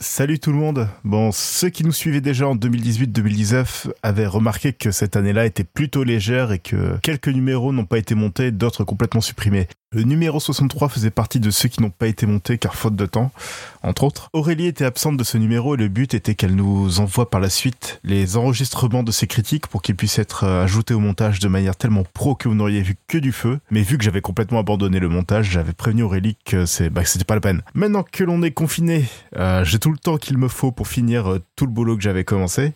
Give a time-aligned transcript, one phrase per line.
[0.00, 0.88] Salut tout le monde.
[1.02, 6.04] Bon, ceux qui nous suivaient déjà en 2018-2019 avaient remarqué que cette année-là était plutôt
[6.04, 9.66] légère et que quelques numéros n'ont pas été montés, d'autres complètement supprimés.
[9.90, 13.06] Le numéro 63 faisait partie de ceux qui n'ont pas été montés car faute de
[13.06, 13.32] temps,
[13.82, 14.28] entre autres.
[14.34, 17.48] Aurélie était absente de ce numéro et le but était qu'elle nous envoie par la
[17.48, 21.48] suite les enregistrements de ses critiques pour qu'ils puissent être euh, ajoutés au montage de
[21.48, 23.60] manière tellement pro que vous n'auriez vu que du feu.
[23.70, 27.24] Mais vu que j'avais complètement abandonné le montage, j'avais prévenu Aurélie que c'est, bah, c'était
[27.24, 27.62] pas la peine.
[27.72, 29.06] Maintenant que l'on est confiné,
[29.38, 32.02] euh, j'ai tout le temps qu'il me faut pour finir euh, tout le boulot que
[32.02, 32.74] j'avais commencé.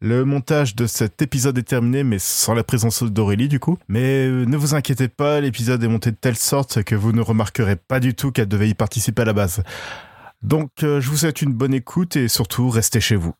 [0.00, 3.78] Le montage de cet épisode est terminé, mais sans la présence d'Aurélie du coup.
[3.88, 7.20] Mais euh, ne vous inquiétez pas, l'épisode est monté de telle sorte que vous ne
[7.20, 9.62] remarquerez pas du tout qu'elle devait y participer à la base.
[10.42, 13.34] Donc euh, je vous souhaite une bonne écoute et surtout restez chez vous.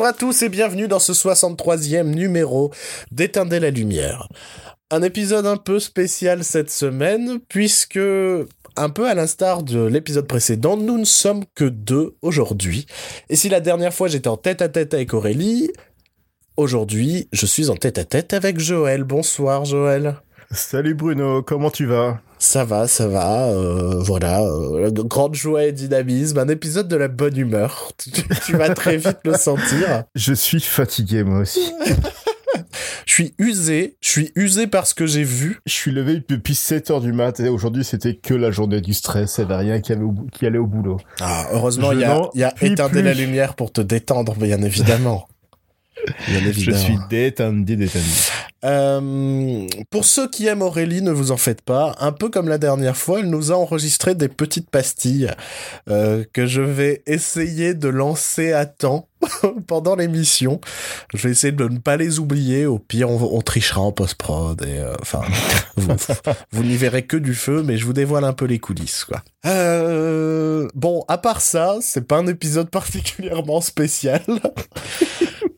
[0.00, 2.72] Bonjour à tous et bienvenue dans ce 63e numéro
[3.12, 4.28] d'Éteindre la lumière.
[4.90, 10.78] Un épisode un peu spécial cette semaine puisque, un peu à l'instar de l'épisode précédent,
[10.78, 12.86] nous ne sommes que deux aujourd'hui.
[13.28, 15.70] Et si la dernière fois j'étais en tête à tête avec Aurélie,
[16.56, 19.04] aujourd'hui je suis en tête à tête avec Joël.
[19.04, 20.16] Bonsoir Joël.
[20.52, 22.18] Salut Bruno, comment tu vas?
[22.40, 27.06] Ça va, ça va, euh, voilà, euh, grande joie et dynamisme, un épisode de la
[27.08, 27.92] bonne humeur.
[27.98, 28.10] Tu,
[28.46, 30.04] tu vas très vite le sentir.
[30.16, 31.60] Je suis fatigué moi aussi.
[33.06, 35.60] Je suis usé, je suis usé par ce que j'ai vu.
[35.66, 38.94] Je suis levé depuis 7 heures du mat et aujourd'hui c'était que la journée du
[38.94, 40.98] stress, il n'y avait rien qui, avait au bou- qui allait au boulot.
[41.20, 45.26] Ah, heureusement, il y a, y a éteindre la lumière pour te détendre, bien évidemment.
[46.28, 48.04] Bien Je suis détendu, détendu.
[48.64, 51.94] Euh, pour ceux qui aiment Aurélie, ne vous en faites pas.
[51.98, 55.30] Un peu comme la dernière fois, elle nous a enregistré des petites pastilles
[55.88, 59.08] euh, que je vais essayer de lancer à temps
[59.66, 60.60] pendant l'émission.
[61.14, 62.66] Je vais essayer de ne pas les oublier.
[62.66, 64.60] Au pire, on, on trichera en post-prod.
[64.62, 65.22] Et euh, enfin,
[65.76, 65.94] vous,
[66.52, 69.22] vous n'y verrez que du feu, mais je vous dévoile un peu les coulisses, quoi.
[69.46, 74.22] Euh, bon, à part ça, c'est pas un épisode particulièrement spécial.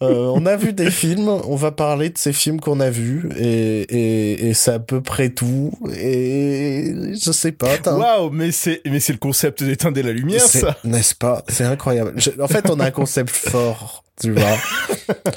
[0.02, 3.28] Euh, on a vu des films, on va parler de ces films qu'on a vus,
[3.38, 5.72] et, et, et c'est à peu près tout.
[5.96, 10.76] Et je sais pas, Waouh, mais c'est mais c'est le concept d'éteindre la lumière ça.
[10.84, 11.44] N'est-ce pas?
[11.48, 12.12] C'est incroyable.
[12.16, 14.56] Je- en fait, on a un concept fort, tu vois.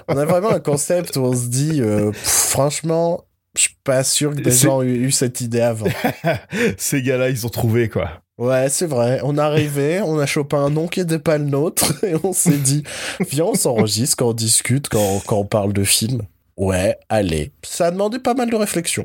[0.07, 4.03] On a vraiment un concept où on se dit, euh, pff, franchement, je suis pas
[4.03, 5.87] sûr que des gens aient eu cette idée avant.
[6.77, 8.21] Ces gars-là, ils ont trouvé quoi.
[8.37, 9.21] Ouais, c'est vrai.
[9.23, 12.33] On est arrivé, on a chopé un nom qui n'était pas le nôtre, et on
[12.33, 12.83] s'est dit,
[13.29, 16.23] viens, on s'enregistre quand on discute, quand, quand on parle de films.
[16.57, 17.51] Ouais, allez.
[17.63, 19.03] Ça a demandé pas mal de réflexion.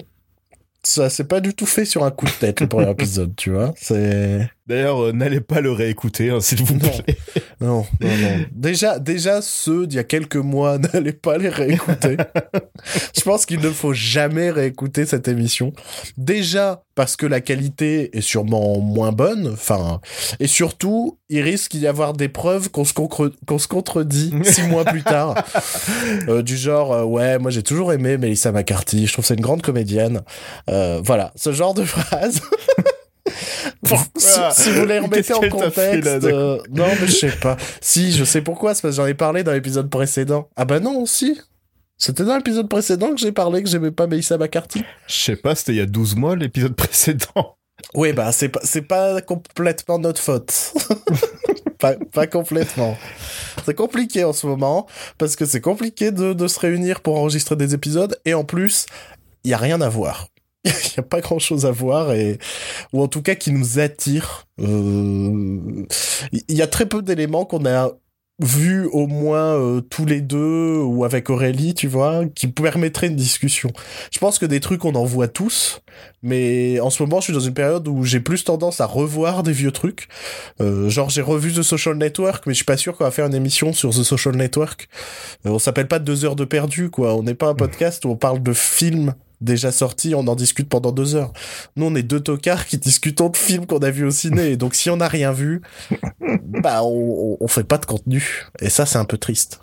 [0.82, 3.50] Ça s'est pas du tout fait sur un coup de tête, le premier épisode, tu
[3.50, 3.72] vois.
[3.76, 4.48] C'est...
[4.70, 7.04] D'ailleurs, euh, n'allez pas le réécouter, hein, s'il vous plaît.
[7.60, 8.46] Non, non, non.
[8.52, 12.16] Déjà, déjà, ceux d'il y a quelques mois, n'allez pas les réécouter.
[13.14, 15.74] Je pense qu'il ne faut jamais réécouter cette émission.
[16.16, 20.00] Déjà, parce que la qualité est sûrement moins bonne, enfin,
[20.38, 24.62] et surtout, il risque d'y avoir des preuves qu'on se, concre- qu'on se contredit six
[24.62, 25.34] mois plus tard.
[26.28, 29.34] Euh, du genre, euh, ouais, moi j'ai toujours aimé Melissa McCarthy, je trouve que c'est
[29.34, 30.22] une grande comédienne.
[30.70, 32.40] Euh, voilà, ce genre de phrase.
[34.16, 37.56] Si, si vous les remettez en contexte, là, euh, non mais je sais pas.
[37.80, 40.48] Si, je sais pourquoi, c'est parce que j'en ai parlé dans l'épisode précédent.
[40.56, 41.40] Ah bah non, si.
[41.96, 44.84] C'était dans l'épisode précédent que j'ai parlé que j'aimais pas Melissa McCarthy.
[45.06, 47.56] Je sais pas, c'était il y a 12 mois l'épisode précédent.
[47.94, 50.74] Oui, bah c'est pas, c'est pas complètement notre faute.
[51.78, 52.96] pas, pas complètement.
[53.64, 54.86] C'est compliqué en ce moment,
[55.18, 58.86] parce que c'est compliqué de, de se réunir pour enregistrer des épisodes, et en plus,
[59.44, 60.28] il y a rien à voir.
[60.64, 62.38] Il y a pas grand chose à voir, et,
[62.92, 64.46] ou en tout cas qui nous attire.
[64.60, 65.86] Euh,
[66.32, 67.92] Il y a très peu d'éléments qu'on a
[68.40, 73.16] vus au moins euh, tous les deux, ou avec Aurélie, tu vois, qui permettraient une
[73.16, 73.70] discussion.
[74.10, 75.82] Je pense que des trucs on en voit tous,
[76.22, 79.42] mais en ce moment, je suis dans une période où j'ai plus tendance à revoir
[79.42, 80.08] des vieux trucs.
[80.60, 83.26] Euh, genre, j'ai revu The Social Network, mais je suis pas sûr qu'on va faire
[83.26, 84.88] une émission sur The Social Network.
[85.46, 87.14] Euh, on s'appelle pas deux heures de perdu, quoi.
[87.14, 90.68] On n'est pas un podcast où on parle de films déjà sortis, on en discute
[90.68, 91.32] pendant deux heures.
[91.76, 94.50] Nous, on est deux tocards qui discutons de films qu'on a vus au ciné.
[94.50, 95.62] Et donc, si on n'a rien vu,
[96.46, 98.46] bah, on, on, on fait pas de contenu.
[98.60, 99.60] Et ça, c'est un peu triste.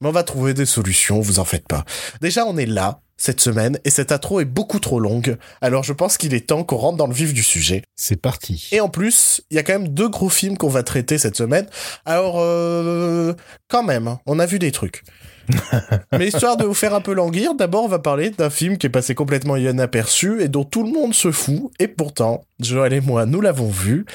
[0.00, 1.84] Mais on va trouver des solutions, vous en faites pas.
[2.20, 3.00] Déjà, on est là.
[3.20, 5.36] cette semaine et cette intro est beaucoup trop longue.
[5.60, 7.82] Alors je pense qu'il est temps qu'on rentre dans le vif du sujet.
[7.94, 8.70] C'est parti.
[8.72, 11.36] Et en plus, il y a quand même deux gros films qu'on va traiter cette
[11.36, 11.66] semaine.
[12.06, 13.34] Alors euh,
[13.68, 15.02] quand même, hein, on a vu des trucs.
[16.12, 18.86] Mais histoire de vous faire un peu languir, d'abord on va parler d'un film qui
[18.86, 21.70] est passé complètement inaperçu et dont tout le monde se fout.
[21.78, 24.06] Et pourtant, Joël et moi, nous l'avons vu.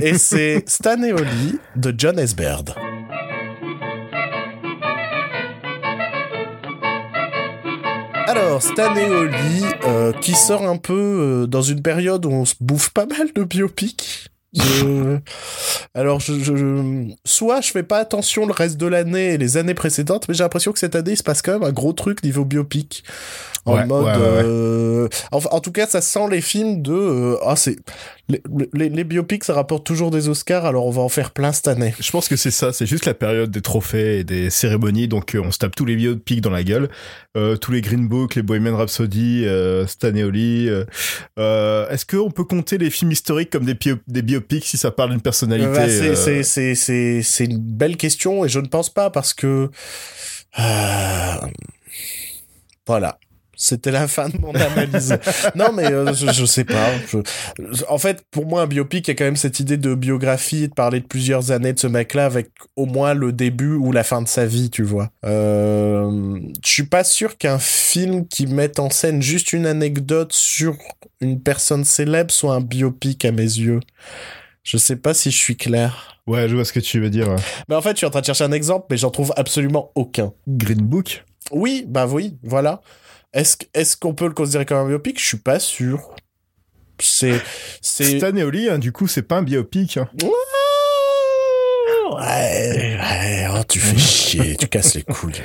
[0.00, 1.14] et c'est Stan et
[1.76, 2.34] de John S.
[8.28, 9.08] Alors, Stan et
[9.86, 13.32] euh, qui sort un peu euh, dans une période où on se bouffe pas mal
[13.32, 14.28] de biopics.
[15.94, 19.74] Alors, je, je, soit je fais pas attention le reste de l'année et les années
[19.74, 22.22] précédentes, mais j'ai l'impression que cette année, il se passe quand même un gros truc
[22.22, 23.04] niveau biopic.
[23.66, 27.76] En mode, euh, en, tout cas, ça sent les films de, ah, c'est,
[28.28, 28.40] les,
[28.88, 31.94] les, biopics, ça rapporte toujours des Oscars, alors on va en faire plein cette année.
[32.00, 35.34] Je pense que c'est ça, c'est juste la période des trophées et des cérémonies, donc
[35.34, 36.88] euh, on se tape tous les biopics dans la gueule,
[37.36, 40.68] euh, tous les Green Book, les Bohemian Rhapsody, euh, Stan et Oli.
[41.38, 43.78] Euh, Est-ce qu'on peut compter les films historiques comme des,
[44.08, 48.66] des biopics si ça parle d'une personnalité bah, C'est une belle question et je ne
[48.66, 49.70] pense pas parce que...
[52.86, 53.18] Voilà.
[53.58, 55.18] C'était la fin de mon analyse.
[55.54, 56.90] non, mais euh, je, je, sais pas.
[57.88, 60.68] en fait, pour moi, un biopic, il y a quand même cette idée de biographie,
[60.68, 64.04] de parler de plusieurs années de ce mec-là avec au moins le début ou la
[64.04, 65.10] fin de sa vie, tu vois.
[65.24, 70.76] Euh, je suis pas sûr qu'un film qui mette en scène juste une anecdote sur
[71.22, 73.80] une personne célèbre soit un biopic à mes yeux.
[74.64, 76.20] Je sais pas si je suis clair.
[76.26, 77.34] Ouais, je vois ce que tu veux dire.
[77.68, 79.92] Mais en fait, je suis en train de chercher un exemple, mais j'en trouve absolument
[79.94, 80.32] aucun.
[80.48, 81.24] Green Book?
[81.52, 82.80] Oui, bah oui, voilà.
[83.36, 85.20] Est-ce est qu'on peut le considérer comme un biopic?
[85.20, 86.14] Je suis pas sûr.
[86.98, 87.42] C'est
[87.82, 89.98] c'est Stan et Oli, hein, du coup, c'est pas un biopic.
[89.98, 90.08] Hein.
[92.12, 95.42] Ouais, ouais, oh, tu fais chier, tu casses les couilles.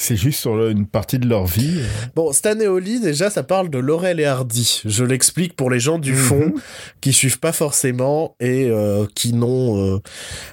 [0.00, 1.80] C'est juste sur une partie de leur vie.
[2.14, 4.82] Bon, Stan et déjà, ça parle de Laurel et Hardy.
[4.84, 6.18] Je l'explique pour les gens du mhm.
[6.18, 6.54] fond
[7.00, 9.98] qui suivent pas forcément et euh, qui n'ont euh,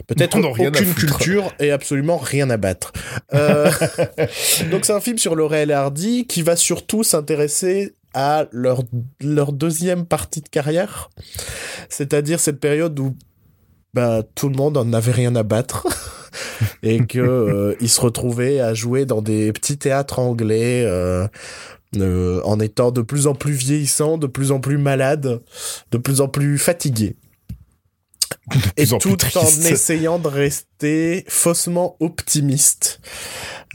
[0.07, 2.91] peut-être aucune culture et absolument rien à battre.
[3.35, 3.69] Euh,
[4.71, 8.81] donc, c'est un film sur Laurel et Hardy qui va surtout s'intéresser à leur,
[9.21, 11.11] leur deuxième partie de carrière.
[11.89, 13.15] C'est-à-dire cette période où
[13.93, 15.85] bah, tout le monde en avait rien à battre.
[16.83, 21.27] et que euh, il se retrouvait à jouer dans des petits théâtres anglais euh,
[21.97, 25.41] euh, en étant de plus en plus vieillissant, de plus en plus malade,
[25.91, 27.15] de plus en plus fatigué.
[28.77, 32.99] Et tout en essayant de rester faussement optimiste.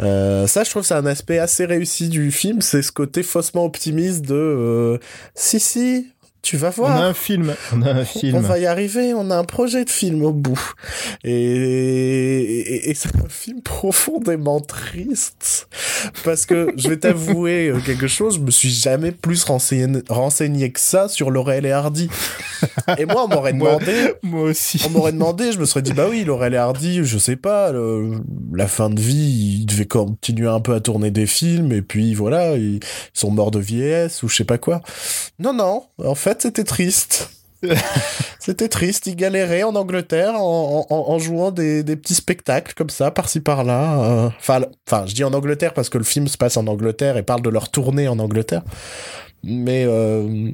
[0.01, 3.65] Euh, ça, je trouve, c'est un aspect assez réussi du film, c'est ce côté faussement
[3.65, 4.99] optimiste de euh,
[5.35, 6.09] si si,
[6.43, 6.97] tu vas voir.
[6.97, 7.55] On a un film.
[7.73, 8.37] On a un film.
[8.37, 9.13] On va y arriver.
[9.15, 10.61] On a un projet de film au bout.
[11.25, 15.69] Et, et, c'est un film profondément triste.
[16.25, 18.37] Parce que je vais t'avouer euh, quelque chose.
[18.37, 22.09] Je me suis jamais plus renseigné, renseigné que ça sur Laurel et Hardy.
[22.99, 24.15] Et moi, on m'aurait demandé.
[24.23, 24.83] moi, aussi.
[24.87, 25.53] On m'aurait demandé.
[25.53, 27.73] Je me serais dit, bah oui, Laurel et Hardy, je sais pas.
[28.53, 31.73] la fin de vie, ils devaient continuer un peu à tourner des films.
[31.73, 32.81] Et puis voilà, ils
[33.13, 34.81] sont morts de vieillesse ou je sais pas quoi.
[35.39, 35.85] Non, non.
[36.05, 37.31] En fait, c'était triste.
[38.39, 44.03] C'était triste, il galérait en Angleterre en, jouant des, petits spectacles comme ça, par-ci par-là.
[44.03, 47.17] Euh, enfin, enfin, je dis en Angleterre parce que le film se passe en Angleterre
[47.17, 48.63] et parle de leur tournée en Angleterre.
[49.45, 50.51] Mais euh,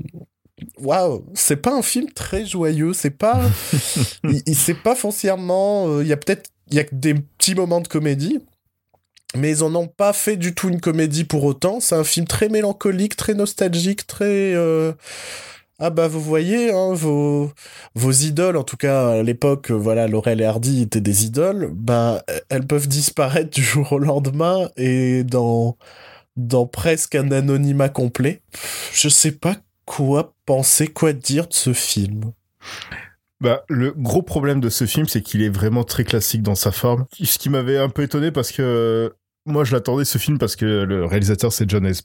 [0.78, 2.92] waouh, c'est pas un film très joyeux.
[2.92, 3.40] C'est pas,
[4.24, 5.88] il, c'est pas foncièrement.
[5.88, 8.40] Euh, il y a peut-être, il y a des petits moments de comédie.
[9.36, 11.78] Mais ils en ont pas fait du tout une comédie pour autant.
[11.78, 14.54] C'est un film très mélancolique, très nostalgique, très
[15.78, 17.52] ah bah vous voyez, hein, vos,
[17.94, 22.24] vos idoles, en tout cas à l'époque, voilà, Laurel et Hardy étaient des idoles, bah
[22.48, 25.76] elles peuvent disparaître du jour au lendemain et dans,
[26.36, 28.40] dans presque un anonymat complet.
[28.92, 32.32] Je sais pas quoi penser, quoi dire de ce film.
[33.40, 36.72] Bah, le gros problème de ce film, c'est qu'il est vraiment très classique dans sa
[36.72, 37.04] forme.
[37.22, 39.14] Ce qui m'avait un peu étonné parce que
[39.44, 42.02] moi, je l'attendais ce film parce que le réalisateur c'est John S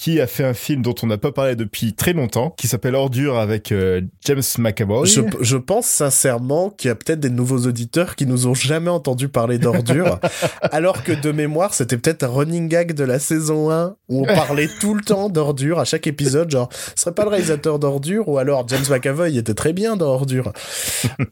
[0.00, 2.94] qui a fait un film dont on n'a pas parlé depuis très longtemps, qui s'appelle
[2.94, 5.06] Ordure avec euh, James McAvoy.
[5.06, 8.88] Je, je pense sincèrement qu'il y a peut-être des nouveaux auditeurs qui nous ont jamais
[8.88, 10.18] entendu parler d'Ordure,
[10.62, 14.24] alors que de mémoire, c'était peut-être un running gag de la saison 1 où on
[14.24, 18.26] parlait tout le temps d'Ordure à chaque épisode, genre, ce serait pas le réalisateur d'Ordure
[18.26, 20.54] ou alors James McAvoy était très bien dans Ordure.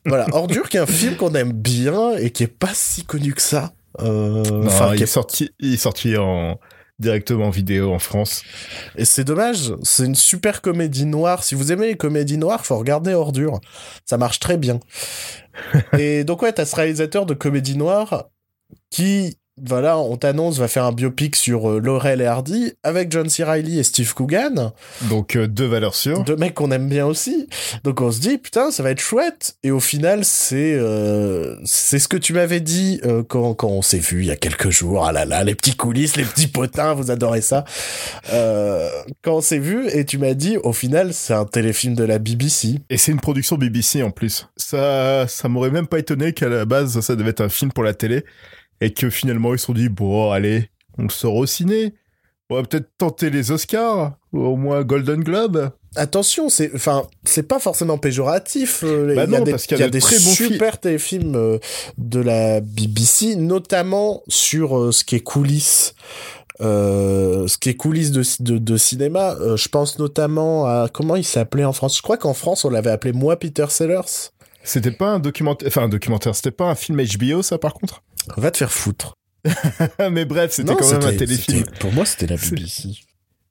[0.05, 3.33] voilà, Ordure qui est un film qu'on aime bien et qui est pas si connu
[3.33, 3.73] que ça.
[4.01, 6.61] Euh, non, il, est sorti, il est sorti en
[6.99, 8.43] directement en vidéo en France.
[8.97, 11.45] Et c'est dommage, c'est une super comédie noire.
[11.45, 13.61] Si vous aimez les comédies noires, faut regarder Ordure.
[14.05, 14.81] Ça marche très bien.
[15.99, 18.29] et donc ouais, t'as ce réalisateur de comédie noire
[18.91, 23.29] qui voilà, on t'annonce, va faire un biopic sur euh, Laurel et Hardy avec John
[23.29, 23.45] C.
[23.45, 24.73] Reilly et Steve Coogan.
[25.09, 26.25] Donc euh, deux valeurs sûres.
[26.25, 27.49] Deux mecs qu'on aime bien aussi.
[27.85, 29.57] Donc on se dit, putain, ça va être chouette.
[29.63, 33.99] Et au final, c'est euh, c'est ce que tu m'avais dit quand, quand on s'est
[33.99, 35.07] vu il y a quelques jours.
[35.07, 37.65] Ah là là, les petits coulisses, les petits potins, vous adorez ça.
[39.23, 42.19] Quand on s'est vu, et tu m'as dit, au final, c'est un téléfilm de la
[42.19, 42.81] BBC.
[42.91, 44.49] Et c'est une production BBC en plus.
[44.57, 47.85] Ça, ça m'aurait même pas étonné qu'à la base, ça devait être un film pour
[47.85, 48.25] la télé.
[48.81, 51.95] Et que finalement, ils se sont dit, bon, allez, on sort au ciné.
[52.51, 55.71] On va peut-être tenter les Oscars, ou au moins Golden Globe.
[55.97, 58.85] Attention, c'est enfin c'est pas forcément péjoratif.
[58.85, 60.17] euh, Bah il y a non, des, parce qu'il y a a de des très
[60.17, 61.59] bons super téléfilms euh,
[61.99, 65.95] de la BBC, notamment sur euh, ce qui est coulisses.
[66.61, 71.17] Euh, ce qui est coulisses de, de, de cinéma, Euh, je pense notamment à comment
[71.17, 71.97] il s'appelait en France?
[71.99, 74.31] Je crois qu'en France on l'avait appelé Moi Peter Sellers.
[74.65, 78.03] C'était pas un documentaire, enfin un documentaire, c'était pas un film HBO ça par contre?
[78.37, 79.15] Va te faire foutre.
[80.11, 81.65] Mais bref, c'était quand même un téléfilm.
[81.81, 82.89] Pour moi, c'était la BBC.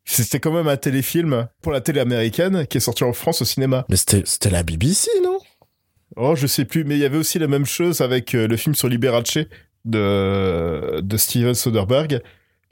[0.06, 3.46] C'était quand même un téléfilm pour la télé américaine qui est sorti en France au
[3.46, 3.86] cinéma.
[3.90, 5.40] Mais c'était c'était la BBC, non?
[6.16, 8.56] Oh, je sais plus, mais il y avait aussi la même chose avec euh, le
[8.56, 9.38] film sur Liberace
[9.86, 12.22] de, de Steven Soderbergh,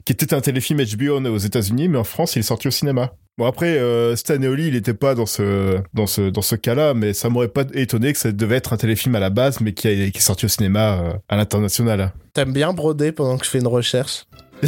[0.04, 3.14] qui était un téléfilm HBO aux États-Unis, mais en France, il est sorti au cinéma.
[3.38, 6.94] Bon, après, euh, Stan Oli, il était pas dans ce, dans ce, dans ce cas-là,
[6.94, 9.74] mais ça m'aurait pas étonné que ça devait être un téléfilm à la base, mais
[9.74, 12.14] qui, a- qui est sorti au cinéma euh, à l'international.
[12.32, 14.24] T'aimes bien broder pendant que je fais une recherche?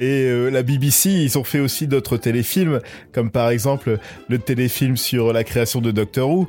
[0.00, 2.80] Et euh, la BBC, ils ont fait aussi d'autres téléfilms,
[3.12, 6.48] comme par exemple le téléfilm sur la création de Doctor Who.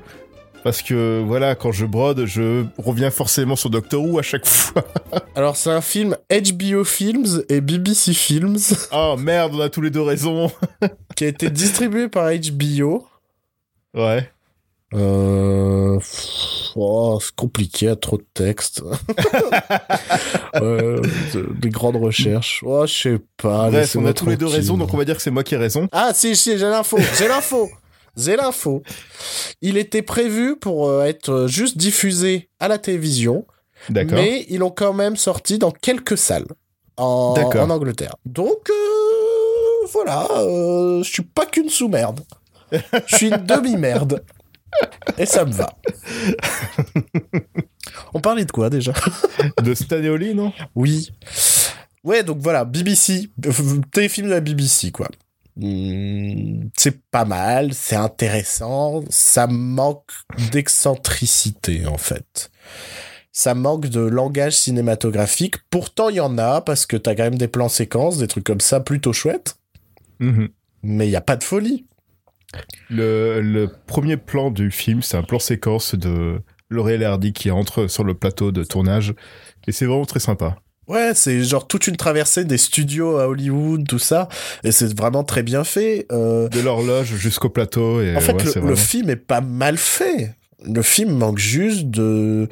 [0.63, 4.84] Parce que voilà, quand je brode, je reviens forcément sur Doctor Who à chaque fois.
[5.36, 8.58] Alors, c'est un film HBO Films et BBC Films
[8.93, 10.50] Oh merde, on a tous les deux raison.
[11.15, 13.05] qui a été distribué par HBO.
[13.93, 14.29] Ouais.
[14.93, 16.00] Euh...
[16.75, 18.82] Oh, c'est compliqué, à trop de texte.
[20.55, 21.01] euh,
[21.34, 22.63] de- des grandes recherches.
[22.65, 23.70] Oh, je sais pas.
[23.70, 25.55] Bref, on a tous les deux raison, donc on va dire que c'est moi qui
[25.55, 25.88] ai raison.
[25.91, 27.70] Ah, si, si, j'ai l'info, j'ai l'info,
[28.15, 28.84] l'info.
[29.62, 33.46] Il était prévu pour euh, être juste diffusé à la télévision,
[33.89, 34.17] D'accord.
[34.17, 36.48] mais ils l'ont quand même sorti dans quelques salles
[36.98, 37.36] en,
[37.70, 38.15] Angleterre.
[38.25, 42.22] Donc, euh, voilà, euh, je suis pas qu'une sous-merde.
[42.72, 44.24] Je suis une demi-merde.
[45.17, 45.74] Et ça me va.
[48.13, 48.93] On parlait de quoi déjà?
[49.62, 50.51] De Stan et Oli, non?
[50.75, 51.12] Oui.
[52.03, 53.51] Ouais, donc voilà, BBC, euh,
[53.91, 55.08] téléfilm de la BBC, quoi.
[55.55, 60.12] Hmm, c'est pas mal, c'est intéressant, ça manque
[60.51, 62.50] d'excentricité, en fait.
[63.31, 65.55] Ça manque de langage cinématographique.
[65.69, 68.43] Pourtant, il y en a, parce que t'as quand même des plans séquences, des trucs
[68.43, 69.57] comme ça, plutôt chouettes.
[70.19, 70.50] Mhm.
[70.83, 71.86] Mais il y a pas de folie.
[72.89, 77.88] le, le premier plan du film, c'est un plan séquence de Laurel Hardy qui entre
[77.88, 79.13] sur le plateau de tournage.
[79.67, 80.57] Et c'est vraiment très sympa.
[80.88, 84.28] Ouais, c'est genre toute une traversée des studios à Hollywood, tout ça.
[84.63, 86.06] Et c'est vraiment très bien fait.
[86.12, 88.02] Euh, De l'horloge jusqu'au plateau.
[88.02, 90.36] Et En fait, ouais, le, film est pas mal fait.
[90.66, 92.48] Le film manque juste de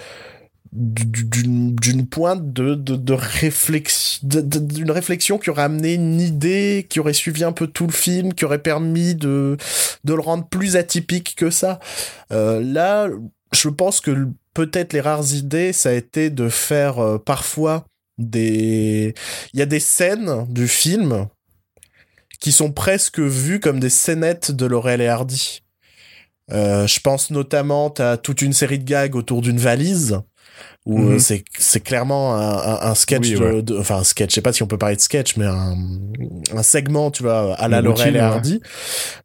[0.73, 6.85] du- d'une d'une pointe de de, de réflexion d'une réflexion qui aurait amené une idée
[6.89, 9.57] qui aurait suivi un peu tout le film qui aurait permis de
[10.05, 11.79] de le rendre plus atypique que ça
[12.31, 13.09] Euh, là
[13.51, 17.83] je pense que peut-être les rares idées ça a été de faire euh, parfois
[18.17, 19.13] il
[19.53, 21.27] y a des scènes du film
[22.39, 25.61] qui sont presque vues comme des scénettes de Laurel et Hardy.
[26.51, 30.19] Euh, je pense notamment, t'as toute une série de gags autour d'une valise
[30.85, 33.61] où euh, c'est c'est clairement un, un, un sketch, Oui, de, ouais.
[33.61, 35.75] de- enfin un sketch, je sais pas si on peut parler de sketch, mais un,
[36.55, 38.25] un segment, tu vois, à la Laurel et ouais.
[38.25, 38.61] Hardy.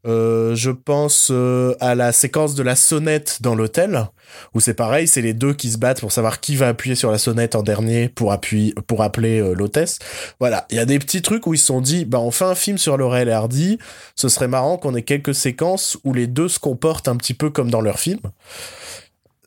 [0.07, 4.07] Euh, je pense euh, à la séquence de la sonnette dans l'hôtel
[4.55, 7.11] où c'est pareil, c'est les deux qui se battent pour savoir qui va appuyer sur
[7.11, 9.99] la sonnette en dernier pour appuyer, pour appeler euh, l'hôtesse.
[10.41, 12.45] Voilà, il y a des petits trucs où ils se sont dit, bah on fait
[12.45, 13.79] un film sur Laurel et Hardy,
[14.15, 17.49] ce serait marrant qu'on ait quelques séquences où les deux se comportent un petit peu
[17.51, 18.19] comme dans leur film.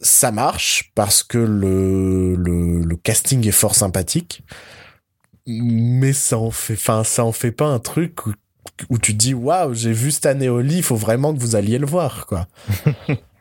[0.01, 4.43] Ça marche parce que le, le, le casting est fort sympathique,
[5.45, 8.33] mais ça en fait, enfin ça en fait pas un truc où,
[8.89, 11.55] où tu te dis waouh j'ai vu Stan et Oli, il faut vraiment que vous
[11.55, 12.47] alliez le voir quoi.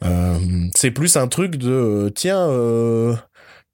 [0.05, 0.38] Euh,
[0.77, 3.17] c'est plus un truc de euh, tiens euh,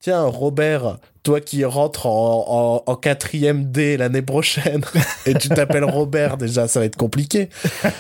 [0.01, 4.83] tiens Robert toi qui rentres en, en, en quatrième D l'année prochaine
[5.27, 7.51] et tu t'appelles Robert déjà ça va être compliqué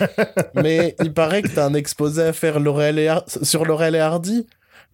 [0.55, 4.47] mais il paraît que t'as un exposé à faire Laurel et sur Laurel et Hardy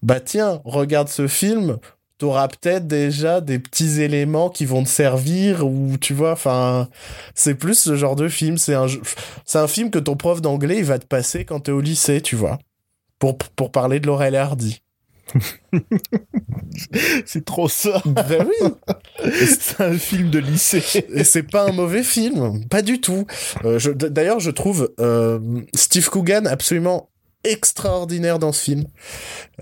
[0.02, 1.78] bah tiens regarde ce film
[2.18, 6.88] t'auras peut-être déjà des petits éléments qui vont te servir ou tu vois enfin
[7.34, 8.86] c'est plus ce genre de film c'est un
[9.44, 12.20] c'est un film que ton prof d'anglais il va te passer quand t'es au lycée
[12.20, 12.58] tu vois
[13.18, 14.82] pour pour parler de Laurel Hardy
[17.26, 18.02] c'est trop ça.
[18.04, 18.70] Ben oui.
[19.46, 20.82] c'est un film de lycée.
[21.14, 23.26] Et c'est pas un mauvais film, pas du tout.
[23.64, 25.38] Euh, D'ailleurs, je trouve euh,
[25.74, 27.09] Steve Coogan absolument
[27.44, 28.84] extraordinaire dans ce film.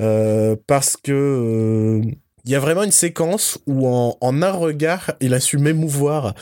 [0.01, 2.11] Euh, parce que euh,
[2.49, 6.33] il y a vraiment une séquence où en, en un regard, il a su m'émouvoir.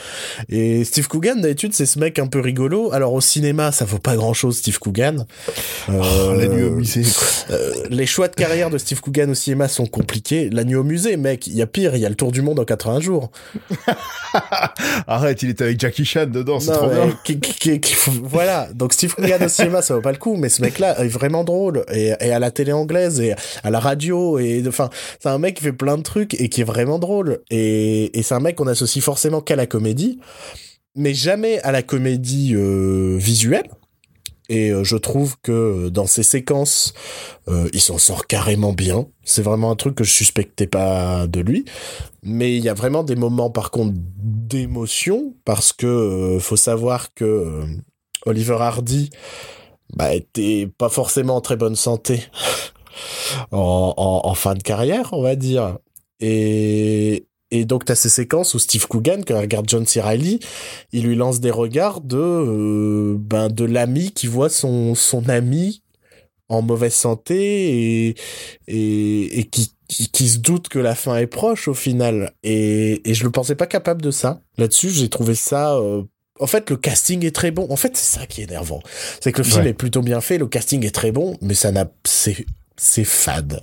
[0.48, 2.92] Et Steve Coogan, d'habitude, c'est ce mec un peu rigolo.
[2.92, 5.26] Alors au cinéma, ça vaut pas grand-chose, Steve Coogan.
[5.88, 7.02] Euh, Oh, la nuit au musée,
[7.50, 10.48] euh, les choix de carrière de Steve Coogan au cinéma sont compliqués.
[10.50, 12.40] La nuit au musée, mec, il y a pire, il y a le tour du
[12.40, 13.32] monde en 80 jours.
[15.06, 17.16] Arrête, il était avec Jackie Chan dedans, c'est trop bien.
[17.24, 18.68] qui- qui- qui- qui- voilà.
[18.74, 21.44] Donc Steve Coogan au cinéma, ça vaut pas le coup, mais ce mec-là est vraiment
[21.44, 23.34] drôle et, et à la télé anglaise et
[23.64, 26.60] à la radio et enfin, c'est un mec qui fait plein de trucs et qui
[26.60, 30.18] est vraiment drôle et, et c'est un mec qu'on associe forcément qu'à la comédie,
[30.96, 33.70] mais jamais à la comédie euh, visuelle.
[34.48, 36.94] Et euh, je trouve que euh, dans ces séquences,
[37.72, 39.06] il s'en sort carrément bien.
[39.22, 41.64] C'est vraiment un truc que je suspectais pas de lui.
[42.22, 47.64] Mais il y a vraiment des moments, par contre, d'émotion, parce que faut savoir que
[48.24, 49.10] Oliver Hardy
[49.94, 52.24] bah, était pas forcément en très bonne santé
[53.52, 55.78] en fin de carrière, on va dire.
[56.20, 60.00] Et, et donc, t'as ces séquences où Steve Coogan, quand il regarde John C.
[60.00, 60.40] Reilly,
[60.92, 65.82] il lui lance des regards de, euh, ben, de l'ami qui voit son, son ami
[66.48, 68.14] en mauvaise santé et,
[68.68, 72.32] et, et qui, qui, qui se doute que la fin est proche au final.
[72.42, 74.40] Et, et je le pensais pas capable de ça.
[74.56, 75.74] Là-dessus, j'ai trouvé ça...
[75.74, 76.02] euh,
[76.38, 77.66] en fait, le casting est très bon.
[77.70, 78.80] En fait, c'est ça qui est énervant.
[79.20, 79.70] C'est que le film Ouais.
[79.70, 81.90] est plutôt bien fait, le casting est très bon, mais ça n'a...
[82.04, 82.44] C'est,
[82.76, 83.62] c'est fade.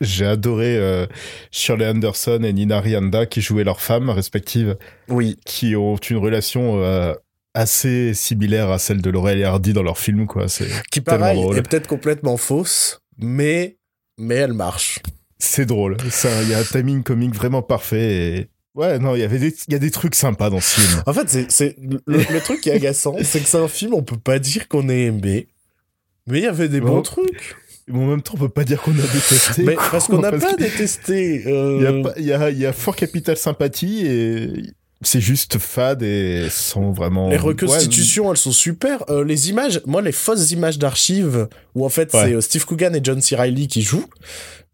[0.00, 1.06] J'ai adoré euh,
[1.50, 4.76] Shirley Anderson et Nina Rianda qui jouaient leurs femmes respectives,
[5.08, 5.38] Oui.
[5.44, 7.14] qui ont une relation euh,
[7.54, 10.48] assez similaire à celle de Laurel et Hardy dans leur film, quoi.
[10.48, 11.56] C'est Qui, pareil, drôle.
[11.58, 13.76] est peut-être complètement fausse, mais...
[14.18, 15.00] Mais elle marche.
[15.38, 15.96] c'est drôle.
[16.02, 18.36] Il y a un timing comique vraiment parfait.
[18.38, 18.48] Et...
[18.74, 21.02] Ouais, non, il y avait des, il y a des trucs sympas dans ce film.
[21.06, 23.94] En fait, c'est, c'est le, le truc qui est agaçant, c'est que c'est un film,
[23.94, 25.46] on peut pas dire qu'on est aimé,
[26.26, 27.54] mais il y avait des bons trucs.
[27.88, 29.62] Mais en même temps, on peut pas dire qu'on a détesté.
[29.62, 31.42] Mais parce qu'on n'a pas que détesté.
[31.44, 34.48] Il y, euh, il y, a, il y a fort capital sympathie et
[35.02, 37.28] c'est juste fade et sans vraiment.
[37.28, 39.04] Les reconstitutions, elles sont super.
[39.10, 42.22] Euh, les images, moi, les fausses images d'archives, où en fait Ouais.
[42.24, 43.36] c'est euh, Steve Coogan et John C.
[43.36, 44.06] Reilly qui jouent,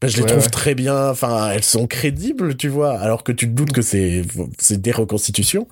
[0.00, 1.10] ben, je les Ouais, trouve très bien.
[1.10, 4.22] Enfin, elles sont crédibles, tu vois, alors que tu te doutes que c'est
[4.58, 5.66] c'est des reconstitutions.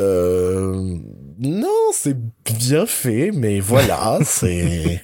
[0.00, 0.96] Euh,
[1.38, 2.16] non, c'est
[2.58, 5.00] bien fait, mais voilà, c'est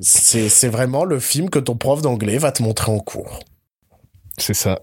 [0.00, 3.40] c'est vraiment le film que ton prof d'anglais va te montrer en cours.
[4.38, 4.80] C'est ça.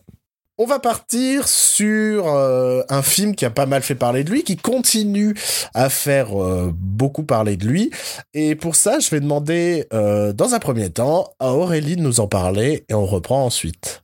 [0.58, 4.44] On va partir sur euh, un film qui a pas mal fait parler de lui,
[4.44, 5.36] qui continue
[5.74, 7.92] à faire euh, beaucoup parler de lui.
[8.34, 12.22] Et pour ça, je vais demander, euh, dans un premier temps, à Aurélie de nous
[12.22, 14.02] en parler, et on reprend ensuite.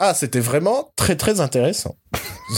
[0.00, 1.96] Ah, c'était vraiment très très intéressant.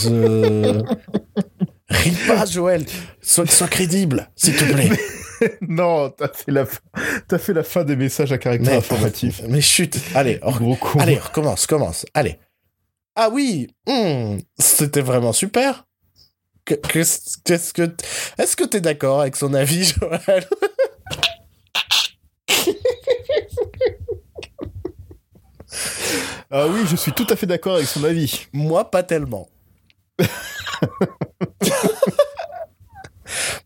[0.01, 0.81] Je...
[1.89, 2.85] Ris pas, Joël.
[3.21, 4.89] Sois, sois crédible, s'il te plaît.
[5.61, 6.79] non, t'as fait la fin,
[7.27, 9.41] t'as fait la fin des messages à caractère Mais, informatif.
[9.49, 9.97] mais chut.
[10.15, 10.99] Allez, on- Gros con.
[10.99, 12.05] allez, recommence, commence.
[12.13, 12.39] Allez.
[13.15, 15.85] Ah oui, hmm, c'était vraiment super.
[16.65, 17.93] Que- Qu'est-ce qu'est-ce que
[18.37, 20.47] est-ce que t'es d'accord avec son avis, Joël?
[26.55, 28.45] Ah oui, je suis tout à fait d'accord avec son avis.
[28.53, 29.49] Moi, pas tellement.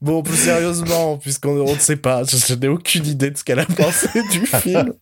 [0.02, 3.43] bon, plus sérieusement, puisqu'on on ne sait pas, je, je n'ai aucune idée de ce
[3.43, 4.93] qu'elle a pensé du film.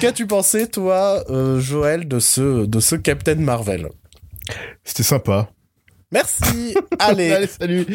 [0.00, 3.88] Qu'as-tu pensé, toi, euh, Joël, de ce, de ce Captain Marvel?
[4.84, 5.48] C'était sympa.
[6.12, 6.76] Merci.
[7.00, 7.86] Allez, Allez, salut.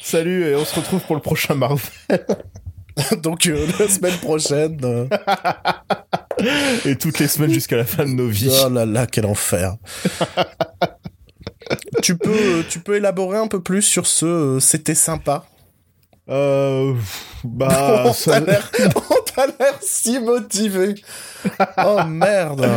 [0.00, 1.80] Salut, et on se retrouve pour le prochain Marvel.
[3.22, 4.78] donc euh, la semaine prochaine.
[4.84, 5.06] euh,
[6.84, 8.50] Et toutes les semaines jusqu'à la fin de nos vies.
[8.64, 9.76] Oh là là, quel enfer.
[12.02, 15.44] tu peux, tu peux élaborer un peu plus sur ce euh, c'était sympa?
[16.30, 16.94] Euh,
[17.42, 20.94] bah, on ça- t'a l'air- si motivé.
[21.78, 22.68] Oh merde.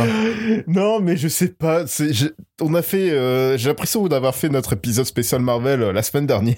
[0.66, 1.84] non, mais je sais pas.
[2.62, 3.10] On a fait.
[3.10, 6.56] Euh, j'ai l'impression d'avoir fait notre épisode spécial Marvel euh, la semaine dernière.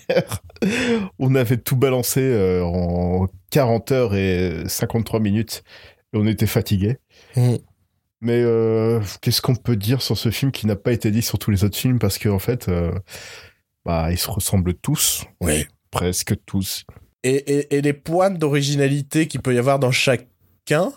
[1.18, 5.64] on avait tout balancé euh, en 40 heures et 53 minutes.
[6.14, 6.96] Et on était fatigués.
[7.36, 7.56] Mm.
[8.22, 8.42] Mais
[9.20, 11.62] qu'est-ce qu'on peut dire sur ce film qui n'a pas été dit sur tous les
[11.62, 11.98] autres films?
[11.98, 12.70] Parce qu'en en fait,
[13.84, 15.24] bah, ils se ressemblent tous.
[15.42, 15.66] Oui.
[15.90, 16.86] Presque tous
[17.24, 20.92] et, les points d'originalité qu'il peut y avoir dans chacun,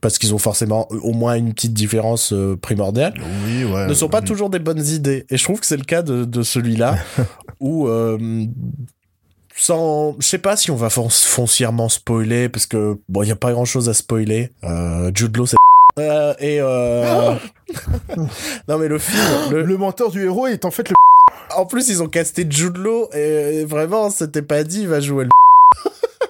[0.00, 3.14] parce qu'ils ont forcément au moins une petite différence euh, primordiale,
[3.48, 5.24] ne sont pas toujours des bonnes idées.
[5.30, 6.98] Et je trouve que c'est le cas de, celui-là,
[7.60, 8.46] où euh,
[9.56, 13.36] sans, je sais pas si on va foncièrement spoiler, parce que bon, il y a
[13.36, 14.50] pas grand-chose à spoiler.
[14.64, 15.56] Euh, Jude Law, c'est
[16.00, 16.58] euh, et
[18.68, 19.76] non mais le film, le...
[19.76, 20.94] mentor du héros est en fait le.
[21.56, 25.24] En plus, ils ont casté Jude Law et vraiment, c'était pas dit, il va jouer
[25.24, 25.30] le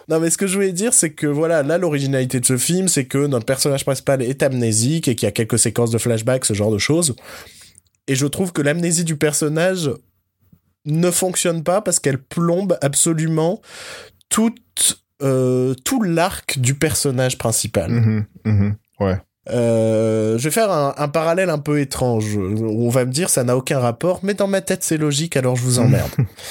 [0.08, 2.88] non, mais ce que je voulais dire, c'est que voilà, là, l'originalité de ce film,
[2.88, 6.44] c'est que notre personnage principal est amnésique et qu'il y a quelques séquences de flashback,
[6.44, 7.16] ce genre de choses.
[8.06, 9.90] Et je trouve que l'amnésie du personnage
[10.86, 13.60] ne fonctionne pas parce qu'elle plombe absolument
[14.28, 17.90] toute, euh, tout l'arc du personnage principal.
[17.90, 19.18] Mm-hmm, mm-hmm, ouais.
[19.50, 22.36] Euh, je vais faire un, parallèle un peu étrange.
[22.36, 25.56] On va me dire ça n'a aucun rapport, mais dans ma tête c'est logique, alors
[25.56, 26.10] je vous emmerde.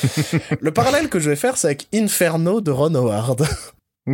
[0.61, 3.47] le parallèle que je vais faire, c'est avec Inferno de Ron Howard.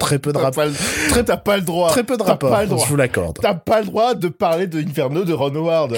[0.00, 0.64] très peu de rapport.
[1.10, 1.90] Très, t'as pas le droit.
[1.90, 2.66] Très peu de rapport.
[2.66, 3.38] Je vous l'accorde.
[3.40, 5.96] T'as pas le droit de parler de Inferno de Ron Howard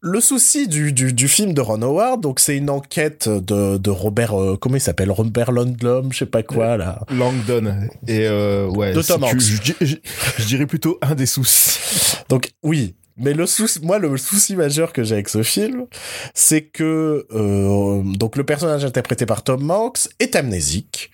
[0.00, 4.34] le souci du, du, film de Ron Howard, donc c'est une enquête de, de Robert,
[4.34, 7.00] euh, comment il s'appelle, Robert Langdon, je sais pas quoi là.
[7.10, 8.92] Langdon et euh, ouais.
[8.92, 9.38] De Tom Hanks.
[9.38, 12.16] Je, dirais plutôt un des soucis.
[12.28, 15.86] Donc oui, mais le souci, moi, le souci majeur que j'ai avec ce film,
[16.34, 21.10] c'est que euh, donc le personnage interprété par Tom Hanks est amnésique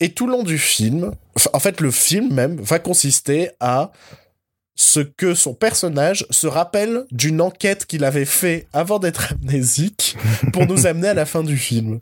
[0.00, 1.12] et tout le long du film,
[1.52, 3.92] en fait, le film même va consister à
[4.74, 10.16] ce que son personnage se rappelle d'une enquête qu'il avait fait avant d'être amnésique
[10.52, 12.00] pour nous amener à la fin du film.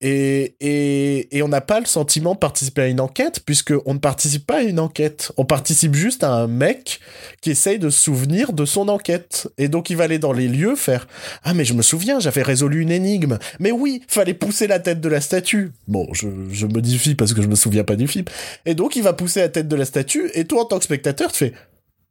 [0.00, 3.98] Et, et, et on n'a pas le sentiment de participer à une enquête, puisqu'on ne
[3.98, 5.32] participe pas à une enquête.
[5.36, 7.00] On participe juste à un mec
[7.40, 9.48] qui essaye de se souvenir de son enquête.
[9.58, 11.08] Et donc il va aller dans les lieux faire
[11.42, 13.38] Ah, mais je me souviens, j'avais résolu une énigme.
[13.58, 15.72] Mais oui, fallait pousser la tête de la statue.
[15.88, 18.26] Bon, je, je modifie parce que je me souviens pas du film.
[18.66, 20.84] Et donc il va pousser la tête de la statue, et toi, en tant que
[20.84, 21.52] spectateur, tu fais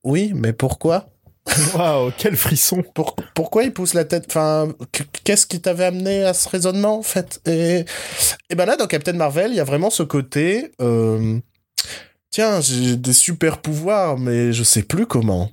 [0.04, 1.10] Oui, mais pourquoi?
[1.74, 2.84] Waouh, quel frisson
[3.34, 4.26] Pourquoi il pousse la tête?
[4.30, 4.70] Enfin,
[5.24, 7.42] qu'est-ce qui t'avait amené à ce raisonnement, en fait?
[7.46, 7.86] Et...
[8.50, 10.72] et ben là, dans Captain Marvel, il y a vraiment ce côté...
[10.82, 11.40] Euh,
[12.30, 15.52] tiens, j'ai des super pouvoirs, mais je sais plus comment.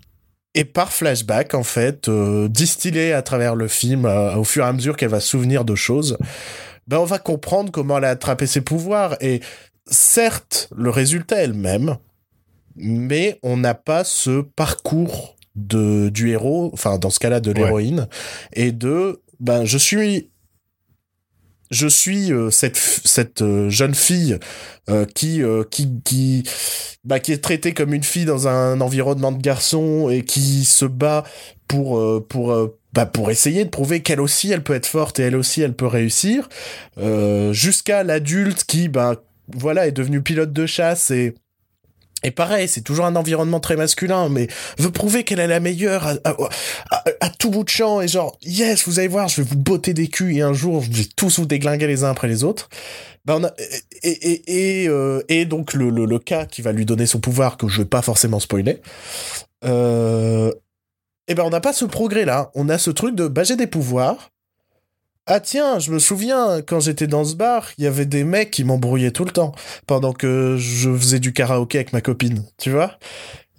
[0.54, 4.68] Et par flashback, en fait, euh, distillé à travers le film, euh, au fur et
[4.68, 6.16] à mesure qu'elle va souvenir de choses,
[6.86, 9.16] ben on va comprendre comment elle a attrapé ses pouvoirs.
[9.20, 9.40] Et
[9.86, 11.96] certes, le résultat est le même,
[12.76, 18.08] mais on n'a pas ce parcours de du héros, enfin dans ce cas-là de l'héroïne,
[18.52, 20.30] et de ben je suis
[21.70, 24.38] je suis euh, cette cette euh, jeune fille
[24.88, 26.44] euh, qui qui qui
[27.04, 30.84] bah, qui est traitée comme une fille dans un environnement de garçon et qui se
[30.84, 31.24] bat
[31.68, 32.56] pour pour
[32.92, 35.74] bah, pour essayer de prouver qu'elle aussi elle peut être forte et elle aussi elle
[35.74, 36.48] peut réussir
[37.50, 41.34] jusqu'à l'adulte qui bah voilà est devenu pilote de chasse et
[42.24, 46.06] et pareil, c'est toujours un environnement très masculin, mais veut prouver qu'elle est la meilleure
[46.24, 49.92] à, tout bout de champ et genre, yes, vous allez voir, je vais vous botter
[49.92, 52.68] des culs et un jour, je vais tous vous déglinguer les uns après les autres.
[53.26, 53.52] Ben on a,
[54.02, 57.56] et, et, euh, et donc le, le, le, cas qui va lui donner son pouvoir,
[57.56, 58.80] que je vais pas forcément spoiler,
[59.64, 60.52] euh,
[61.28, 62.50] et ben on n'a pas ce progrès là.
[62.54, 64.30] On a ce truc de, bah j'ai des pouvoirs,
[65.26, 68.50] ah tiens, je me souviens, quand j'étais dans ce bar, il y avait des mecs
[68.50, 69.52] qui m'embrouillaient tout le temps,
[69.86, 72.98] pendant que je faisais du karaoké avec ma copine, tu vois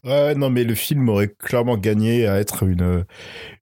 [0.03, 3.05] Ouais, non, mais le film aurait clairement gagné à être une,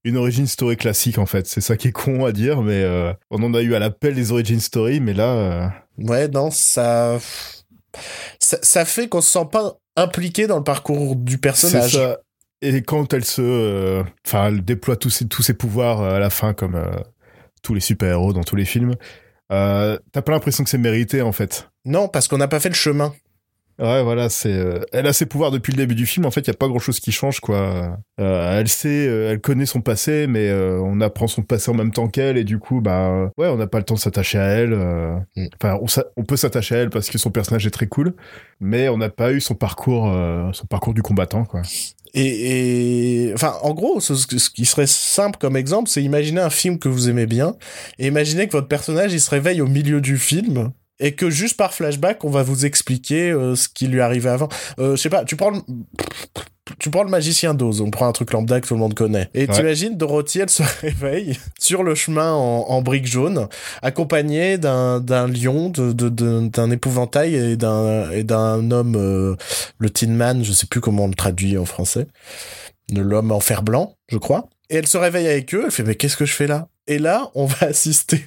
[0.04, 1.48] une origin story classique, en fait.
[1.48, 4.14] C'est ça qui est con à dire, mais euh, on en a eu à l'appel
[4.14, 5.30] des origin story, mais là...
[5.30, 5.68] Euh,
[6.00, 7.18] ouais, non, ça...
[8.40, 8.84] ça...
[8.84, 11.94] fait qu'on se sent pas impliqué dans le parcours du personnage.
[11.94, 12.20] Ça.
[12.62, 13.42] Et quand elle se...
[13.42, 16.78] Euh, enfin, elle déploie tous ses, tous ses pouvoirs à la fin, comme
[17.64, 18.94] tous les super-héros dans tous les films.
[19.52, 21.70] Euh, T'as pas l'impression que c'est mérité en fait?
[21.86, 23.14] Non, parce qu'on n'a pas fait le chemin.
[23.84, 24.54] Ouais, voilà, c'est.
[24.54, 26.26] Euh, elle a ses pouvoirs depuis le début du film.
[26.26, 27.98] En fait, il y a pas grand-chose qui change, quoi.
[28.18, 31.92] Euh, elle sait, euh, elle connaît son passé, mais on apprend son passé en même
[31.92, 34.46] temps qu'elle, et du coup, bah, ouais, on n'a pas le temps de s'attacher à
[34.46, 34.70] elle.
[35.36, 35.48] Mm.
[35.62, 38.14] Enfin, on, on, peut s'attacher à elle parce que son personnage est très cool,
[38.62, 40.10] mais on n'a pas eu son parcours,
[40.54, 41.62] son parcours du combattant, quoi.
[42.14, 46.52] Et, et, enfin, en gros, ce, ce, qui serait simple comme exemple, c'est imaginer un
[46.52, 47.56] film que vous aimez bien
[48.00, 51.58] et imaginer que votre personnage il se réveille au milieu du film et que juste
[51.58, 54.50] par flashback, on va vous expliquer euh, ce qui lui arrivait avant.
[54.80, 55.60] Euh, je sais pas, tu prends le...
[56.80, 59.30] Tu prends le magicien d'Oz, on prend un truc lambda que tout le monde connaît.
[59.34, 59.48] Et Ouais.
[59.48, 63.50] t'imagines, Dorothy, elle se réveille sur le chemin en, en briques jaunes,
[63.82, 69.36] accompagnée d'un d'un lion, de- de- de- d'un épouvantail et d'un et d'un homme, euh,
[69.78, 72.08] le Tin Man, je sais plus comment on le traduit en français,
[72.94, 74.48] de l'homme en fer blanc, je crois.
[74.74, 76.68] Et elle se réveille avec eux, elle fait mais qu'est-ce que je fais là?
[76.88, 78.26] Et là, on va assister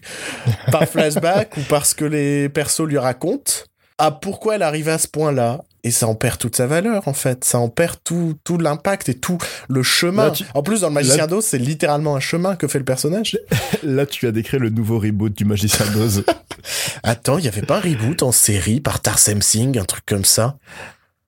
[0.71, 3.53] par flashback ou parce que les persos lui racontent
[3.99, 5.63] à pourquoi elle arrive à ce point-là.
[5.83, 7.45] Et ça en perd toute sa valeur, en fait.
[7.45, 10.25] Ça en perd tout, tout l'impact et tout le chemin.
[10.27, 12.85] Là, tu- En plus, dans le Magicien d'Oz, c'est littéralement un chemin que fait le
[12.85, 13.39] personnage.
[13.85, 16.25] Là, tu as décrit le nouveau reboot du Magicien d'Oz.
[17.05, 20.25] Attends, il y avait pas un reboot en série par Tarsem Singh, un truc comme
[20.25, 20.57] ça?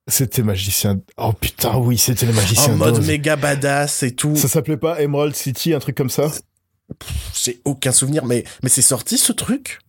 [0.08, 1.00] C'était Magicien.
[1.18, 3.06] Oh putain, oui, c'était le Magicien En mode d'Oz.
[3.06, 4.34] méga badass et tout.
[4.36, 6.32] Ça s'appelait pas Emerald City, un truc comme ça?
[7.34, 9.80] J'ai aucun souvenir, mais, mais c'est sorti ce truc?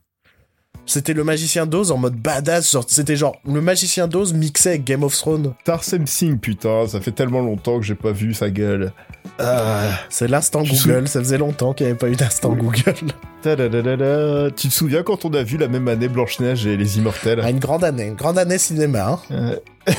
[0.90, 2.72] C'était le Magicien d'Oz en mode badass.
[2.72, 5.54] genre- C'était genre le Magicien d'Oz mixé avec Game of Thrones.
[5.64, 8.92] Tarsem Singh, putain, ça fait tellement longtemps que j'ai pas vu sa gueule.
[9.38, 9.84] Ah.
[10.10, 11.08] C'est l'instant Google.
[11.08, 12.96] Ça faisait longtemps qu'il n'y avait pas eu d'instant Google.
[13.44, 14.50] Tadadadada.
[14.52, 17.40] Tu te souviens quand on a vu la même année Blanche-Neige et les Immortels?
[17.44, 19.20] Ah, une grande année, une grande année cinéma.
[19.32, 19.32] hein.
[19.32, 19.56] Euh.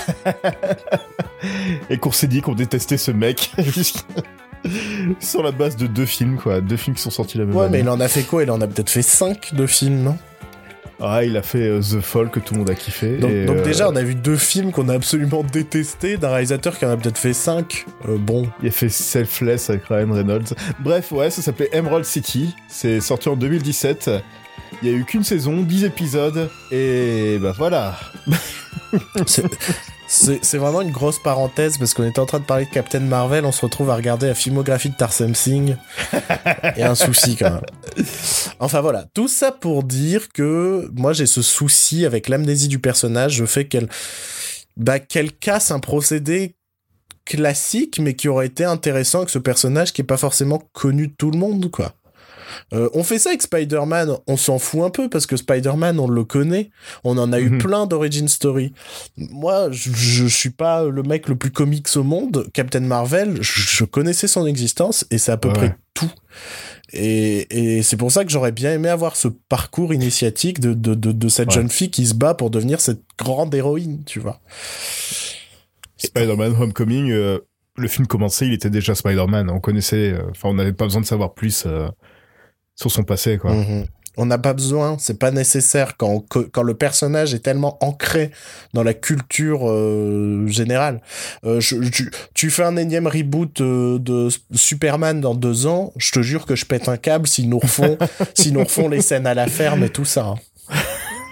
[1.88, 3.52] Et qu'on s'est dit qu'on détestait ce mec
[5.20, 6.60] sur la base de deux films, quoi.
[6.60, 7.78] Deux films qui sont sortis la même Ouais, année.
[7.78, 8.42] mais il en a fait quoi?
[8.42, 10.16] Il en a peut-être fait 5 de films, non?
[11.00, 13.16] Ah, il a fait euh, The Fall que tout le monde a kiffé.
[13.16, 16.30] Donc, et, donc euh, déjà, on a vu deux films qu'on a absolument détestés d'un
[16.30, 17.86] réalisateur qui en a peut-être fait 5.
[18.18, 20.54] bon, Il a fait Selfless avec Ryan Reynolds.
[20.80, 22.54] Bref, ouais, ça s'appelait Emerald City.
[22.68, 24.10] C'est sorti en 2017.
[24.82, 27.98] Il y a eu qu'une saison, 10 épisodes, et bah voilà.
[30.12, 33.44] c'est- vraiment une grosse parenthèse parce qu'on était en train de parler de Captain Marvel,
[33.44, 35.76] on se retrouve à regarder la filmographie de Tarsem Singh.
[36.44, 38.04] A un souci quand même.
[38.58, 43.34] Enfin voilà, tout ça pour dire que moi j'ai ce souci avec l'amnésie du personnage,
[43.34, 43.88] je fais qu'elle
[44.76, 46.54] bah, qu'elle casse un procédé
[47.24, 51.14] classique mais qui aurait été intéressant avec ce personnage qui est pas forcément connu de
[51.16, 51.94] tout le monde quoi.
[52.72, 56.08] Euh, on fait ça avec Spider-Man, on s'en fout un peu parce que Spider-Man on
[56.08, 56.70] le connaît,
[57.04, 57.58] on en a eu Mhm.
[57.58, 58.72] plein d'origin story.
[59.16, 62.46] Moi, je, je suis pas le mec le plus comics au monde.
[62.52, 65.54] Captain Marvel, je, je connaissais son existence et c'est à peu Ouais.
[65.54, 66.10] près tout.
[66.92, 70.94] Et, et c'est pour ça que j'aurais bien aimé avoir ce parcours initiatique de, de,
[70.94, 71.54] de, de cette Ouais.
[71.54, 74.40] jeune fille qui se bat pour devenir cette grande héroïne, tu vois.
[75.98, 77.38] Spider-Man Homecoming, euh,
[77.76, 79.50] le film commençait, il était déjà Spider-Man.
[79.50, 81.88] On connaissait, euh, enfin, on n'avait pas besoin de savoir plus euh,
[82.80, 83.52] sur son passé, quoi.
[83.52, 83.84] Mhm.
[84.16, 88.32] On n'a pas besoin, c'est pas nécessaire quand, on quand le personnage est tellement ancré
[88.74, 91.00] dans la culture euh, générale.
[91.44, 96.10] Euh, je- tu, tu fais un énième reboot euh, de Superman dans deux ans, je
[96.10, 97.96] te jure que je pète un câble s'ils nous refont,
[98.34, 100.26] s'ils nous refont les scènes à la ferme et tout ça.
[100.26, 100.74] hein.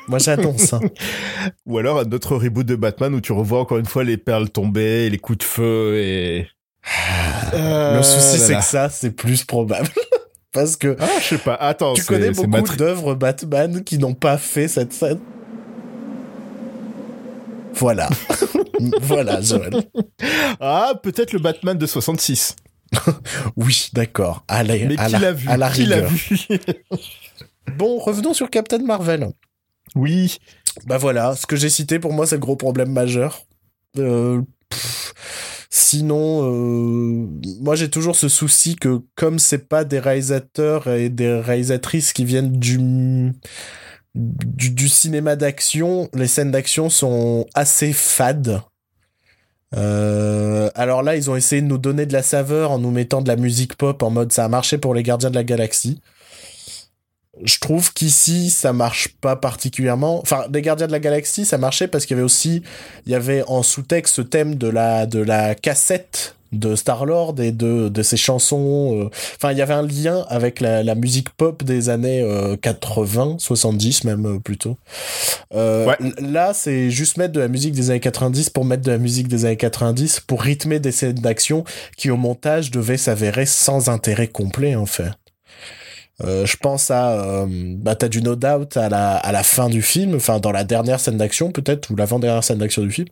[0.06, 0.72] Moi j'annonce.
[0.72, 0.80] hein.
[1.66, 4.48] Ou alors un autre reboot de Batman où tu revois encore une fois les perles
[4.50, 6.46] tombées, les coups de feu et.
[7.52, 9.88] Le souci là c'est que ça c'est plus probable.
[10.59, 11.55] Parce que Ah, je sais pas.
[11.55, 15.21] Attends, tu connais beaucoup d'œuvres Batman qui n'ont pas fait cette scène.
[17.75, 18.09] Voilà.
[19.01, 19.85] voilà, Joël.
[20.59, 22.57] Ah, peut-être le Batman de 66.
[23.57, 24.44] Oui, d'accord.
[24.49, 25.49] Allez, Mais à qui la, vu?
[25.49, 26.11] à la Qui rigueur.
[26.11, 26.38] vu?
[27.77, 29.29] Bon, revenons sur Captain Marvel.
[29.94, 30.38] Oui.
[30.87, 33.42] Bah voilà, ce que j'ai cité pour moi, c'est le gros problème majeur.
[33.99, 34.40] Euh,
[34.71, 35.12] pff,
[35.70, 37.28] sinon, euh,
[37.61, 42.24] moi j'ai toujours ce souci que comme c'est pas des réalisateurs et des réalisatrices qui
[42.24, 43.33] viennent du
[44.88, 48.62] cinéma d'action, les scènes d'action sont assez fades.
[49.76, 53.20] Euh, alors là, ils ont essayé de nous donner de la saveur en nous mettant
[53.20, 56.00] de la musique pop en mode ça a marché pour les Gardiens de la Galaxie.
[57.44, 60.20] Je trouve qu'ici ça marche pas particulièrement.
[60.20, 62.62] Enfin, les Gardiens de la Galaxie, ça marchait parce qu'il y avait aussi,
[63.07, 67.35] il y avait en sous-texte ce thème de la de la cassette de Star Lord
[67.40, 68.96] et de de ses chansons.
[69.03, 69.11] euh.
[69.37, 73.37] Enfin, il y avait un lien avec la, la musique pop des années euh, 80,
[73.38, 74.79] 70 même euh, plutôt.
[75.55, 75.96] Euh, Ouais.
[76.20, 79.29] Là, c'est juste mettre de la musique des années 90 pour mettre de la musique
[79.29, 81.64] des années 90 pour rythmer des scènes d'action
[81.98, 85.11] qui au montage devaient s'avérer sans intérêt complet en fait.
[86.24, 89.68] Euh, je pense à euh, bah t'as du No Doubt à la à la fin
[89.68, 93.09] du film, enfin dans la dernière scène d'action peut-être ou l'avant-dernière scène d'action du film,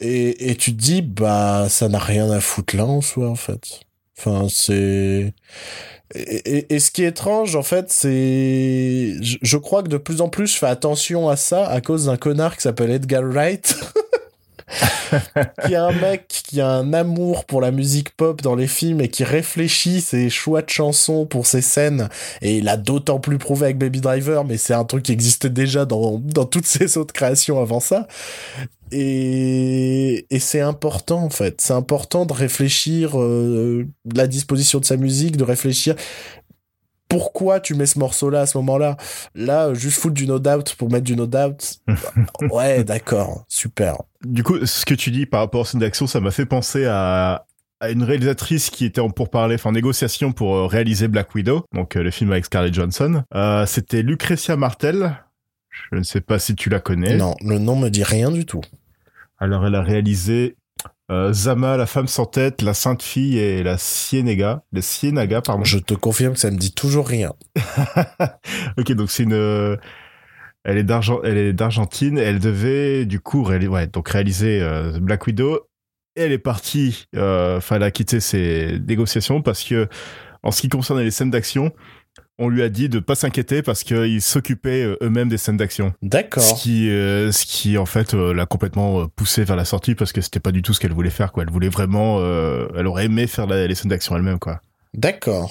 [0.00, 3.36] et et tu te dis bah ça n'a rien à foutre là en soi en
[3.36, 3.80] fait.
[4.18, 5.32] Enfin c'est
[6.14, 6.20] et,
[6.58, 10.20] et, et ce qui est étrange en fait c'est je, je crois que de plus
[10.20, 13.74] en plus je fais attention à ça à cause d'un connard qui s'appelle Edgar Wright
[15.64, 19.00] qui est un mec qui a un amour pour la musique pop dans les films
[19.00, 22.08] et qui réfléchit ses choix de chansons pour ses scènes.
[22.42, 25.50] Et il a d'autant plus prouvé avec Baby Driver, mais c'est un truc qui existait
[25.50, 28.06] déjà dans, dans toutes ses autres créations avant ça.
[28.92, 31.60] Et, et c'est important en fait.
[31.60, 35.96] C'est important de réfléchir euh, la disposition de sa musique, de réfléchir
[37.08, 38.96] pourquoi tu mets ce morceau-là à ce moment-là?
[39.34, 41.78] Là, juste foutre du no doubt pour mettre du no doubt.
[42.50, 43.96] ouais, d'accord, super.
[44.24, 46.84] Du coup, ce que tu dis par rapport aux scènes d'action, ça m'a fait penser
[46.86, 47.46] à,
[47.80, 51.64] à une réalisatrice qui était en pourparlers, enfin en négociation pour euh, réaliser Black Widow,
[51.72, 53.22] donc euh, le film avec Scarlett Johansson.
[53.34, 55.16] Euh, C'était Lucretia Martel.
[55.92, 57.16] Je ne sais pas si tu la connais.
[57.16, 58.62] Non, le nom me dit rien du tout.
[59.38, 60.56] Alors, elle a réalisé
[61.10, 65.64] euh, Zama, la femme sans tête, la sainte fille et la Ciénaga, la Ciénaga, pardon.
[65.64, 67.32] Je te confirme que ça me dit toujours rien.
[68.78, 69.76] ok, donc c'est une, euh,
[70.66, 72.18] elle est d'argent, elle est d'Argentine.
[72.18, 75.60] Elle devait du coup, réaliser, ouais, donc réaliser euh, Black Widow.
[76.16, 79.86] Et elle est partie, euh, enfin, elle a quitté ses négociations parce que,
[80.42, 81.72] en ce qui concerne les scènes d'action,
[82.38, 85.94] on lui a dit de pas s'inquiéter parce qu'ils s'occupaient euh, eux-mêmes des scènes d'action.
[86.02, 86.42] D'accord.
[86.42, 89.94] Ce qui, euh, ce qui en fait euh, l'a complètement euh, poussé vers la sortie
[89.94, 91.42] parce que c'était pas du tout ce qu'elle voulait faire quoi.
[91.44, 94.60] Elle voulait vraiment, euh, elle aurait aimé faire la- les scènes d'action elle-même quoi.
[94.94, 95.50] D'accord.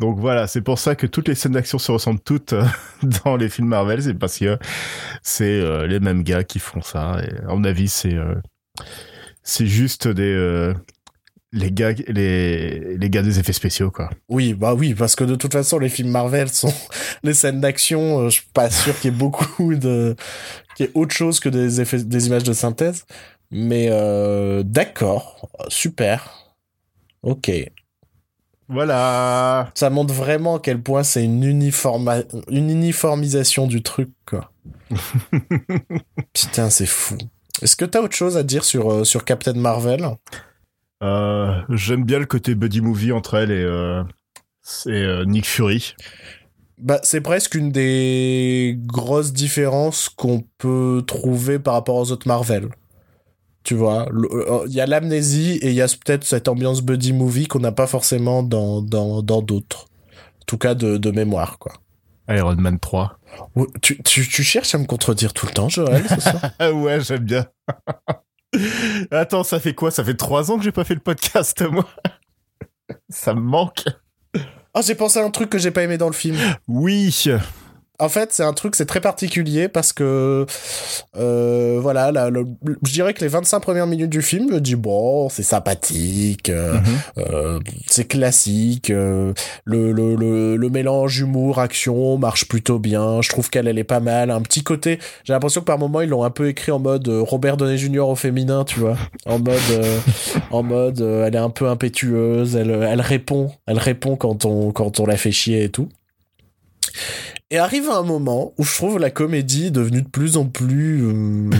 [0.00, 2.54] Donc voilà, c'est pour ça que toutes les scènes d'action se ressemblent toutes
[3.24, 4.58] dans les films Marvel, c'est parce que
[5.22, 7.18] c'est les mêmes gars qui font ça.
[7.24, 8.14] Et à mon avis, c'est
[9.42, 10.72] c'est juste des
[11.56, 14.10] les gars les les gars des effets spéciaux quoi.
[14.28, 16.72] Oui, bah oui, parce que de toute façon, les films Marvel sont
[17.24, 18.20] les scènes d'action.
[18.20, 20.14] euh, je suis pas sûr qu'il y ait beaucoup de,
[20.76, 23.04] qu'il y ait autre chose que des effets, des images de synthèse.
[23.50, 26.54] Mais euh, d'accord, super,
[27.22, 27.50] ok.
[28.68, 29.70] Voilà.
[29.74, 32.18] Ça montre vraiment à quel point c'est une uniforma,
[32.50, 34.50] une uniformisation du truc, quoi.
[36.32, 37.16] Putain, c'est fou.
[37.62, 40.04] Est-ce que t'as autre chose à dire sur euh, sur Captain Marvel?
[41.02, 44.02] Euh, J'aime bien le côté buddy movie entre elle et euh,
[44.62, 45.94] c'est euh, Nick Fury.
[46.78, 52.68] Bah, c'est presque une des grosses différences qu'on peut trouver par rapport aux autres Marvel.
[53.62, 56.82] Tu vois, le- euh, il y a l'amnésie et il y a peut-être cette ambiance
[56.82, 59.86] buddy movie qu'on n'a pas forcément dans dans dans d'autres.
[60.42, 61.72] En tout cas de, de mémoire quoi.
[62.28, 63.18] Iron Man 3.
[63.54, 66.40] Oh, Tu, tu, tu cherches à me contredire tout le temps, Joël, c'est ça
[66.72, 67.46] ouais, j'aime bien.
[69.10, 69.90] Attends, ça fait quoi?
[69.90, 71.86] Ça fait trois ans que j'ai pas fait le podcast, moi.
[73.08, 73.84] ça me manque.
[74.74, 76.36] Ah, j'ai pensé à un truc que j'ai pas aimé dans le film.
[76.68, 77.28] Oui.
[77.98, 80.44] En fait, c'est un truc, c'est très particulier parce que,
[81.16, 82.44] euh, voilà, le-
[82.84, 86.74] je dirais que les 25 premières minutes du film, je dis bon, c'est sympathique, euh,
[86.74, 86.82] Mhm.
[87.18, 89.32] euh, c'est classique, le,
[89.64, 93.22] le, le, le mélange humour action marche plutôt bien.
[93.22, 94.30] Je trouve qu'elle elle est pas mal.
[94.30, 97.08] Un petit côté, j'ai l'impression que par moment ils l'ont un peu écrit en mode
[97.08, 98.00] Robert Downey Jr.
[98.08, 99.86] au féminin, tu vois, en mode,
[100.50, 105.00] en mode, elle est un peu impétueuse, elle, elle répond, elle répond quand on quand
[105.00, 105.88] on la fait chier et tout.
[107.50, 111.50] Et arrive un moment où je trouve la comédie devenue de plus en plus euh,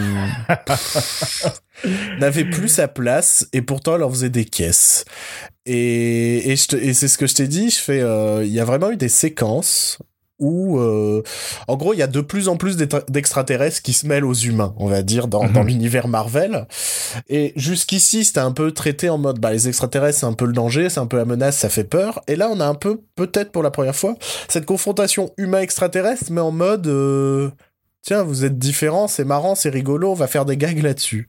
[2.18, 5.04] n'avait plus sa place et pourtant elle en faisait des caisses.
[5.64, 8.90] Et, et c'est ce que je t'ai dit, je fais, euh, il y a vraiment
[8.90, 9.98] eu des séquences
[10.38, 11.22] où, euh,
[11.66, 14.74] en gros, il y a de plus en plus d'extraterrestres qui se mêlent aux humains,
[14.78, 15.66] on va dire, dans, dans Mhm.
[15.68, 16.66] l'univers Marvel.
[17.28, 20.52] Et jusqu'ici, c'était un peu traité en mode, bah, les extraterrestres, c'est un peu le
[20.52, 22.22] danger, c'est un peu la menace, ça fait peur.
[22.28, 24.16] Et là, on a un peu, peut-être pour la première fois,
[24.48, 27.50] cette confrontation humain-extraterrestre, mais en mode, euh,
[28.02, 31.28] tiens, vous êtes différents, c'est marrant, c'est rigolo, on va faire des gags là-dessus.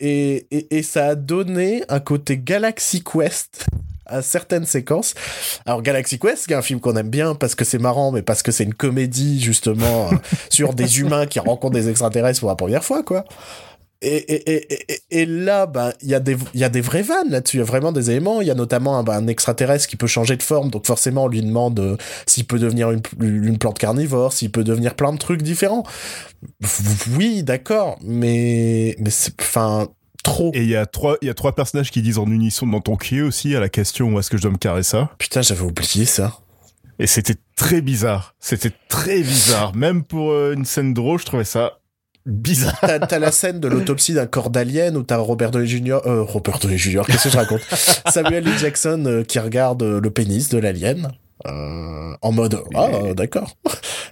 [0.00, 3.66] Et, et, et ça a donné un côté Galaxy Quest
[4.08, 5.14] à certaines séquences.
[5.66, 8.22] Alors Galaxy Quest, qui est un film qu'on aime bien parce que c'est marrant, mais
[8.22, 10.16] parce que c'est une comédie justement euh,
[10.50, 13.24] sur des humains qui rencontrent des extraterrestres pour la première fois, quoi.
[14.00, 17.30] Et, et, et, et, là, ben, il y a des, y a des vraies vannes
[17.30, 17.56] là-dessus.
[17.56, 18.40] Il y a vraiment des éléments.
[18.40, 20.70] Il y a notamment un, ben, un extraterrestre qui peut changer de forme.
[20.70, 24.62] Donc, forcément, on lui demande euh, s'il peut devenir une, une plante carnivore, s'il peut
[24.62, 25.82] devenir plein de trucs différents.
[27.16, 27.98] Oui, d'accord.
[28.02, 29.88] Mais, mais c'est, enfin,
[30.22, 30.50] trop.
[30.54, 32.80] Et il y a trois, il y a trois personnages qui disent en unisson dans
[32.80, 35.10] ton cul aussi à la question où est-ce que je dois me carrer ça?
[35.18, 36.38] Putain, j'avais oublié ça.
[36.98, 38.34] Et c'était très bizarre.
[38.40, 39.74] C'était très bizarre.
[39.76, 41.78] Même pour euh, une scène drôle, je trouvais ça
[42.26, 42.76] bizarre.
[42.80, 46.00] T'as, t'as la scène de l'autopsie d'un corps d'alien où t'as Robert Downey Jr.
[46.06, 47.02] Euh, Robert Downey Jr.
[47.06, 47.62] Qu'est-ce que je raconte?
[48.08, 48.58] Samuel L.
[48.58, 51.12] Jackson euh, qui regarde euh, le pénis de l'alien
[51.46, 53.56] euh, en mode ah d'accord.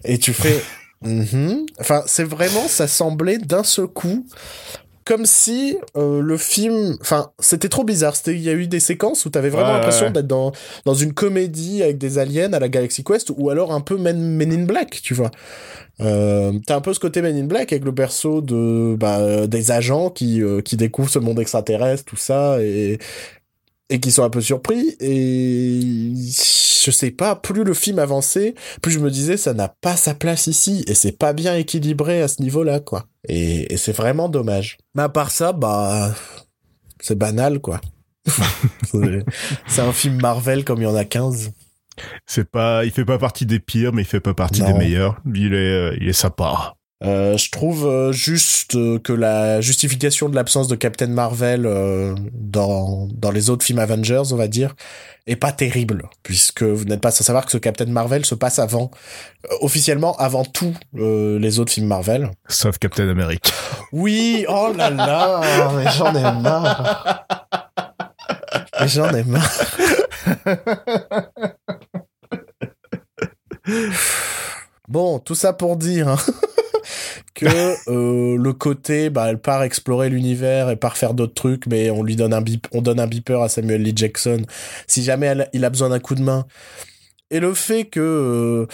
[0.05, 0.63] Et tu fais
[1.05, 1.67] Mhm.
[1.79, 4.27] enfin c'est vraiment ça semblait d'un seul coup
[5.07, 8.17] comme si euh, le film, enfin, c'était trop bizarre.
[8.17, 10.13] C'était, il y a eu des séquences où t'avais vraiment Ouais, l'impression ouais.
[10.13, 10.53] d'être dans
[10.85, 14.19] dans une comédie avec des aliens à la Galaxy Quest, ou alors un peu Men,
[14.37, 15.31] Men in Black, tu vois.
[16.01, 19.71] Euh, t'as un peu ce côté Men in Black avec le perso de bah, des
[19.71, 22.99] agents qui euh, qui découvrent ce monde extraterrestre, tout ça, et
[23.89, 24.97] et qui sont un peu surpris.
[25.01, 26.11] Et
[26.87, 30.15] je sais pas, plus le film avançait, plus je me disais ça n'a pas sa
[30.15, 33.07] place ici et c'est pas bien équilibré à ce niveau-là, quoi.
[33.29, 34.79] Et, et c'est vraiment dommage.
[34.95, 36.15] Mais à part ça, bah
[37.01, 37.81] c'est banal, quoi.
[39.67, 41.51] c'est un film Marvel comme il y en a 15.
[42.25, 44.69] C'est pas, il fait pas partie des pires, mais il fait pas partie Non.
[44.69, 45.21] des meilleurs.
[45.35, 46.76] Il est, euh, il est sympa.
[47.05, 52.15] Euh, je trouve euh, juste euh, que la justification de l'absence de Captain Marvel euh,
[52.33, 54.75] dans, dans les autres films Avengers, on va dire,
[55.27, 58.59] est pas terrible, puisque vous n'êtes pas sans savoir que ce Captain Marvel se passe
[58.59, 58.91] avant,
[59.45, 62.31] euh, officiellement avant tous les autres films Marvel.
[62.49, 63.51] Sauf Captain America.
[63.93, 65.43] Oui, oh là là,
[65.77, 67.27] mais j'en ai marre.
[68.81, 69.65] Mais j'en ai marre.
[74.89, 76.17] Bon, tout ça pour dire hein,
[77.37, 77.47] que
[77.91, 82.03] euh, le côté, bah, elle part explorer l'univers et part faire d'autres trucs, mais on
[82.03, 84.43] lui donne un bip, on donne un beeper à Samuel Lee Jackson
[84.89, 86.47] si jamais elle- il a besoin d'un coup de main.
[87.31, 88.67] Et le fait que euh,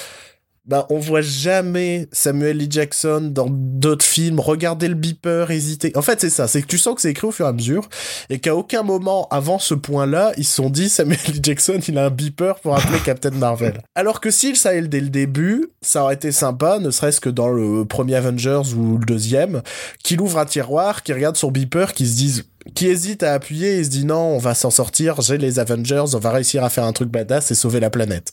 [0.65, 4.39] bah, on voit jamais Samuel Lee Jackson dans d'autres films.
[4.39, 5.91] Regardez le beeper, hésiter.
[5.97, 6.47] En fait, c'est ça.
[6.47, 7.89] C'est que tu sens que c'est écrit au fur et à mesure
[8.31, 11.99] et qu'à aucun moment avant ce point-là, ils se sont dit Samuel Lee Jackson, il
[11.99, 13.83] a un beeper pour appeler Captain Marvel.
[13.97, 17.49] Alors que s'il savait dès le début, ça aurait été sympa, ne serait-ce que dans
[17.49, 19.63] le premier Avengers ou le deuxième,
[20.05, 22.45] qu'il ouvre un tiroir, qu'il regarde son beeper, qu'il se dise
[22.77, 26.05] qui hésite à appuyer et se dit non, on va s'en sortir, j'ai les Avengers,
[26.15, 28.31] on va réussir à faire un truc badass et sauver la planète.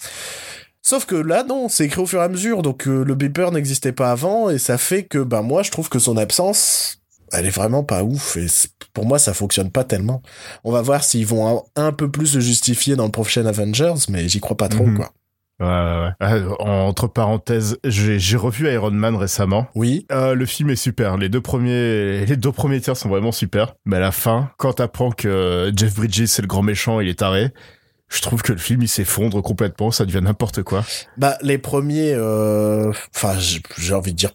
[0.89, 3.51] Sauf que là, non, c'est écrit au fur et à mesure, donc euh, le beeper
[3.51, 6.97] n'existait pas avant, et ça fait que, ben moi, je trouve que son absence,
[7.31, 8.47] elle est vraiment pas ouf, et
[8.93, 10.23] pour moi, ça fonctionne pas tellement.
[10.63, 13.93] On va voir s'ils vont un, un peu plus se justifier dans le prochain Avengers,
[14.09, 14.95] mais j'y crois pas trop, Mhm.
[14.97, 15.11] quoi.
[15.59, 16.41] Ouais, ouais, ouais.
[16.41, 19.67] Euh, Entre parenthèses, j'ai j'ai revu Iron Man récemment.
[19.75, 21.17] Oui, Euh, le film est super.
[21.17, 23.75] Les deux premiers, les deux premiers tiers sont vraiment super.
[23.85, 27.19] Mais à la fin, quand t'apprends que Jeff Bridges c'est le grand méchant, il est
[27.19, 27.51] taré.
[28.09, 30.83] Je trouve que le film il s'effondre complètement, ça devient n'importe quoi.
[31.17, 33.37] bah, les premiers, euh, enfin,
[33.77, 34.33] j'ai envie de dire,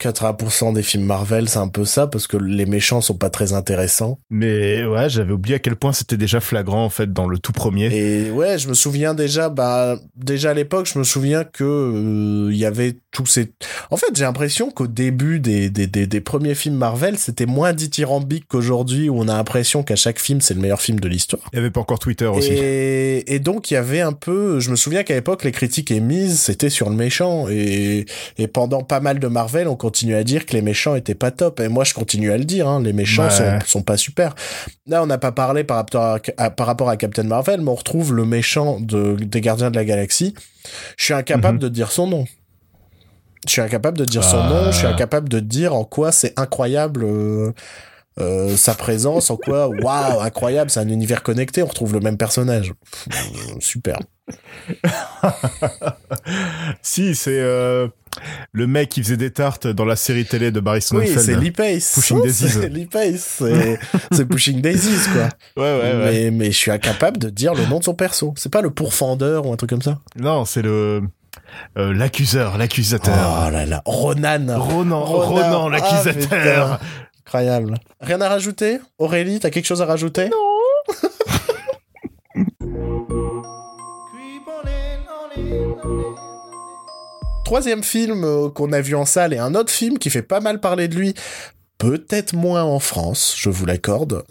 [0.00, 3.52] 80% des films Marvel, c'est un peu ça, parce que les méchants sont pas très
[3.52, 4.18] intéressants.
[4.30, 7.52] Mais ouais, j'avais oublié à quel point c'était déjà flagrant en fait dans le tout
[7.52, 7.86] premier.
[7.94, 12.52] Et ouais, je me souviens déjà, bah, déjà à l'époque, je me souviens que euh,
[12.52, 13.52] il y avait tous ces.
[13.90, 17.72] En fait, j'ai l'impression qu'au début des, des, des, des premiers films Marvel, c'était moins
[17.72, 21.42] dithyrambique qu'aujourd'hui, où on a l'impression qu'à chaque film, c'est le meilleur film de l'histoire.
[21.52, 22.52] Il y avait pas encore Twitter aussi.
[22.52, 24.60] Et, et donc, il y avait un peu.
[24.60, 27.48] Je me souviens qu'à l'époque, les critiques émises, c'était sur le méchant.
[27.48, 31.14] Et, et pendant pas mal de Marvel, on continuait à dire que les méchants étaient
[31.14, 31.60] pas top.
[31.60, 33.30] Et moi, je continue à le dire, hein, les méchants Ouais.
[33.30, 34.34] sont, sont pas super.
[34.86, 37.70] Là, on n'a pas parlé par rapport, à, à- par rapport à Captain Marvel, mais
[37.70, 40.34] on retrouve le méchant de, des Gardiens de la Galaxie.
[40.96, 41.62] Je suis incapable Mhm.
[41.62, 42.24] de dire son nom.
[43.46, 46.38] Je suis incapable de dire son nom, je suis incapable de dire en quoi c'est
[46.38, 47.52] incroyable euh,
[48.20, 52.16] euh, sa présence, en quoi, waouh, incroyable, c'est un univers connecté, on retrouve le même
[52.18, 52.72] personnage.
[53.00, 53.08] Pff,
[53.60, 53.98] super.
[56.82, 57.88] Si, c'est euh,
[58.52, 61.20] le mec qui faisait des tartes dans la série télé de Barry Oui, Sonnenfeld.
[61.20, 61.92] c'est Lee Pace.
[61.94, 62.48] Pushing Daisies.
[62.48, 63.78] C'est Lee Pace, c'est
[64.12, 65.28] c'est Pushing Daisies, quoi.
[65.62, 66.12] Ouais, ouais, ouais.
[66.12, 68.32] Mais, mais je suis incapable de dire le nom de son perso.
[68.36, 71.02] C'est pas le pourfendeur ou un truc comme ça Non, c'est le
[71.76, 73.44] euh, l'accuseur, l'accusateur.
[73.46, 74.58] Oh là là, Ronan.
[74.58, 75.04] Ronan, Ronan.
[75.04, 76.78] Ronan, Ah, l'accusateur.
[76.78, 76.78] putain.
[77.26, 77.74] Incroyable.
[78.00, 78.78] Rien à rajouter?
[78.98, 80.30] Aurélie, t'as quelque chose à rajouter?
[87.48, 90.40] Troisième film euh, qu'on a vu en salle et un autre film qui fait pas
[90.40, 91.14] mal parler de lui.
[91.78, 94.26] Peut-être moins en France, je vous l'accorde.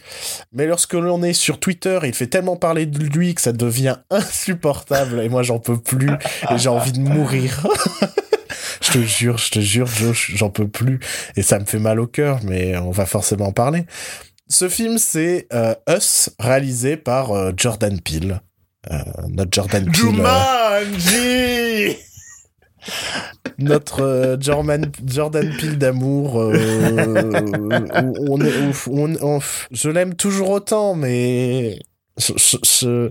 [0.54, 3.96] Mais lorsque l'on est sur Twitter, il fait tellement parler de lui que ça devient
[4.12, 5.20] insupportable.
[5.22, 6.12] Et moi, j'en peux plus.
[6.52, 7.66] Et j'ai envie de mourir.
[8.82, 11.00] je te jure, je te jure, Josh, j'en peux plus.
[11.36, 13.88] Et ça me fait mal au cœur, mais on va forcément en parler.
[14.48, 18.42] Ce film, c'est euh, Us, réalisé par euh, Jordan Peele.
[18.92, 19.96] Euh, notre Jordan Peele.
[19.96, 21.98] Jumanji
[23.58, 26.40] notre euh, Jordan, Jordan Peele d'amour.
[26.40, 26.54] euh,
[29.72, 31.80] je l'aime toujours autant, mais
[32.18, 33.10] je, je,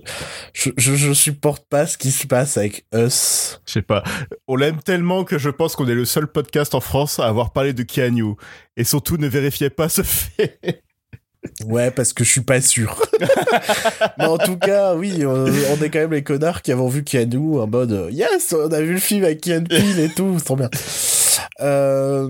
[0.52, 3.60] je, je- je supporte pas ce qui se passe avec Us.
[3.66, 4.02] Je sais pas.
[4.48, 7.52] On l'aime tellement que je pense qu'on est le seul podcast en France à avoir
[7.52, 8.34] parlé de Keanu.
[8.76, 10.82] Et surtout, ne vérifiez pas ce fait.
[11.66, 13.02] Ouais, parce que je suis pas sûr.
[14.18, 17.04] Mais en tout cas, oui, on, on est quand même les connards qui avons vu
[17.04, 20.44] Keanu en mode Yes, on a vu le film avec Keanu Peele et tout, c'est
[20.44, 20.70] trop bien.
[21.60, 22.28] Euh,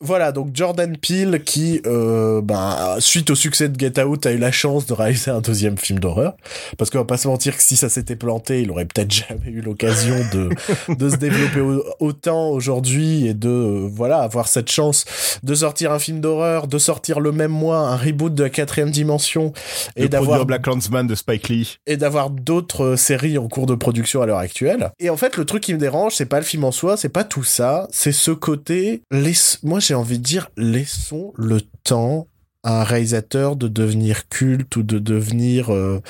[0.00, 4.38] voilà, donc Jordan Peele qui, euh, bah, suite au succès de Get Out, a eu
[4.38, 6.36] la chance de réaliser un deuxième film d'horreur.
[6.76, 9.46] Parce qu'on va pas se mentir que si ça s'était planté, il aurait peut-être jamais
[9.46, 10.50] eu l'occasion de,
[10.94, 11.60] de se développer
[11.98, 15.04] autant aujourd'hui et de, euh, voilà, avoir cette chance
[15.42, 18.90] de sortir un film d'horreur, de sortir le même mois un reboot de la quatrième
[18.90, 19.52] dimension
[19.96, 23.74] et d'avoir Black Landsman de Spike Lee et d'avoir d'autres euh, séries en cours de
[23.74, 24.90] production à l'heure actuelle.
[25.00, 27.08] Et en fait, le truc qui me dérange, c'est pas le film en soi, c'est
[27.08, 29.32] pas tout ça, c'est ce côté, les...
[29.62, 32.26] moi j'ai envie de dire, laissons le temps
[32.62, 36.02] à un réalisateur de devenir culte ou de devenir, euh,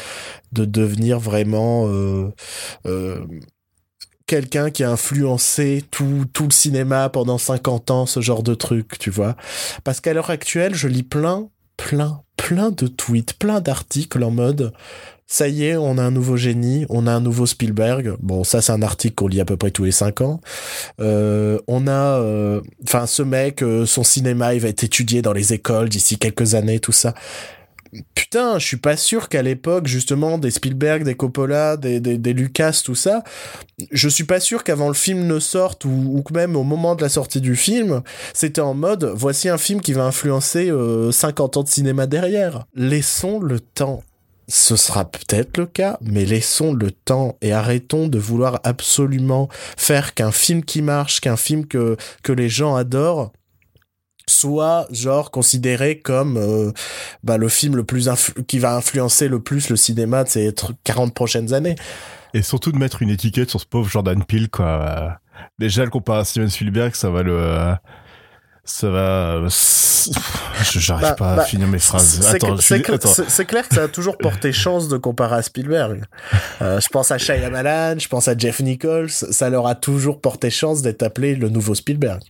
[0.53, 2.35] vraiment euh,
[2.87, 3.25] euh,
[4.27, 8.99] quelqu'un qui a influencé tout, tout le cinéma pendant 50 ans, ce genre de truc,
[8.99, 9.37] tu vois.
[9.85, 14.73] Parce qu'à l'heure actuelle, je lis plein, plein, plein de tweets, plein d'articles en mode
[15.31, 18.15] ça y est, on a un nouveau génie, on a un nouveau Spielberg.
[18.21, 20.41] Bon, ça c'est un article qu'on lit à peu près tous les cinq ans.
[21.01, 25.35] Euh, on a, euh, enfin, ce mec, euh, son cinéma, il va être étudié dans
[25.35, 27.13] les écoles d'ici quelques années, tout ça.
[28.15, 32.81] Putain, je suis pas sûr qu'à l'époque, justement, des Spielberg, des Coppola, des, des, Lucas,
[32.83, 33.23] tout ça,
[33.91, 37.03] je suis pas sûr qu'avant le film ne sorte ou, ou même au moment de
[37.03, 38.03] la sortie du film,
[38.33, 40.71] c'était en mode, voici un film qui va influencer
[41.11, 42.67] 50 ans de cinéma derrière.
[42.75, 44.03] Laissons le temps
[44.49, 50.15] ce sera peut-être le cas, mais laissons le temps et arrêtons de vouloir absolument faire
[50.15, 53.33] qu'un film qui marche, qu'un film que, que les gens adorent,
[54.27, 56.73] soit genre considéré comme euh,
[57.23, 58.09] bah, le film le plus
[58.47, 61.77] qui va influencer le plus le cinéma de ces 40 prochaines années.
[62.35, 65.19] Et surtout de mettre une étiquette sur ce pauvre Jordan Peele, quoi.
[65.59, 67.75] Déjà, le comparer à Steven Spielberg, ça va le
[68.69, 69.41] ça va.
[70.73, 72.21] J'arrive bah, pas à bah, finir mes phrases.
[73.29, 76.05] C'est clair que ça a toujours porté chance de comparer à Spielberg.
[76.61, 79.09] Euh, je pense à Shyamalan, je pense à Jeff Nichols.
[79.11, 82.21] Ça leur a toujours porté chance d'être appelé le nouveau Spielberg.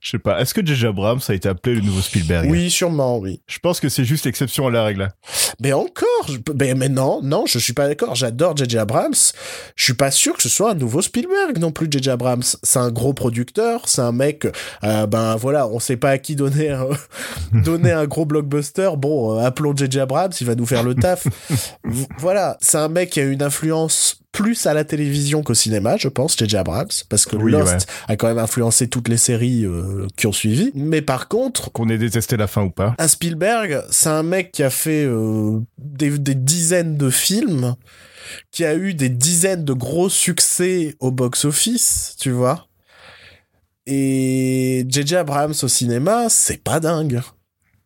[0.00, 0.40] Je sais pas.
[0.40, 0.86] Est-ce que J.J.
[0.86, 2.48] Abrams a été appelé le nouveau Spielberg?
[2.48, 3.40] Oui, sûrement, oui.
[3.48, 5.08] Je pense que c'est juste l'exception à la règle.
[5.60, 6.06] Mais encore,
[6.54, 8.14] mais, mais non, non, je suis pas d'accord.
[8.14, 8.78] J'adore J.J.
[8.78, 9.14] Abrams.
[9.74, 11.88] Je suis pas sûr que ce soit un nouveau Spielberg non plus.
[11.90, 12.10] J.J.
[12.10, 14.46] Abrams, c'est un gros producteur, c'est un mec.
[14.84, 16.86] Euh, ben voilà, on sait pas à qui donner un,
[17.52, 18.90] donner un gros blockbuster.
[18.96, 19.98] Bon, euh, appelons J.J.
[19.98, 21.26] Abrams, il va nous faire le taf.
[22.18, 26.08] voilà, c'est un mec qui a une influence plus à la télévision qu'au cinéma, je
[26.08, 26.56] pense, J.J.
[26.58, 30.70] Abrams, parce que Lost a quand même influencé toutes les séries euh, qui ont suivi.
[30.74, 31.72] Mais par contre...
[31.72, 32.94] Qu'on ait détesté la fin ou pas.
[32.98, 37.74] Un Spielberg, c'est un mec qui a fait euh, des, dizaines de films,
[38.50, 42.68] qui a eu des dizaines de gros succès au box-office, tu vois.
[43.86, 45.16] Et J.J.
[45.16, 47.22] Abrams au cinéma, c'est pas dingue.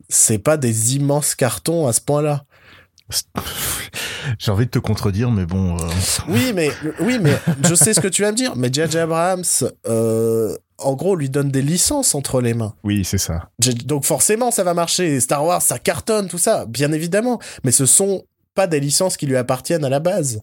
[0.09, 2.45] C'est pas des immenses cartons à ce point-là.
[4.39, 5.77] J'ai envie de te contredire, mais bon.
[5.77, 5.89] Euh.
[6.29, 8.55] Oui, mais oui, mais je sais ce que tu vas me dire.
[8.57, 8.99] Mais J.J.
[8.99, 9.45] Abrams,
[9.87, 12.75] euh, en gros, lui donne des licences entre les mains.
[12.85, 13.51] Oui, c'est ça.
[13.85, 15.21] Donc forcément, ça va marcher.
[15.21, 17.41] Star Wars, ça cartonne, tout ça, bien évidemment.
[17.65, 20.40] Mais ce sont pas des licences qui lui appartiennent à la base.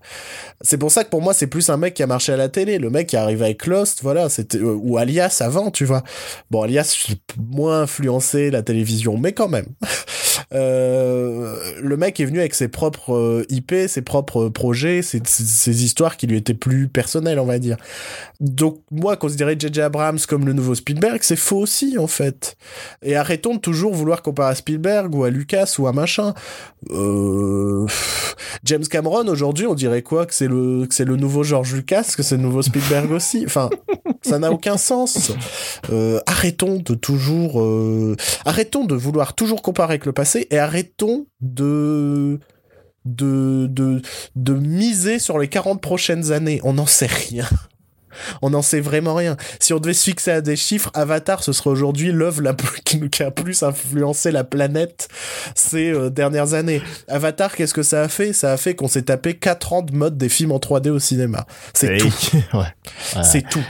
[0.62, 2.50] C'est pour ça que pour moi c'est plus un mec qui a marché à la
[2.50, 6.04] télé, le mec qui arrive avec Lost, voilà, c'était euh, ou Alias avant, tu vois.
[6.52, 7.08] Bon, Alias
[7.38, 9.68] moins influencé la télévision, mais quand même.
[10.52, 15.84] Euh, le mec est venu avec ses propres euh, IP, ses propres projets, ses, ses,
[15.84, 17.78] histoires qui lui étaient plus personnelles, on va dire.
[18.40, 19.82] Donc moi, considérer J.J.
[19.82, 22.58] Abrams comme le nouveau Spielberg, c'est faux aussi, en fait.
[23.04, 26.34] Et arrêtons de toujours vouloir comparer à Spielberg ou à Lucas ou à machin.
[26.90, 27.86] Euh...
[28.64, 32.14] James Cameron, aujourd'hui, on dirait quoi Que c'est le, que c'est le nouveau George Lucas,
[32.16, 33.44] que c'est le nouveau Spielberg aussi?
[33.46, 33.70] Enfin,
[34.22, 35.32] ça n'a aucun sens.
[35.92, 37.62] Euh, arrêtons de toujours...
[37.62, 38.16] Euh...
[38.46, 42.40] Arrêtons de vouloir toujours comparer avec le passé et arrêtons de
[43.06, 44.02] de, de,
[44.36, 46.60] de miser sur les 40 prochaines années.
[46.64, 47.46] On n'en sait rien.
[48.42, 49.38] On n'en sait vraiment rien.
[49.60, 52.82] Si on devait se fixer à des chiffres, Avatar, ce serait aujourd'hui l'œuvre la plus,
[53.10, 55.10] qui a plus influencé la planète
[55.56, 56.82] ces euh, dernières années.
[57.08, 58.34] Avatar, qu'est-ce que ça a fait?
[58.34, 61.00] Ça a fait qu'on s'est tapé 4 ans de mode des films en 3D au
[61.00, 61.46] cinéma.
[61.74, 62.14] C'est tout.
[63.24, 63.64] C'est tout.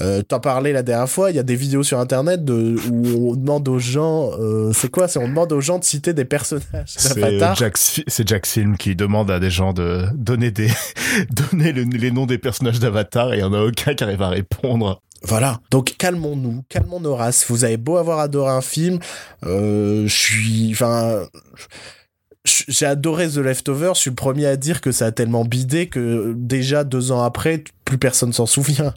[0.00, 3.30] Euh, T'en parlais la dernière fois, il y a des vidéos sur internet de, où
[3.30, 6.24] on demande aux gens, euh, c'est quoi C'est on demande aux gens de citer des
[6.24, 6.64] personnages.
[6.86, 10.68] C'est Jack Film qui demande à des gens de donner des
[11.30, 14.28] donner les noms des personnages d'Avatar et il y en a aucun qui arrive à
[14.28, 15.00] répondre.
[15.22, 15.60] Voilà.
[15.70, 17.44] Donc calmons-nous, calmons nos races.
[17.48, 18.98] Vous avez beau avoir adoré un film,
[19.44, 21.26] euh, je suis, enfin,
[22.44, 23.94] j'ai adoré The Leftovers.
[23.94, 27.22] Je suis le premier à dire que ça a tellement bidé que déjà deux ans
[27.22, 28.94] après, plus personne s'en souvient.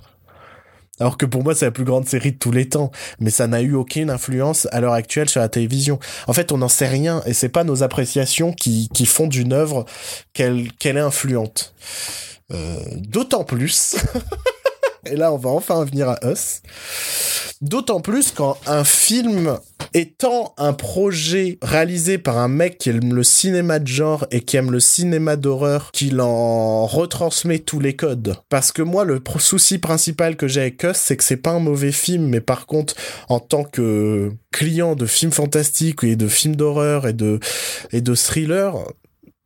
[1.03, 2.89] Alors que pour moi, c'est la plus grande série de tous les temps.
[3.19, 5.99] Mais ça n'a eu aucune influence à l'heure actuelle sur la télévision.
[6.27, 9.51] En fait, on n'en sait rien et c'est pas nos appréciations qui, qui font d'une
[9.51, 9.83] œuvre
[10.31, 11.73] qu'elle qu'elle est influente.
[12.53, 13.97] Euh, d'autant plus
[15.05, 16.61] Et là, on va enfin venir à Us.
[17.61, 19.57] D'autant plus quand un film
[19.93, 24.57] étant un projet réalisé par un mec qui aime le cinéma de genre et qui
[24.57, 28.35] aime le cinéma d'horreur, qu'il en retransmet tous les codes.
[28.49, 31.59] Parce que moi, le souci principal que j'ai avec Us, c'est que c'est pas un
[31.59, 32.95] mauvais film, mais par contre,
[33.29, 37.39] en tant que client de films fantastiques et de films d'horreur et de,
[37.91, 38.75] et de thrillers,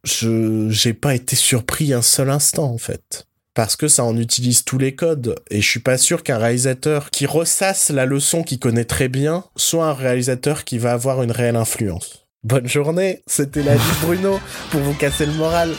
[0.03, 3.26] je, j'ai pas été surpris un seul instant, en fait
[3.57, 5.35] parce que ça en utilise tous les codes.
[5.49, 9.45] Et je suis pas sûr qu'un réalisateur qui ressasse la leçon qu'il connaît très bien
[9.55, 12.27] soit un réalisateur qui va avoir une réelle influence.
[12.43, 14.39] Bonne journée, c'était la vie de Bruno
[14.69, 15.71] pour vous casser le moral.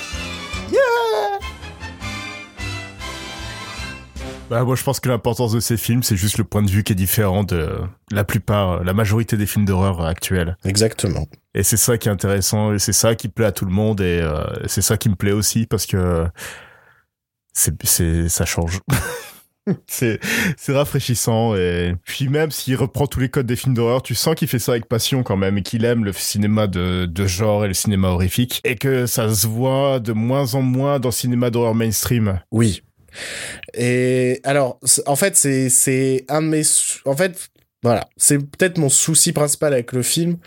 [4.50, 6.82] Bah, moi, je pense que l'importance de ces films, c'est juste le point de vue
[6.82, 7.70] qui est différent de
[8.10, 10.56] la plupart, la majorité des films d'horreur actuels.
[10.64, 11.28] Exactement.
[11.54, 14.00] Et c'est ça qui est intéressant, et c'est ça qui plaît à tout le monde,
[14.00, 16.26] et euh, c'est ça qui me plaît aussi, parce que
[17.58, 18.80] c'est ça change.
[19.86, 20.18] c'est
[20.68, 24.48] rafraîchissant et puis même s'il reprend tous les codes des films d'horreur, tu sens qu'il
[24.48, 27.68] fait ça avec passion quand même et qu'il aime le cinéma de de genre et
[27.68, 31.50] le cinéma horrifique et que ça se voit de moins en moins dans le cinéma
[31.50, 32.40] d'horreur mainstream.
[32.50, 32.82] Oui.
[33.74, 36.62] Et alors en fait c'est c'est un de mes
[37.04, 37.50] en fait
[37.82, 40.38] voilà, c'est peut-être mon souci principal avec le film.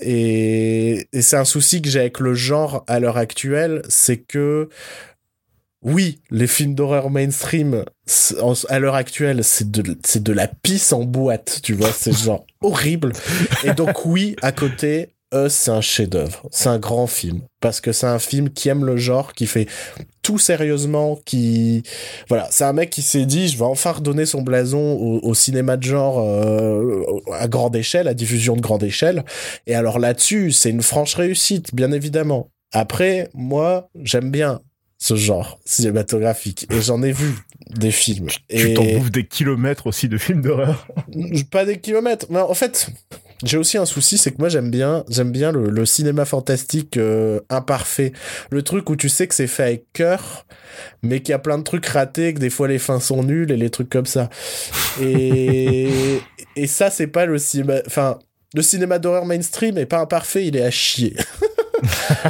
[0.00, 4.68] Et c'est un souci que j'ai avec le genre à l'heure actuelle, c'est que
[5.82, 7.84] oui, les films d'horreur mainstream,
[8.68, 12.44] à l'heure actuelle, c'est de, c'est de la pisse en boîte, tu vois, c'est genre
[12.60, 13.12] horrible.
[13.64, 17.92] Et donc oui, à côté, Us, c'est un chef-d'œuvre, c'est un grand film, parce que
[17.92, 19.68] c'est un film qui aime le genre, qui fait
[20.22, 21.82] tout sérieusement, qui,
[22.28, 25.76] voilà, c'est un mec qui s'est dit, je vais enfin redonner son blason au, cinéma
[25.76, 27.04] de genre euh,
[27.34, 29.24] à grande échelle, à diffusion de grande échelle.
[29.66, 32.48] Et alors là-dessus, c'est une franche réussite, bien évidemment.
[32.72, 34.60] Après, moi, j'aime bien
[34.98, 36.66] ce genre cinématographique.
[36.70, 37.34] Et j'en ai vu
[37.70, 38.28] des films.
[38.50, 40.88] Tu t'en bouffes des kilomètres aussi de films d'horreur.
[41.50, 42.26] Pas des kilomètres.
[42.30, 42.90] Mais en fait,
[43.44, 47.40] j'ai aussi un souci, c'est que moi j'aime bien, j'aime bien le, cinéma fantastique euh,
[47.48, 48.12] imparfait.
[48.50, 50.46] Le truc où tu sais que c'est fait avec cœur,
[51.02, 53.52] mais qu'il y a plein de trucs ratés, que des fois les fins sont nulles
[53.52, 54.28] et les trucs comme ça.
[55.00, 56.20] Et,
[56.56, 58.18] et ça, c'est pas le cinéma, enfin,
[58.54, 61.14] le cinéma d'horreur mainstream est pas imparfait, il est à chier.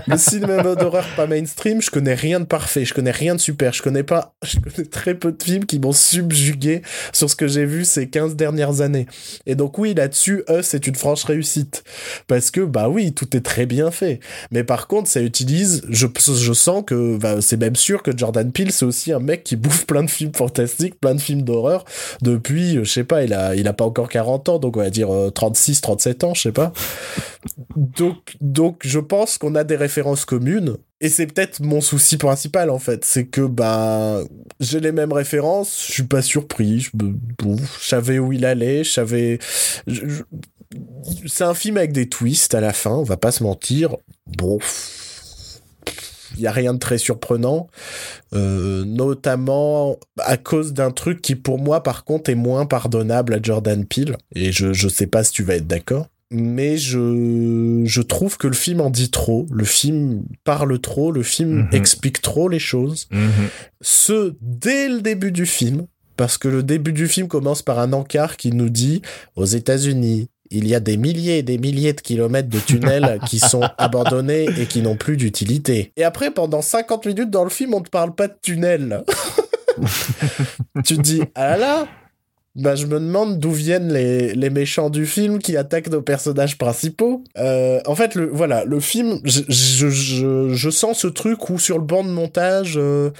[0.06, 3.72] le cinéma d'horreur pas mainstream, je connais rien de parfait, je connais rien de super,
[3.72, 6.82] je connais pas, je connais très peu de films qui m'ont subjugué
[7.12, 9.06] sur ce que j'ai vu ces 15 dernières années.
[9.46, 11.84] Et donc oui, là-dessus, Us c'est une franche réussite.
[12.26, 14.20] Parce que, bah oui, tout est très bien fait.
[14.50, 18.52] Mais par contre, ça utilise, je, je sens que, bah, c'est même sûr que Jordan
[18.52, 21.84] Peele, c'est aussi un mec qui bouffe plein de films fantastiques, plein de films d'horreur
[22.22, 24.90] depuis, je sais pas, il a, il a pas encore 40 ans, donc on va
[24.90, 26.72] dire 36, euh, 37 ans, je sais pas.
[27.76, 30.76] Donc, donc, je pense qu'on a des références communes.
[31.00, 33.04] Et c'est peut-être mon souci principal, en fait.
[33.04, 34.22] C'est que, bah,
[34.60, 36.90] j'ai les mêmes références, je suis pas surpris, je,
[37.80, 39.38] savais où il allait, je savais...
[41.26, 43.96] C'est un film avec des twists à la fin, on va pas se mentir.
[44.26, 44.58] Bon,
[46.36, 47.68] il y a rien de très surprenant,
[48.34, 53.38] euh, notamment à cause d'un truc qui pour moi par contre est moins pardonnable à
[53.42, 58.02] Jordan Peele et je je sais pas si tu vas être d'accord mais je, je
[58.02, 61.68] trouve que le film en dit trop, le film parle trop, le film mhm.
[61.72, 63.08] explique trop les choses.
[63.10, 63.48] Mhm.
[63.80, 67.92] Ce, dès le début du film, parce que le début du film commence par un
[67.92, 69.02] encart qui nous dit
[69.36, 73.38] aux États-Unis, il y a des milliers et des milliers de kilomètres de tunnels qui
[73.38, 75.92] sont abandonnés et qui n'ont plus d'utilité.
[75.96, 79.04] Et après, pendant 50 minutes dans le film, on ne parle pas de tunnels.
[80.84, 81.88] tu te dis, ah là là,
[82.58, 86.58] bah, je me demande d'où viennent les, les, méchants du film qui attaquent nos personnages
[86.58, 87.22] principaux.
[87.38, 91.58] Euh, en fait, le, voilà, le film, je, je, je, je, sens ce truc où
[91.58, 92.74] sur le banc de montage...
[92.76, 93.10] Euh,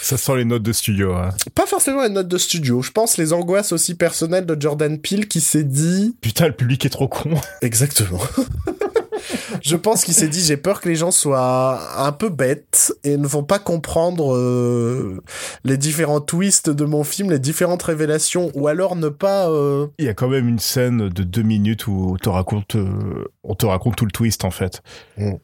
[0.00, 1.12] Ça sent les notes de studio.
[1.12, 1.30] Hein.
[1.54, 2.80] Pas forcément les notes de studio.
[2.80, 6.16] Je pense les angoisses aussi personnelles de Jordan Peele qui s'est dit...
[6.22, 7.34] Putain, le public est trop con.
[7.60, 8.20] Exactement.
[9.62, 13.16] je pense qu'il s'est dit j'ai peur que les gens soient un peu bêtes et
[13.16, 15.22] ne vont pas comprendre euh,
[15.64, 19.48] les différents twists de mon film, les différentes révélations, ou alors ne pas.
[19.48, 22.76] Euh, Il y a quand même une scène de deux minutes où on te raconte,
[22.76, 24.82] euh, on te raconte tout le twist en fait.
[25.16, 25.34] Mm.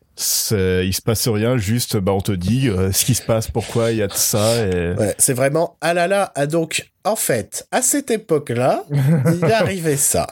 [0.51, 3.99] Il se passe rien, juste bah on te dit ce qui se passe, pourquoi il
[3.99, 4.67] y a de ça.
[4.67, 4.93] Et...
[4.93, 6.31] Ouais, c'est vraiment ah là là.
[6.35, 10.27] Ah donc en fait à cette époque-là, il est arrivé ça.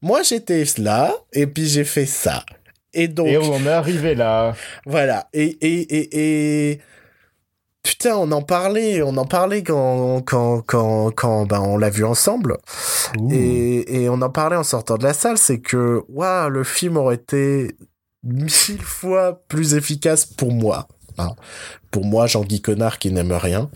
[0.00, 2.44] Moi j'étais là et puis j'ai fait ça.
[2.92, 3.28] Et donc.
[3.28, 4.54] Et on est arrivé là.
[4.86, 5.28] Voilà.
[5.32, 6.80] Et, et, et, et...
[7.82, 12.04] Putain, on en parlait, on en parlait quand, quand, quand, quand ben, on l'a vu
[12.04, 12.58] ensemble.
[13.30, 16.96] Et, et on en parlait en sortant de la salle, c'est que, waouh, le film
[16.96, 17.76] aurait été
[18.24, 20.88] mille fois plus efficace pour moi.
[21.18, 21.30] Hein.
[21.90, 23.70] Pour moi, Jean-Guy Connard qui n'aime rien.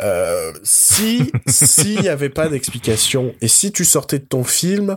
[0.00, 4.96] Euh, si s'il n'y avait pas d'explication et si tu sortais de ton film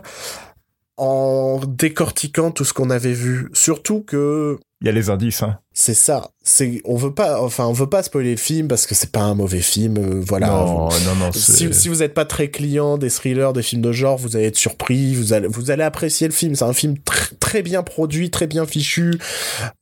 [0.98, 5.58] en décortiquant tout ce qu'on avait vu, surtout que il y a les indices, hein.
[5.80, 6.30] C'est ça.
[6.42, 9.20] C'est, on veut pas, enfin, on veut pas spoiler le film parce que c'est pas
[9.20, 10.48] un mauvais film, euh, voilà.
[10.48, 11.30] Non, non, non.
[11.32, 14.46] Si, si, vous êtes pas très client des thrillers, des films de genre, vous allez
[14.46, 16.56] être surpris, vous allez, vous allez apprécier le film.
[16.56, 19.20] C'est un film très, très bien produit, très bien fichu,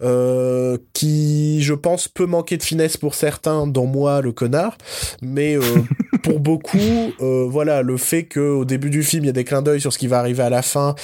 [0.02, 4.76] euh, qui, je pense, peut manquer de finesse pour certains, dont moi, le connard,
[5.22, 5.62] mais euh,
[6.22, 6.78] pour beaucoup,
[7.20, 9.80] euh, voilà, le fait que au début du film, il y a des clins d'œil
[9.80, 10.94] sur ce qui va arriver à la fin,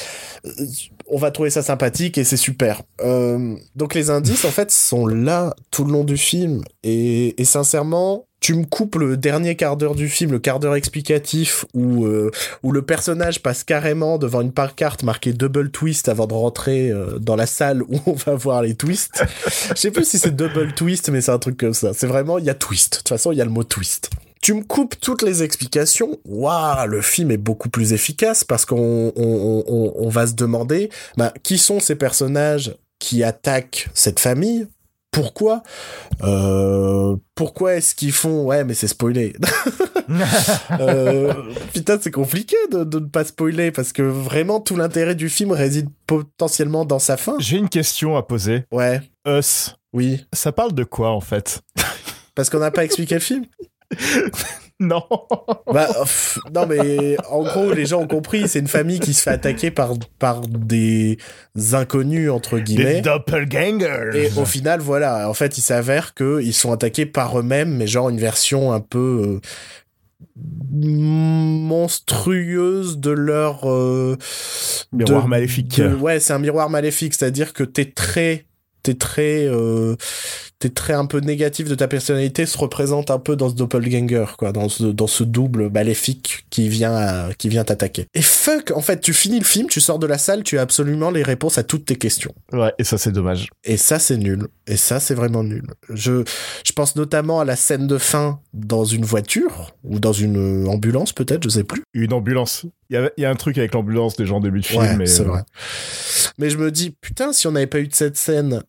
[0.44, 0.50] euh,
[1.12, 2.82] on va trouver ça sympathique et c'est super.
[3.02, 6.62] Euh, donc les indices, en fait, sont là tout le long du film.
[6.82, 11.66] Et, sincèrement, tu me coupes le dernier quart d'heure du film, le quart d'heure explicatif,
[11.74, 12.30] où, euh,
[12.62, 17.18] où le personnage passe carrément devant une pancarte marquée double twist avant de rentrer euh,
[17.18, 19.22] dans la salle où on va voir les twists.
[19.68, 21.92] Je sais plus si c'est double twist, mais c'est un truc comme ça.
[21.92, 22.92] C'est vraiment, il y a twist.
[22.94, 24.08] De toute façon, il y a le mot twist
[24.42, 29.12] tu me coupes toutes les explications, waouh, le film est beaucoup plus efficace parce qu'on
[29.16, 34.66] on, on, on va se demander bah, qui sont ces personnages qui attaquent cette famille?
[35.12, 35.62] Pourquoi?
[36.22, 38.44] Euh, pourquoi est-ce qu'ils font?
[38.44, 39.32] Ouais mais c'est spoilé.
[40.80, 41.32] Euh,
[41.72, 45.52] putain c'est compliqué de, de ne pas spoiler parce que vraiment tout l'intérêt du film
[45.52, 47.36] réside potentiellement dans sa fin.
[47.38, 48.64] J'ai une question à poser.
[48.72, 49.00] Ouais.
[49.26, 49.76] Us.
[49.94, 50.26] Oui.
[50.34, 51.62] Ça parle de quoi en fait?
[52.34, 53.46] Parce qu'on n'a pas expliqué le film
[54.80, 55.04] non.
[55.72, 55.88] Bah,
[56.54, 58.48] non, mais en gros, les gens ont compris.
[58.48, 61.18] C'est une famille qui se fait attaquer par, par des
[61.72, 62.94] inconnus, entre guillemets.
[62.94, 64.10] Des doppelgangers.
[64.14, 65.28] Et au final, voilà.
[65.28, 69.40] En fait, il s'avère qu'ils sont attaqués par eux-mêmes, mais genre une version un peu.
[69.40, 69.40] Euh,
[71.62, 74.16] monstrueuse de leur euh,
[74.92, 75.78] miroir maléfique.
[75.78, 78.46] De, ouais, c'est un miroir maléfique, c'est-à-dire que t'es très
[78.82, 79.96] t'es très euh,
[80.62, 84.26] t'es très un peu négatif de ta personnalité se représente un peu dans ce doppelganger
[84.38, 88.06] quoi dans ce dans ce double maléfique qui vient à, qui vient t'attaquer.
[88.14, 90.60] Et fuck en fait tu finis le film tu sors de la salle tu as
[90.60, 92.32] absolument les réponses à toutes tes questions.
[92.52, 93.48] Ouais et ça c'est dommage.
[93.64, 94.46] Et ça c'est nul.
[94.68, 95.64] Et ça c'est vraiment nul.
[95.90, 96.22] Je
[96.64, 101.12] je pense notamment à la scène de fin dans une voiture ou dans une ambulance
[101.12, 101.82] peut-être je sais plus.
[101.92, 102.66] Une ambulance.
[102.88, 104.96] Il y a, y a un truc avec l'ambulance des gens début de film ouais,
[104.96, 105.42] mais c'est vrai.
[106.38, 108.62] Mais je me dis putain si on n'avait pas eu de cette scène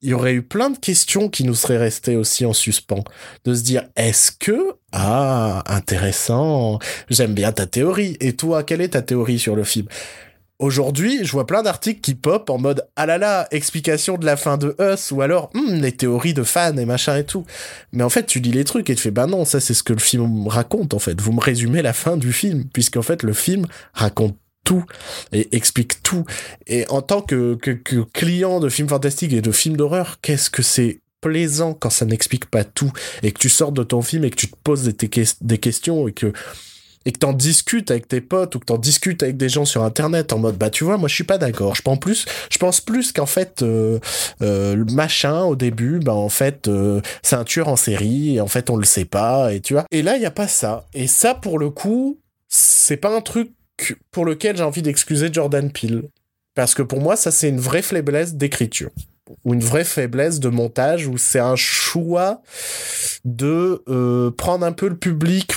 [0.00, 3.04] il y aurait eu plein de questions qui nous seraient restées aussi en suspens.
[3.44, 6.78] De se dire, est-ce que, ah, intéressant,
[7.10, 8.16] j'aime bien ta théorie.
[8.20, 9.86] Et toi, quelle est ta théorie sur le film?
[10.60, 14.36] Aujourd'hui, je vois plein d'articles qui pop en mode ah là là, explication de la
[14.36, 17.44] fin de Us ou alors hmm, les théories de fans et machin et tout.
[17.92, 19.84] Mais en fait, tu lis les trucs et tu fais bah non, ça c'est ce
[19.84, 21.20] que le film raconte en fait.
[21.20, 24.84] Vous me résumez la fin du film puisqu'en fait le film raconte tout
[25.32, 26.24] et explique tout.
[26.66, 30.62] Et en tant que, que, client de films fantastiques et de films d'horreur, qu'est-ce que
[30.62, 32.92] c'est plaisant quand ça n'explique pas tout
[33.22, 36.06] et que tu sors de ton film et que tu te poses des, des questions
[36.06, 36.32] et que
[37.08, 39.82] et que t'en discutes avec tes potes ou que t'en discutes avec des gens sur
[39.82, 41.74] internet en mode bah tu vois moi je suis pas d'accord.
[41.74, 43.98] Je pense plus je pense plus qu'en fait euh,
[44.42, 48.40] euh, le machin au début bah en fait euh, c'est un tueur en série et
[48.40, 49.84] en fait on le sait pas et tu vois.
[49.90, 50.86] Et là il y a pas ça.
[50.92, 53.52] Et ça pour le coup c'est pas un truc
[54.10, 56.08] pour lequel j'ai envie d'excuser Jordan Peele.
[56.54, 58.90] Parce que pour moi, ça, c'est une vraie faiblesse d'écriture.
[59.44, 62.42] Ou une vraie faiblesse de montage, où c'est un choix
[63.24, 65.52] de euh, prendre un peu le public,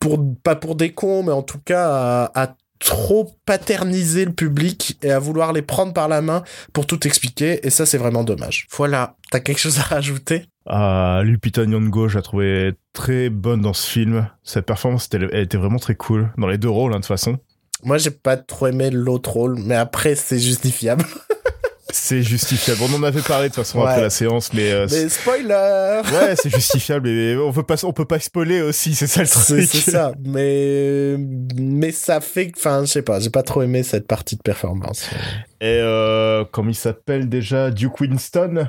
[0.00, 5.12] pour, pas pour des cons, mais en tout cas à, trop paterniser le public et
[5.12, 6.42] à vouloir les prendre par la main
[6.72, 7.64] pour tout expliquer.
[7.64, 8.66] Et ça, c'est vraiment dommage.
[8.72, 9.14] Voilà.
[9.30, 10.46] T'as quelque chose à rajouter?
[10.66, 14.28] Ah, Lupita Nyong'o, je la trouvais très bonne dans ce film.
[14.42, 16.32] Sa performance, elle était vraiment très cool.
[16.36, 17.38] Dans les deux rôles, hein, de toute façon.
[17.82, 21.04] Moi, j'ai pas trop aimé l'autre rôle, mais après, c'est justifiable.
[21.92, 22.80] c'est justifiable.
[22.90, 23.88] On en avait parlé de toute façon Ouais.
[23.88, 27.08] après la séance, mais euh, Mais spoiler ouais, c'est justifiable.
[27.08, 28.94] Mais on peut pas, on peut pas spoiler aussi.
[28.94, 29.68] C'est ça le truc.
[29.70, 31.16] c'est ça, mais
[31.58, 35.10] mais ça fait, enfin, je sais pas, j'ai pas trop aimé cette partie de performance.
[35.60, 38.68] Et euh, comment il s'appelle déjà, Duke Winston,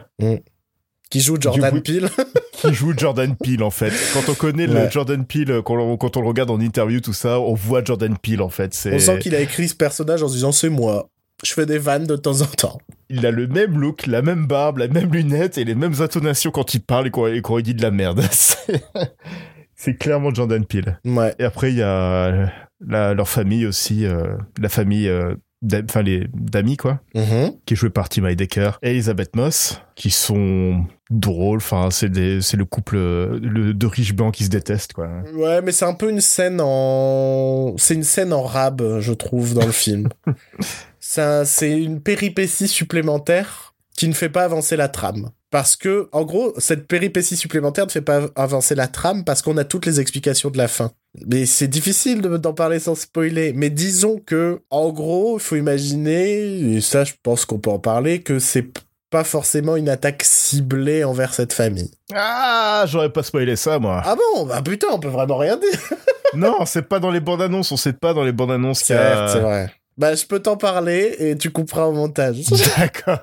[1.13, 2.09] Qui joue Jordan Peele
[2.53, 3.93] qui joue Jordan Peele en fait.
[4.15, 4.89] Quand on connaît le.
[4.89, 7.83] Jordan Peele, euh, quand on, quand on le regarde en interview tout ça, on voit
[7.83, 8.71] Jordan Peele en fait.
[8.91, 11.07] On sent qu'il a écrit ce personnage en se disant c'est moi.
[11.43, 12.79] Je fais des vannes de temps en temps.
[13.09, 16.49] il a le même look, la même barbe, la même lunette et les mêmes intonations
[16.49, 18.23] quand il parle et quand, et quand il dit de la merde.
[19.75, 20.99] C'est- clairement Jordan Peele.
[21.05, 21.35] Ouais.
[21.39, 22.49] Et après, il y a
[22.87, 27.53] la- leur famille aussi, euh, la famille, euh, d'amis quoi, Mhm.
[27.65, 31.57] qui est jouée par Tim Heidecker et Elisabeth Moss, qui sont drôles.
[31.57, 35.09] Enfin, c'est le couple le, de riches blancs qui se détestent quoi.
[35.33, 39.53] Ouais, mais c'est un peu une scène en, c'est une scène en rab, je trouve,
[39.53, 40.09] dans le film.
[40.99, 45.29] Ça, c'est une péripétie supplémentaire qui ne fait pas avancer la trame.
[45.51, 49.57] Parce que, en gros, cette péripétie supplémentaire ne fait pas avancer la trame parce qu'on
[49.57, 50.91] a toutes les explications de la fin.
[51.27, 53.53] Mais c'est difficile d'en parler sans spoiler.
[53.53, 57.79] Mais disons que, en gros, il faut imaginer, et ça, je pense qu'on peut en
[57.79, 58.67] parler, que c'est
[59.11, 61.91] pas forcément une attaque ciblée envers cette famille.
[62.15, 64.01] Ah, j'aurais pas spoilé ça, moi.
[64.03, 64.47] Ah bon?
[64.47, 65.79] Bah putain, on peut vraiment rien dire.
[66.33, 68.95] non, c'est pas dans les bandes annonces, on sait pas dans les bandes annonces qu'il
[68.95, 69.27] y a...
[69.27, 69.71] c'est vrai.
[69.99, 72.41] Bah, je peux t'en parler et tu couperas au montage.
[72.77, 73.19] D'accord.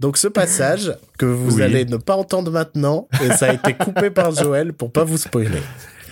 [0.00, 4.08] Donc, ce passage que vous allez ne pas entendre maintenant, et ça a été coupé
[4.08, 5.60] par Joël pour pas vous spoiler.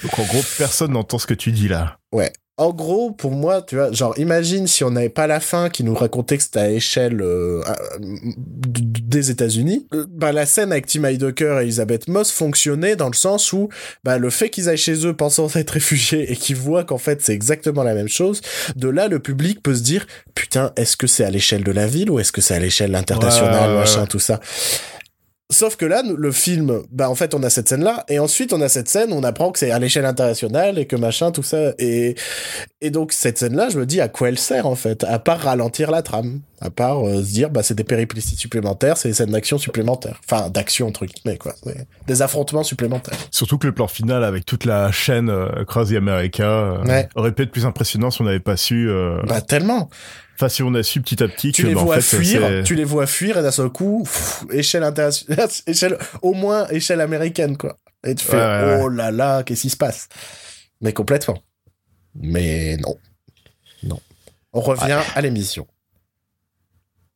[0.02, 1.98] Donc, en gros, personne n'entend ce que tu dis là.
[2.12, 5.68] Ouais en gros, pour moi, tu vois, genre, imagine si on n'avait pas la fin
[5.68, 7.62] qui nous racontait que c'était à échelle euh,
[7.98, 9.86] des États-Unis.
[9.92, 13.68] Euh, bah, la scène avec Tim Heidecker et Elisabeth Moss fonctionnait dans le sens où,
[14.04, 17.20] bah, le fait qu'ils aillent chez eux pensant être réfugiés et qu'ils voient qu'en fait
[17.20, 18.40] c'est exactement la même chose,
[18.74, 21.86] de là, le public peut se dire, putain, est-ce que c'est à l'échelle de la
[21.86, 24.40] ville ou est-ce que c'est à l'échelle internationale, machin, tout ça?
[25.48, 28.60] Sauf que là, le film, bah en fait, on a cette scène-là, et ensuite on
[28.60, 31.72] a cette scène, on apprend que c'est à l'échelle internationale et que machin, tout ça,
[31.78, 32.16] et
[32.80, 35.38] et donc cette scène-là, je me dis à quoi elle sert en fait, à part
[35.38, 39.14] ralentir la trame, à part euh, se dire bah c'est des péripéties supplémentaires, c'est des
[39.14, 41.54] scènes d'action supplémentaires, enfin d'action entre guillemets quoi,
[42.08, 43.18] des affrontements supplémentaires.
[43.30, 47.42] Surtout que le plan final avec toute la chaîne euh, Crazy America euh, aurait pu
[47.44, 48.88] être plus impressionnant si on n'avait pas su.
[48.88, 49.90] Euh, bah tellement.
[50.36, 52.84] Enfin, si on a su petit à petit tu les bah, vois fuir, tu les
[52.84, 54.06] vois fuir et d'un seul coup,
[54.50, 57.78] échelle internationale, échelle, au moins échelle américaine, quoi.
[58.04, 60.08] Et tu fais, oh là là, qu'est-ce qui se passe?
[60.80, 61.42] Mais complètement.
[62.14, 62.96] Mais non.
[63.82, 64.00] Non.
[64.52, 65.66] On revient à l'émission.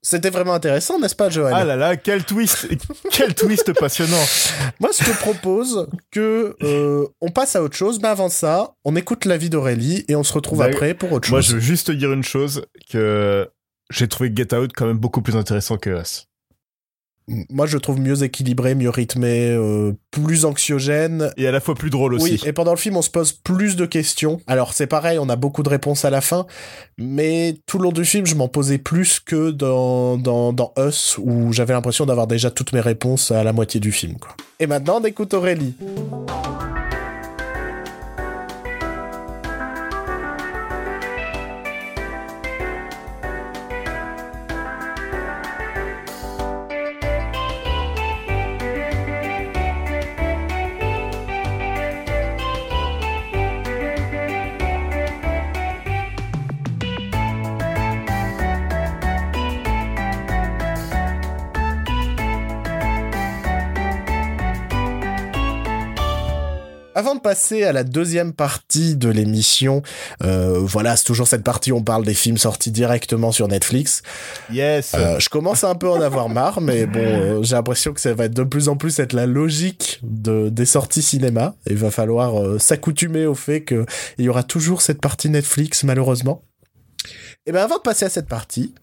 [0.02, 2.68] C'était vraiment intéressant, n'est-ce pas, Joël Ah là là, quel twist,
[3.10, 4.24] quel twist passionnant.
[4.80, 8.96] Moi, je te propose que euh, on passe à autre chose, mais avant ça, on
[8.96, 11.32] écoute la vie d'Aurélie et on se retrouve après pour autre chose.
[11.32, 13.50] Moi, je veux juste te dire une chose que
[13.90, 16.29] j'ai trouvé Get Out quand même beaucoup plus intéressant que Us
[17.48, 21.32] moi je trouve mieux équilibré, mieux rythmé, euh, plus anxiogène.
[21.36, 22.32] Et à la fois plus drôle aussi.
[22.32, 24.40] Oui, et pendant le film on se pose plus de questions.
[24.46, 26.46] Alors c'est pareil, on a beaucoup de réponses à la fin,
[26.98, 31.18] mais tout le long du film je m'en posais plus que dans, dans, dans Us,
[31.18, 34.16] où j'avais l'impression d'avoir déjà toutes mes réponses à la moitié du film.
[34.18, 34.34] Quoi.
[34.58, 35.74] Et maintenant on écoute Aurélie.
[67.00, 69.80] Avant de passer à la deuxième partie de l'émission,
[70.22, 74.02] euh, voilà, c'est toujours cette partie où on parle des films sortis directement sur Netflix.
[74.52, 74.92] Yes.
[74.94, 78.02] Euh, je commence un peu à en avoir marre, mais bon, euh, j'ai l'impression que
[78.02, 81.54] ça va être de plus en plus être la logique de, des sorties cinéma.
[81.66, 83.86] Il va falloir s'accoutumer au fait qu'il
[84.18, 86.44] y aura toujours cette partie Netflix, malheureusement.
[87.06, 87.12] Et
[87.46, 88.74] eh bien avant de passer à cette partie,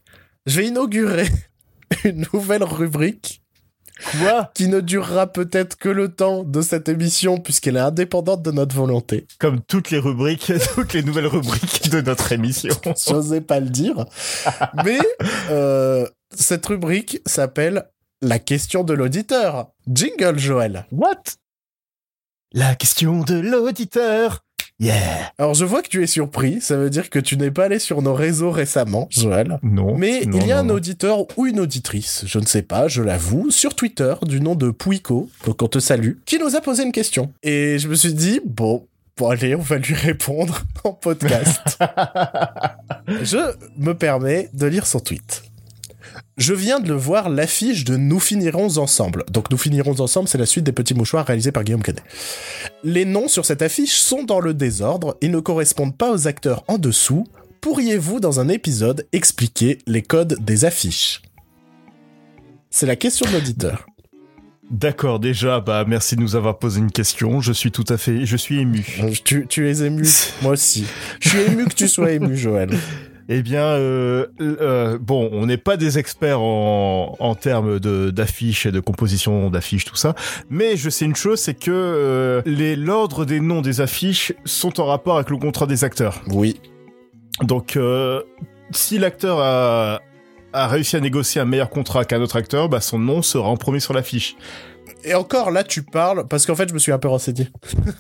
[0.48, 1.28] je vais inaugurer
[2.04, 3.44] une nouvelle rubrique
[4.20, 8.52] Quoi Qui ne durera peut-être que le temps de cette émission puisqu'elle est indépendante de
[8.52, 9.28] notre volonté.
[9.40, 12.74] Comme toutes les rubriques, toutes les nouvelles rubriques de notre émission.
[13.08, 14.06] J'osais pas le dire.
[14.86, 15.00] Mais
[15.50, 17.86] euh, cette rubrique s'appelle
[18.22, 19.70] La question de l'auditeur.
[19.88, 20.86] Jingle, Joël.
[20.92, 21.24] What?
[22.54, 24.44] La question de l'auditeur.
[24.80, 25.32] Yeah.
[25.40, 27.80] Alors je vois que tu es surpris, ça veut dire que tu n'es pas allé
[27.80, 29.60] sur nos réseaux récemment, Joël.
[29.64, 29.98] Non.
[29.98, 33.50] Mais il y a un auditeur ou une auditrice, je ne sais pas, je l'avoue,
[33.50, 36.92] sur Twitter du nom de Pouico, donc on te salue, qui nous a posé une
[36.92, 37.32] question.
[37.42, 38.86] Et je me suis dit, bon,
[39.18, 41.80] Bon allez, on va lui répondre en podcast.
[43.08, 45.42] je me permets de lire son tweet.
[46.38, 49.26] Je viens de le voir, l'affiche de Nous finirons ensemble.
[49.32, 52.04] Donc Nous finirons ensemble, c'est la suite des petits mouchoirs réalisés par Guillaume Cadet.
[52.84, 56.64] Les noms sur cette affiche sont dans le désordre et ne correspondent pas aux acteurs
[56.68, 57.26] en dessous.
[57.60, 61.24] Pourriez-vous, dans un épisode, expliquer les codes des affiches?
[62.70, 63.88] C'est la question de l'auditeur.
[64.70, 67.42] D'accord, déjà, bah merci de nous avoir posé une question.
[67.42, 68.86] Je suis tout à fait, je suis ému.
[69.24, 70.06] Tu, tu es ému,
[70.44, 70.86] moi aussi.
[71.20, 72.70] Je suis ému que tu sois ému, Joël.
[73.30, 78.66] Eh bien, euh, euh, bon, on n'est pas des experts en, en termes de d'affiches
[78.66, 80.16] et de composition d'affiches, tout ça,
[80.50, 84.80] mais je sais une chose, c'est que euh, les l'ordre des noms des affiches sont
[84.80, 86.22] en rapport avec le contrat des acteurs.
[86.28, 86.62] Oui.
[87.44, 88.22] Donc, euh,
[88.72, 90.00] si l'acteur a,
[90.54, 93.58] a réussi à négocier un meilleur contrat qu'un autre acteur, bah son nom sera en
[93.58, 94.38] premier sur l'affiche.
[95.04, 97.50] Et encore là, tu parles parce qu'en fait, je me suis un peu renseigné.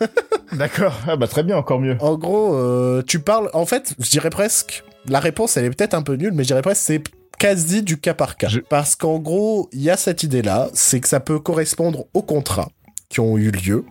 [0.54, 0.94] D'accord.
[1.08, 1.98] Ah bah très bien, encore mieux.
[2.00, 3.50] En gros, euh, tu parles.
[3.54, 6.48] En fait, je dirais presque la réponse, elle est peut-être un peu nulle, mais je
[6.48, 7.04] dirais presque c'est
[7.38, 8.50] quasi du cas par cas.
[8.70, 12.70] Parce qu'en gros, il y a cette idée-là, c'est que ça peut correspondre aux contrats
[13.10, 13.86] qui ont eu lieu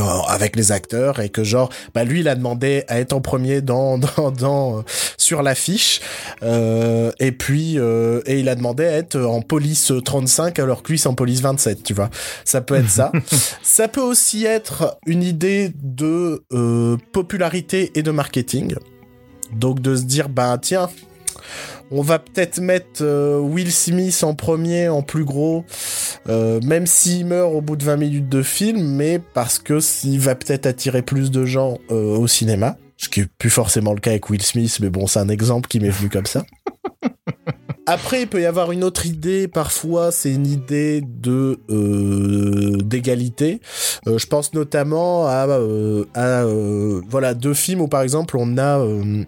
[0.00, 3.20] euh, avec les acteurs et que genre bah lui il a demandé à être en
[3.20, 4.82] premier dans dans, dans euh,
[5.18, 6.00] sur l'affiche
[6.42, 10.92] euh, et puis euh, et il a demandé à être en police 35 alors que
[10.92, 12.08] lui c'est en police 27 tu vois.
[12.46, 13.12] Ça peut être ça.
[13.62, 16.42] Ça peut aussi être une idée de
[17.12, 18.74] popularité et de marketing
[19.54, 20.88] donc de se dire bah tiens
[21.94, 25.64] on va peut-être mettre euh, Will Smith en premier, en plus gros,
[26.28, 30.18] euh, même s'il meurt au bout de 20 minutes de film, mais parce que s'il
[30.18, 32.78] va peut-être attirer plus de gens euh, au cinéma.
[32.96, 35.68] Ce qui est plus forcément le cas avec Will Smith, mais bon, c'est un exemple
[35.68, 36.44] qui m'est venu comme ça.
[37.86, 39.48] Après, il peut y avoir une autre idée.
[39.48, 43.60] Parfois, c'est une idée de euh, d'égalité.
[44.06, 48.84] Euh, je pense notamment à, euh, voilà deux films où par exemple on a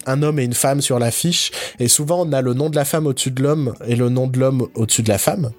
[0.07, 2.85] un homme et une femme sur l'affiche et souvent on a le nom de la
[2.85, 5.51] femme au-dessus de l'homme et le nom de l'homme au-dessus de la femme.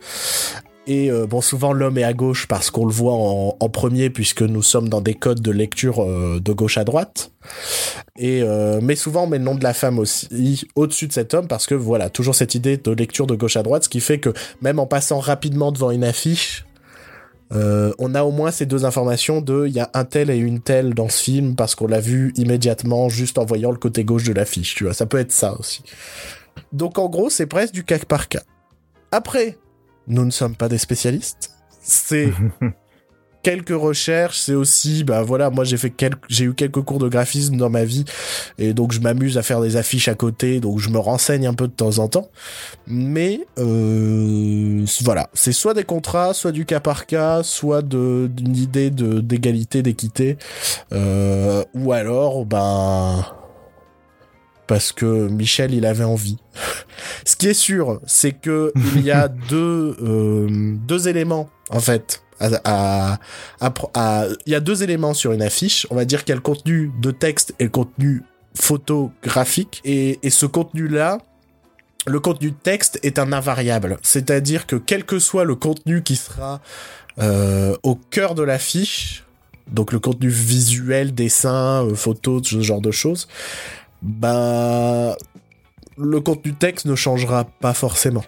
[0.88, 4.44] Et euh, bon, souvent l'homme est à gauche parce qu'on le voit en, premier puisque
[4.44, 7.32] nous sommes dans des codes de lecture de gauche à droite.
[8.18, 11.34] Et euh, mais souvent on met le nom de la femme aussi au-dessus de cet
[11.34, 14.00] homme parce que voilà toujours cette idée de lecture de gauche à droite, ce qui
[14.00, 16.66] fait que même en passant rapidement devant une affiche,
[17.52, 20.62] on a au moins ces deux informations de il y a un tel et une
[20.62, 24.24] telle dans ce film parce qu'on l'a vu immédiatement juste en voyant le côté gauche
[24.24, 24.76] de l'affiche.
[24.76, 25.84] Tu vois, ça peut être ça aussi.
[26.72, 28.44] Donc en gros c'est presque du cas par cas.
[29.12, 29.58] Après,
[30.08, 31.52] nous ne sommes pas des spécialistes.
[31.82, 32.32] C'est
[33.46, 37.08] quelques recherches, c'est aussi, bah voilà, moi j'ai fait quelques, j'ai eu quelques cours de
[37.08, 38.04] graphisme dans ma vie,
[38.58, 41.54] et donc je m'amuse à faire des affiches à côté, donc je me renseigne un
[41.54, 42.28] peu de temps en temps.
[42.88, 48.90] Mais euh, voilà, c'est soit des contrats, soit du cas par cas, soit d'une idée
[48.90, 50.38] d'égalité, d'équité,
[50.92, 53.24] euh, ou alors, ben
[54.66, 56.38] parce que Michel il avait envie.
[57.26, 62.25] Ce qui est sûr, c'est que il y a deux euh, deux éléments en fait.
[62.42, 63.18] Il
[64.46, 65.88] y a deux éléments sur une affiche.
[65.90, 68.24] On va dire qu'il y a le contenu de texte et le contenu
[68.54, 69.82] photographique.
[69.86, 71.20] Et, et ce contenu-là,
[72.08, 73.98] le contenu de texte est un invariable.
[74.02, 76.62] C'est-à-dire que quel que soit le contenu qui sera
[77.20, 79.24] euh, au cœur de l'affiche,
[79.72, 83.28] donc le contenu visuel, dessin, euh, photo, ce genre de choses,
[84.02, 85.18] bah
[85.98, 88.24] le contenu texte ne changera pas forcément.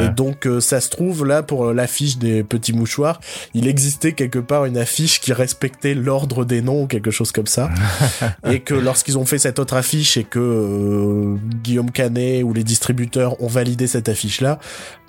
[0.00, 3.20] Et donc euh, ça se trouve là pour l'affiche des petits mouchoirs,
[3.52, 7.48] il existait quelque part une affiche qui respectait l'ordre des noms ou quelque chose comme
[7.48, 7.68] ça.
[8.48, 12.62] et que lorsqu'ils ont fait cette autre affiche et que euh, Guillaume Canet ou les
[12.62, 14.60] distributeurs ont validé cette affiche là,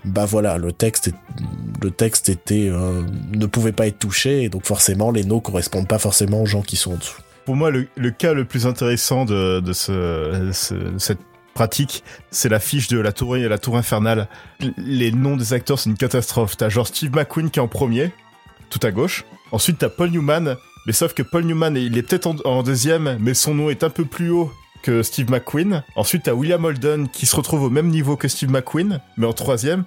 [0.05, 1.11] bah voilà, le texte
[1.83, 3.03] le texte était euh,
[3.33, 6.63] ne pouvait pas être touché et donc forcément les noms correspondent pas forcément aux gens
[6.63, 11.19] qui sont en dessous pour moi, le, cas le plus intéressant de, cette
[11.57, 14.27] pratique, c'est la fiche de la tour, la tour infernale.
[14.77, 16.55] Les noms des acteurs, c'est une catastrophe.
[16.55, 18.11] T'as genre Steve McQueen qui est en premier,
[18.69, 19.25] tout à gauche.
[19.51, 20.55] Ensuite, t'as Paul Newman,
[20.85, 23.89] mais sauf que Paul Newman, il est peut-être en, deuxième, mais son nom est un
[23.89, 24.51] peu plus haut
[24.83, 25.83] que Steve McQueen.
[25.95, 29.33] Ensuite, t'as William Holden qui se retrouve au même niveau que Steve McQueen, mais en
[29.33, 29.83] troisième.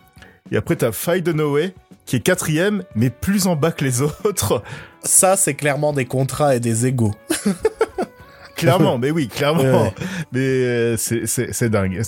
[0.50, 1.72] Et après, t'as Faye Dunaway
[2.04, 4.64] qui est quatrième, mais plus en bas que les autres.
[5.04, 7.14] Ça, c'est clairement des contrats et des égaux.
[8.60, 9.92] clairement, mais oui, clairement.
[10.32, 12.02] Mais euh, c'est dingue.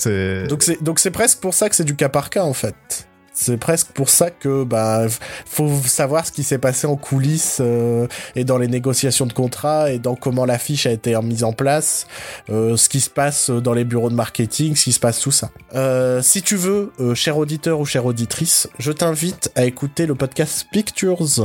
[0.48, 3.06] Donc c'est donc c'est presque pour ça que c'est du cas par cas en fait.
[3.34, 5.06] C'est presque pour ça que bah
[5.46, 9.90] faut savoir ce qui s'est passé en coulisses euh, et dans les négociations de contrat
[9.90, 12.06] et dans comment l'affiche a été mise en place,
[12.50, 15.30] euh, ce qui se passe dans les bureaux de marketing, ce qui se passe tout
[15.30, 15.50] ça.
[15.74, 20.66] Euh, si tu veux, cher auditeur ou chère auditrice, je t'invite à écouter le podcast
[20.70, 21.40] Pictures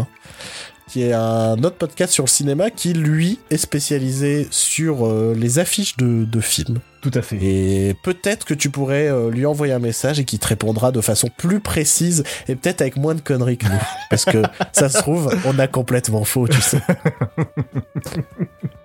[0.87, 5.59] qui est un autre podcast sur le cinéma qui, lui, est spécialisé sur euh, les
[5.59, 6.79] affiches de, de, films.
[7.01, 7.37] Tout à fait.
[7.41, 11.01] Et peut-être que tu pourrais euh, lui envoyer un message et qu'il te répondra de
[11.01, 13.81] façon plus précise et peut-être avec moins de conneries que nous.
[14.09, 16.79] Parce que ça se trouve, on a complètement faux, tu sais.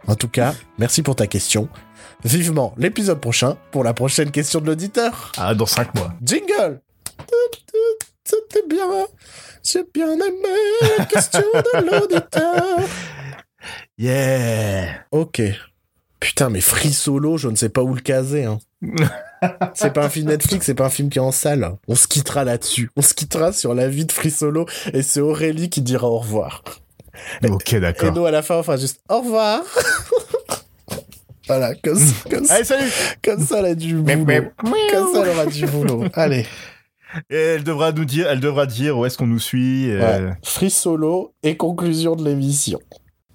[0.09, 1.69] en tout cas, merci pour ta question.
[2.25, 5.33] Vivement l'épisode prochain pour la prochaine question de l'auditeur.
[5.37, 6.13] Ah, dans 5 mois.
[6.23, 6.81] Jingle
[8.25, 8.87] C'était bien
[9.63, 12.81] j'ai bien aimé question de l'auditeur.
[13.99, 15.05] Yeah.
[15.11, 15.41] Ok.
[16.19, 18.45] Putain, mais Free Solo, je ne sais pas où le caser.
[18.45, 18.59] Hein.
[19.75, 21.77] c'est pas un film Netflix, c'est pas un film qui est en salle.
[21.89, 22.91] On se quittera là-dessus.
[22.97, 26.19] On se quittera sur la vie de Free Solo et c'est Aurélie qui dira au
[26.19, 26.63] revoir.
[27.45, 28.09] Ok, d'accord.
[28.09, 29.63] Et nous, à la fin, enfin, juste au revoir.
[31.47, 31.99] voilà, comme,
[32.31, 32.91] comme Allez, salut
[33.23, 34.25] Comme ça, elle a du boulot.
[34.91, 36.05] comme ça, elle aura du boulot.
[36.15, 36.47] Allez.
[37.31, 39.91] Et elle devra nous dire, elle devra dire où est-ce qu'on nous suit.
[40.43, 42.79] Free solo et conclusion de l'émission.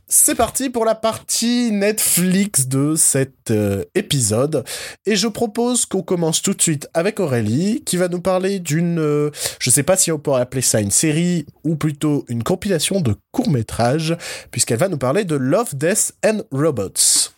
[0.09, 4.63] c'est parti pour la partie Netflix de cet euh, épisode.
[5.05, 8.99] Et je propose qu'on commence tout de suite avec Aurélie, qui va nous parler d'une...
[8.99, 13.01] euh, je sais pas si on pourrait appeler ça une série, ou plutôt une compilation
[13.01, 14.15] de courts-métrages,
[14.49, 17.33] puisqu'elle va nous parler de Love, Death and Robots.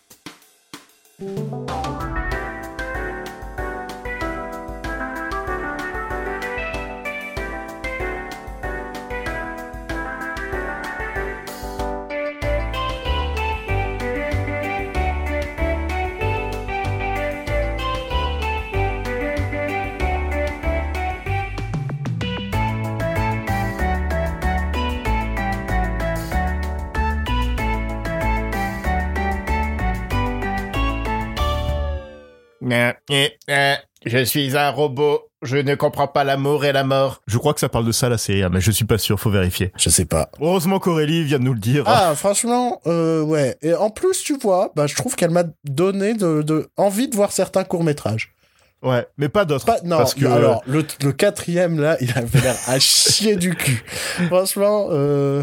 [34.06, 35.26] Je suis un robot.
[35.42, 37.22] Je ne comprends pas l'amour et la mort.
[37.26, 39.30] Je crois que ça parle de ça la série, mais je suis pas sûr, faut
[39.30, 39.72] vérifier.
[39.78, 40.30] Je sais pas.
[40.38, 41.84] Heureusement qu'Aurélie vient de nous le dire.
[41.86, 43.56] Ah, franchement, euh, ouais.
[43.62, 47.16] Et en plus, tu vois, bah, je trouve qu'elle m'a donné de, de envie de
[47.16, 48.34] voir certains courts-métrages.
[48.82, 49.64] Ouais, mais pas d'autres.
[49.64, 53.54] Pas, non, parce que alors, le, le quatrième, là, il avait l'air à chier du
[53.54, 53.82] cul.
[54.28, 55.42] Franchement, euh...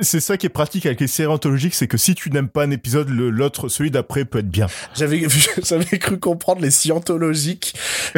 [0.00, 2.64] c'est ça qui est pratique avec les séries anthologiques, c'est que si tu n'aimes pas
[2.64, 4.66] un épisode, l'autre, celui d'après peut être bien.
[4.96, 5.26] j'avais,
[5.62, 7.74] j'avais cru comprendre les scientologiques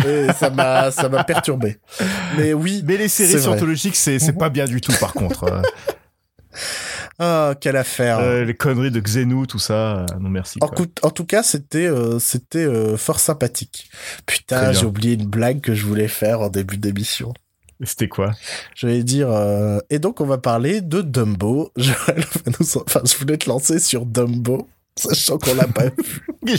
[0.07, 1.79] et ça m'a, ça m'a perturbé.
[2.39, 5.45] Mais oui, Mais les séries scientologiques, c'est c'est pas bien du tout, par contre.
[5.45, 5.63] Euh,
[7.19, 8.19] ah, quelle affaire.
[8.19, 10.59] euh, les conneries de Xenu, tout ça, euh, non merci.
[10.63, 10.77] En, quoi.
[10.87, 13.91] coup- en tout cas, c'était euh, c'était euh, fort sympathique.
[14.27, 17.33] Putain, j'ai oublié une blague que je voulais faire en début d'émission.
[17.85, 18.33] C'était quoi?
[18.75, 19.29] Je vais dire.
[19.31, 21.73] euh, Et donc, on va parler de Dumbo.
[21.79, 25.85] En- Enfin, je voulais te lancer sur Dumbo, sachant qu'on l'a pas
[26.45, 26.59] vu.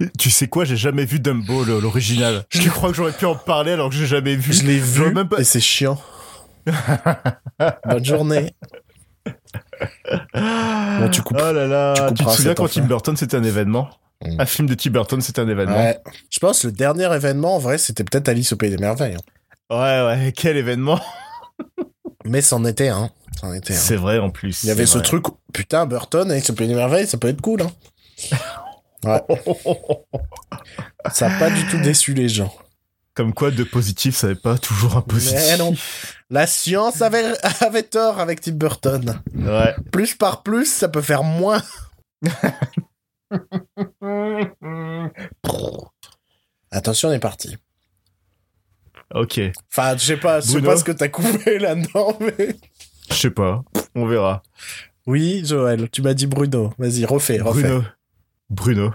[0.18, 2.44] Tu sais quoi, j'ai jamais vu Dumbo, l'original.
[2.50, 4.52] Je crois que j'aurais pu en parler alors que j'ai jamais vu.
[4.52, 6.00] Je l'ai vu même pas- et c'est chiant.
[7.88, 8.54] Bonne journée.
[10.34, 11.38] Bon, tu coupes.
[11.40, 12.82] Oh là là, tu te souviens quand enfer.
[12.82, 13.90] Tim Burton c'était un événement?
[14.24, 14.40] Mm.
[14.40, 15.76] Un film de Tim Burton c'était un événement.
[15.76, 15.98] Ouais.
[16.30, 19.14] Je pense que le dernier événement, en vrai, c'était peut-être Alice au Pays des Merveilles.
[19.14, 19.22] hein.
[19.70, 21.00] Ouais, ouais, quel événement
[22.24, 23.10] Mais c'en était un.
[23.40, 23.76] C'en était un.
[23.76, 24.62] C'est vrai en plus.
[24.62, 25.06] Il y avait ce vrai.
[25.06, 27.62] truc, putain, Burton, Alice au Pays des Merveilles, ça peut être cool.
[27.62, 27.70] Hein.
[31.12, 32.54] Ça a pas du tout déçu les gens.
[33.14, 35.40] Comme quoi, de positif, ça n'est pas toujours un positif.
[35.50, 35.74] Mais non.
[36.30, 39.20] La science avait, avait tort avec Tim Burton.
[39.34, 39.74] Ouais.
[39.90, 41.60] Plus par plus, ça peut faire moins.
[46.70, 47.58] Attention, on est parti.
[49.14, 49.40] Ok.
[49.70, 52.56] Enfin, je sais pas, je sais pas ce que t'as coupé là-dedans, mais...
[53.10, 53.62] Je sais pas.
[53.94, 54.42] On verra.
[55.06, 56.72] Oui, Joël, tu m'as dit Bruno.
[56.78, 57.62] Vas-y, refais, refais.
[57.62, 57.84] Bruno.
[58.50, 58.92] Bruno.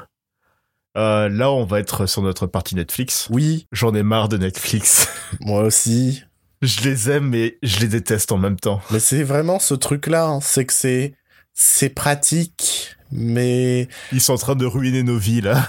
[0.97, 3.27] Euh, là, on va être sur notre partie Netflix.
[3.29, 5.07] Oui, J'en ai marre de Netflix.
[5.41, 6.23] moi aussi.
[6.61, 8.81] je les aime, mais je les déteste en même temps.
[8.89, 11.13] Mais c'est vraiment ce truc-là, hein, c'est que c'est...
[11.59, 13.87] C'est pratique, mais...
[14.11, 15.67] Ils sont en train de ruiner nos vies, là.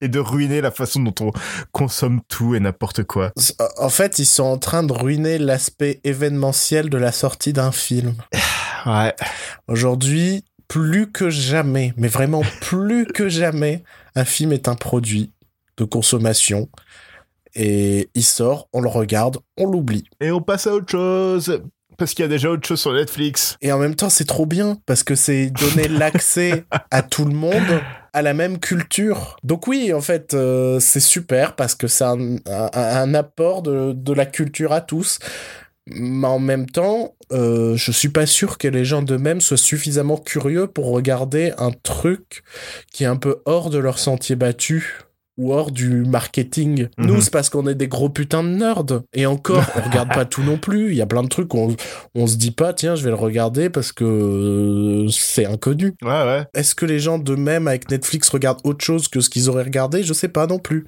[0.00, 1.32] Et de ruiner la façon dont on
[1.72, 3.32] consomme tout et n'importe quoi.
[3.78, 8.14] En fait, ils sont en train de ruiner l'aspect événementiel de la sortie d'un film.
[8.86, 9.12] Ouais.
[9.66, 13.82] Aujourd'hui, plus que jamais, mais vraiment plus que jamais,
[14.14, 15.32] un film est un produit
[15.78, 16.68] de consommation.
[17.54, 20.04] Et il sort, on le regarde, on l'oublie.
[20.20, 21.60] Et on passe à autre chose.
[21.96, 23.56] Parce qu'il y a déjà autre chose sur Netflix.
[23.60, 27.34] Et en même temps, c'est trop bien, parce que c'est donner l'accès à tout le
[27.34, 27.80] monde
[28.12, 29.36] à la même culture.
[29.44, 33.92] Donc oui, en fait, euh, c'est super, parce que c'est un, un- un apport de,
[33.92, 35.18] de la culture à tous.
[35.90, 40.18] Mais en même temps, euh, je suis pas sûr que les gens d'eux-mêmes soient suffisamment
[40.18, 42.42] curieux pour regarder un truc
[42.92, 44.98] qui est un peu hors de leur sentier battu
[45.38, 46.88] ou hors du marketing.
[46.98, 47.06] Mhm.
[47.06, 48.84] Nous, c'est parce qu'on est des gros putains de nerds.
[49.14, 50.90] Et encore, on regarde pas tout non plus.
[50.90, 51.74] Il y a plein de trucs où
[52.14, 55.94] on, se dit pas, tiens, je vais le regarder parce que euh, c'est inconnu.
[56.02, 56.44] Ouais, ouais.
[56.54, 60.02] Est-ce que les gens d'eux-mêmes avec Netflix regardent autre chose que ce qu'ils auraient regardé?
[60.02, 60.84] Je sais pas non plus.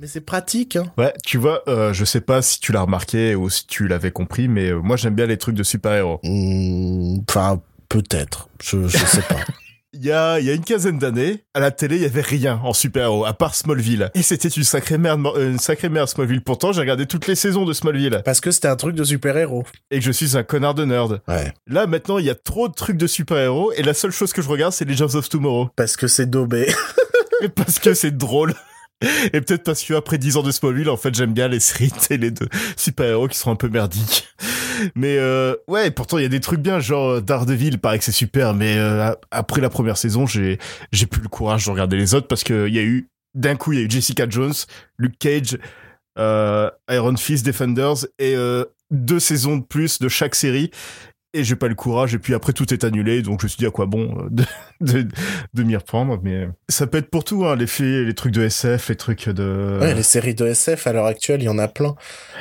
[0.00, 0.92] Mais c'est pratique, hein.
[0.96, 4.12] Ouais, tu vois, euh, je sais pas si tu l'as remarqué ou si tu l'avais
[4.12, 6.20] compris, mais euh, moi j'aime bien les trucs de super-héros.
[6.22, 8.48] Hmm, Enfin, peut-être.
[8.62, 9.36] Je, je sais pas.
[10.00, 12.20] Il y a, il y a une quinzaine d'années, à la télé, il y avait
[12.20, 14.12] rien en super-héros, à part Smallville.
[14.14, 16.40] Et c'était une sacrée merde, une sacrée merde Smallville.
[16.40, 18.22] Pourtant, j'ai regardé toutes les saisons de Smallville.
[18.24, 19.64] Parce que c'était un truc de super-héros.
[19.90, 21.20] Et que je suis un connard de nerd.
[21.26, 21.52] Ouais.
[21.66, 24.40] Là, maintenant, il y a trop de trucs de super-héros, et la seule chose que
[24.40, 25.68] je regarde, c'est les Legends of Tomorrow.
[25.74, 26.72] Parce que c'est daubé.
[27.42, 28.54] Et parce que c'est drôle.
[29.32, 31.90] Et peut-être parce que après 10 ans de Smallville, en fait, j'aime bien les séries
[31.90, 34.28] télé de super-héros qui sont un peu merdiques.
[34.94, 38.04] Mais euh, ouais, pourtant il y a des trucs bien, genre euh, Daredevil, paraît que
[38.04, 40.58] c'est super, mais euh, après la première saison, j'ai
[40.92, 43.56] j'ai plus le courage de regarder les autres parce que il y a eu d'un
[43.56, 44.54] coup il y a eu Jessica Jones,
[44.98, 45.58] Luke Cage,
[46.16, 48.34] Iron Fist, Defenders et
[48.90, 50.70] deux saisons de plus de chaque série.
[51.38, 53.58] Et j'ai pas le courage et puis après tout est annulé donc je me suis
[53.58, 54.44] dit à quoi bon euh, de,
[54.80, 55.08] de,
[55.54, 58.42] de m'y reprendre mais ça peut être pour tout hein, les filles les trucs de
[58.42, 61.58] SF les trucs de Ouais, les séries de SF à l'heure actuelle, il y en
[61.58, 61.94] a plein.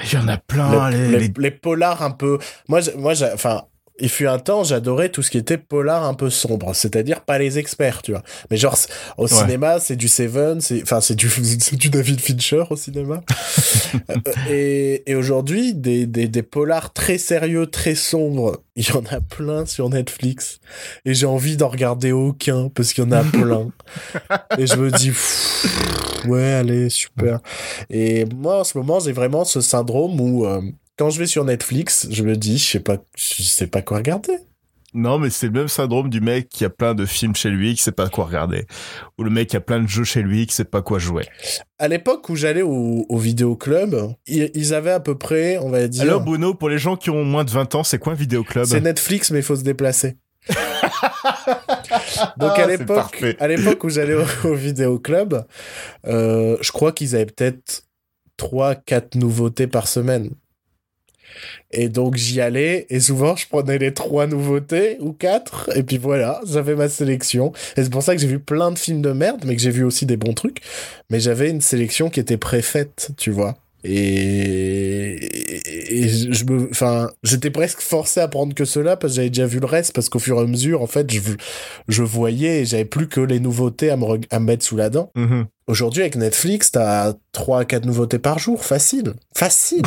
[0.04, 2.38] il y en a plein les, les, les- polars un peu.
[2.68, 3.64] Moi, moi, enfin,
[4.00, 7.38] il fut un temps, j'adorais tout ce qui était polar un peu sombre, c'est-à-dire pas
[7.40, 8.24] les experts, tu vois.
[8.52, 8.78] Mais genre,
[9.18, 9.28] au Ouais.
[9.30, 11.30] cinéma, c'est du Seven, c'est, enfin, c'est du,
[11.60, 13.22] c'est du David Fincher au cinéma.
[14.10, 14.16] Euh,
[14.50, 19.22] et, et aujourd'hui, des, des, des polars très sérieux, très sombres, il y en a
[19.22, 20.60] plein sur Netflix.
[21.06, 23.70] Et j'ai envie d'en regarder aucun, parce qu'il y en a plein.
[24.58, 27.40] et je me dis, pff, ouais, allez, super.
[27.90, 30.62] Et moi, en ce moment, j'ai vraiment ce syndrome où, euh,
[30.98, 33.98] quand je vais sur Netflix, je me dis, je sais pas, je sais pas quoi
[33.98, 34.34] regarder.
[34.94, 37.76] non mais c'est le même syndrome du mec qui a plein de films chez lui
[37.76, 38.66] qui sait pas quoi regarder
[39.18, 41.26] ou le mec qui a plein de jeux chez lui qui sait pas quoi jouer
[41.78, 43.96] À l'époque où j'allais au, au vidéoclub,
[44.26, 47.24] ils, avaient à peu près, on va dire, alors Bruno pour les gens qui ont
[47.24, 48.66] moins de 20 ans c'est quoi un vidéoclub?
[48.66, 50.18] C'est Netflix, mais il faut se déplacer.
[52.38, 55.44] Donc Ah, à c'est l'époque, à l'époque où j'allais au, au vidéoclub,
[56.08, 57.84] euh, je crois qu'ils avaient peut-être
[58.38, 60.32] trois, quatre nouveautés par semaine.
[61.72, 65.98] Et donc j'y allais et souvent je prenais les trois nouveautés ou quatre et puis
[65.98, 67.52] voilà, j'avais ma sélection.
[67.76, 69.72] Et c'est pour ça que j'ai vu plein de films de merde, mais que j'ai
[69.72, 70.60] vu aussi des bons trucs.
[71.10, 73.56] Mais j'avais une sélection qui était préfaite, tu vois.
[73.84, 75.16] Et,
[75.94, 79.46] et- je me, enfin, j'étais presque forcé à prendre que cela parce que j'avais déjà
[79.46, 81.20] vu le reste parce qu'au fur et à mesure, en fait, je,
[81.88, 84.90] je voyais et j'avais plus que les nouveautés à me, à me mettre sous la
[84.90, 85.12] dent.
[85.16, 85.46] Mhm.
[85.68, 88.64] Aujourd'hui, avec Netflix, t'as 3 à 4 nouveautés par jour.
[88.64, 89.14] Facile.
[89.36, 89.84] Facile.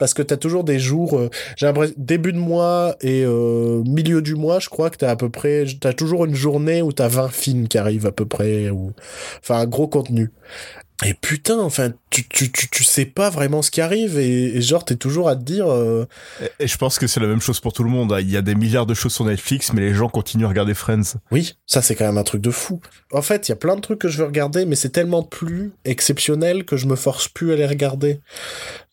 [0.00, 4.22] Parce que t'as toujours des jours, euh, j'ai l'impression, début de mois et euh, milieu
[4.22, 7.08] du mois, je crois que t'as à peu près, t'as toujours une journée où t'as
[7.08, 8.92] 20 films qui arrivent à peu près, ou,
[9.42, 10.30] enfin, un gros contenu.
[11.04, 14.60] Et putain, enfin, tu, tu, tu, tu sais pas vraiment ce qui arrive et, et
[14.60, 16.06] genre, t'es toujours à te dire, euh,
[16.42, 18.12] Et- Et je pense que c'est la même chose pour tout le monde.
[18.12, 18.20] hein.
[18.20, 20.74] Il y a des milliards de choses sur Netflix, mais les gens continuent à regarder
[20.74, 21.14] Friends.
[21.30, 22.80] Oui, ça c'est quand même un truc de fou.
[23.12, 25.22] En fait, il y a plein de trucs que je veux regarder, mais c'est tellement
[25.22, 28.20] plus exceptionnel que je me force plus à les regarder.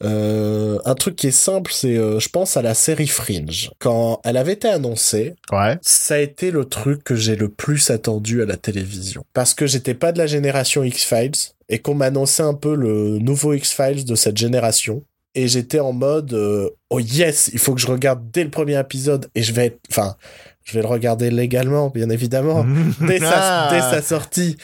[0.04, 3.72] Euh, un truc qui est simple, c'est, euh, je pense à la série Fringe.
[3.80, 5.78] Quand elle avait été annoncée, Ouais.
[5.82, 9.26] ça a été le truc que j'ai le plus attendu à la télévision.
[9.34, 11.32] Parce que j'étais pas de la génération X-Files
[11.69, 15.03] et qu'on m'annonçait un peu le nouveau X-Files de cette génération.
[15.35, 18.80] Et j'étais en mode, euh, oh yes, il faut que je regarde dès le premier
[18.80, 20.15] épisode et je vais être, enfin,
[20.64, 22.65] je vais le regarder légalement, bien évidemment,
[23.02, 23.69] dès, sa, Ah.
[23.72, 24.57] dès sa sortie.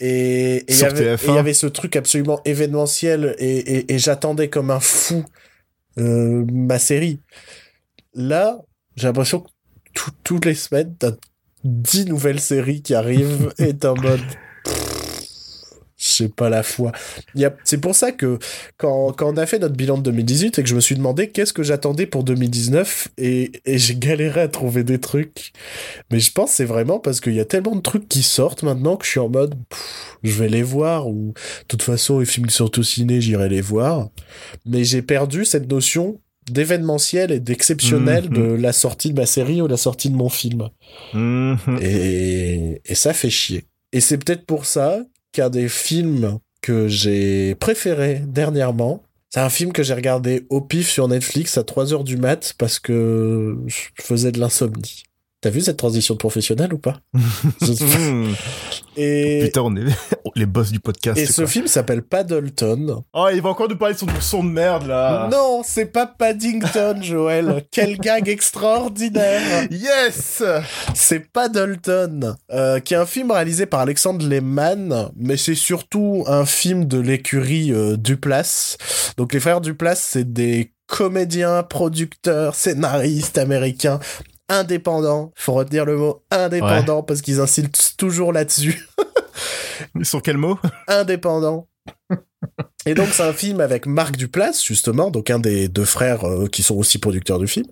[0.00, 1.28] Et il y avait- et TF1.
[1.28, 5.24] il y avait ce truc absolument événementiel et, et, et j'attendais comme un fou
[5.98, 7.20] euh, ma série.
[8.14, 8.58] Là,
[8.96, 9.48] j'ai l'impression que
[9.92, 11.12] tout- toutes les semaines, t'as
[11.64, 14.20] 10 nouvelles séries qui arrivent et t'es en mode.
[16.14, 16.92] Je sais pas la foi.
[17.64, 18.38] C'est pour ça que
[18.76, 21.28] quand, quand on a fait notre bilan de 2018 et que je me suis demandé
[21.30, 25.52] qu'est-ce que j'attendais pour 2019 et, et j'ai galéré à trouver des trucs.
[26.10, 28.62] Mais je pense que c'est vraiment parce qu'il y a tellement de trucs qui sortent
[28.62, 32.20] maintenant que je suis en mode pff, je vais les voir ou de toute façon
[32.20, 34.08] les films qui sortent au ciné j'irai les voir.
[34.66, 36.20] Mais j'ai perdu cette notion
[36.50, 38.36] d'événementiel et d'exceptionnel Mhm.
[38.36, 40.68] de la sortie de ma série ou la sortie de mon film.
[41.14, 41.56] Mhm.
[41.80, 43.64] Et, et ça fait chier.
[43.92, 45.00] Et c'est peut-être pour ça
[45.34, 50.88] qu'un des films que j'ai préféré dernièrement, c'est un film que j'ai regardé au pif
[50.88, 55.02] sur Netflix à 3 heures du mat parce que je faisais de l'insomnie.
[55.44, 57.00] T'as vu cette transition professionnelle ou pas
[57.60, 58.34] Mhm.
[58.96, 59.84] Et, Putain, on est
[60.36, 61.18] les boss du podcast.
[61.18, 61.46] et ce quoi.
[61.46, 63.04] film s'appelle Paddleton.
[63.12, 65.28] Oh, il va encore nous parler de son son de merde, là.
[65.30, 67.62] Non, c'est pas Paddington, Joël.
[67.70, 69.66] Quel gag extraordinaire.
[69.70, 70.42] Yes
[70.94, 76.46] C'est Paddleton, euh, qui est un film réalisé par Alexandre Lehmann, mais c'est surtout un
[76.46, 78.78] film de l'écurie euh, Duplass.
[79.18, 84.00] Donc les frères Duplass, c'est des comédiens, producteurs, scénaristes américains
[84.48, 85.32] indépendants.
[85.36, 88.88] Faut retenir le mot indépendant parce qu'ils insistent toujours là-dessus.
[90.02, 90.58] Sur quel mot?
[90.88, 91.68] Indépendant.
[92.86, 96.48] Et donc c'est un film avec Marc Duplass justement, donc un des deux frères euh,
[96.48, 97.64] qui sont aussi producteurs du film,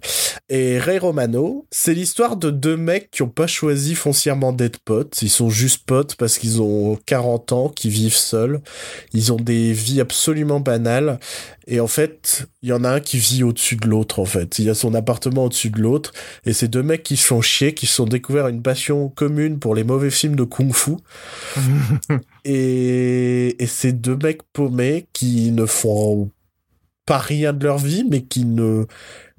[0.48, 1.66] et Ray Romano.
[1.70, 5.84] C'est l'histoire de deux mecs qui ont pas choisi foncièrement d'être potes, ils sont juste
[5.84, 8.62] potes parce qu'ils ont 40 ans, qui vivent seuls,
[9.12, 11.20] ils ont des vies absolument banales,
[11.66, 14.58] et en fait il y en a un qui vit au-dessus de l'autre en fait,
[14.58, 16.12] il y a son appartement au-dessus de l'autre,
[16.46, 19.58] et c'est deux mecs qui se font chier, qui se sont découvert une passion commune
[19.58, 20.92] pour les mauvais films de kung-fu.
[22.44, 26.30] Et, et c'est deux mecs paumés qui ne font
[27.06, 28.86] pas rien de leur vie, mais qui ne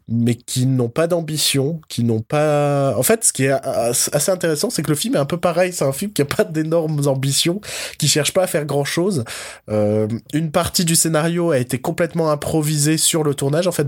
[0.10, 2.96] mais qui n'ont pas d'ambition, qui n'ont pas...
[2.98, 5.72] En fait, ce qui est assez intéressant, c'est que le film est un peu pareil.
[5.72, 7.62] C'est un film qui a pas d'énormes ambitions,
[7.98, 9.24] qui cherche pas à faire grand-chose.
[9.70, 13.68] Euh, une partie du scénario a été complètement improvisée sur le tournage.
[13.68, 13.88] En fait,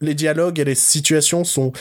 [0.00, 1.72] les dialogues et les situations sont...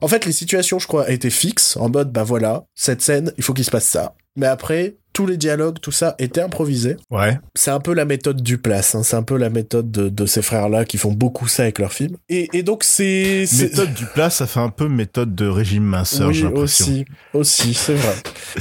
[0.00, 3.44] En fait, les situations, je crois, étaient fixes, en mode, bah voilà, cette scène, il
[3.44, 4.14] faut qu'il se passe ça.
[4.36, 6.96] Mais après, tous les dialogues, tout ça était improvisé.
[7.10, 7.38] Ouais.
[7.54, 8.94] C'est un peu la méthode du place.
[8.94, 9.02] Hein.
[9.04, 11.92] C'est un peu la méthode de, de ces frères-là qui font beaucoup ça avec leurs
[11.92, 12.16] films.
[12.28, 16.28] Et, et donc c'est méthode du place, ça fait un peu méthode de régime minceur.
[16.28, 18.14] Oui, aussi, aussi, c'est vrai.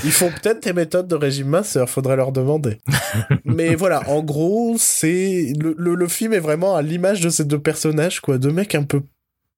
[0.05, 1.89] Ils font peut-être des méthodes de régime minceur.
[1.89, 2.77] Faudrait leur demander.
[3.45, 7.45] Mais voilà, en gros, c'est le, le, le film est vraiment à l'image de ces
[7.45, 9.01] deux personnages, quoi, deux mecs un peu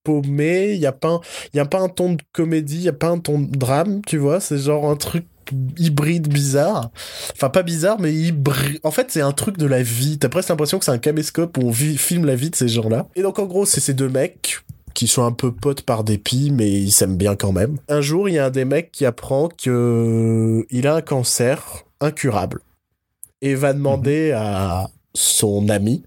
[0.02, 0.72] paumés.
[0.72, 1.20] Il y a pas,
[1.52, 4.00] y a pas un ton de comédie, il y a pas un ton de drame,
[4.06, 4.40] tu vois.
[4.40, 5.26] C'est genre un truc
[5.78, 6.90] hybride bizarre.
[7.32, 8.80] Enfin, pas bizarre, mais hybride.
[8.82, 10.18] En fait, c'est un truc de la vie.
[10.18, 13.08] T'as presque l'impression que c'est un caméscope où on filme la vie de ces gens-là.
[13.16, 14.60] Et donc, en gros, c'est ces deux mecs
[14.94, 17.76] qui sont un peu potes par dépit, mais ils s'aiment bien quand même.
[17.88, 21.84] Un jour, il y a un des mecs qui apprend que il a un cancer
[22.00, 22.60] incurable
[23.42, 26.02] et va demander à son ami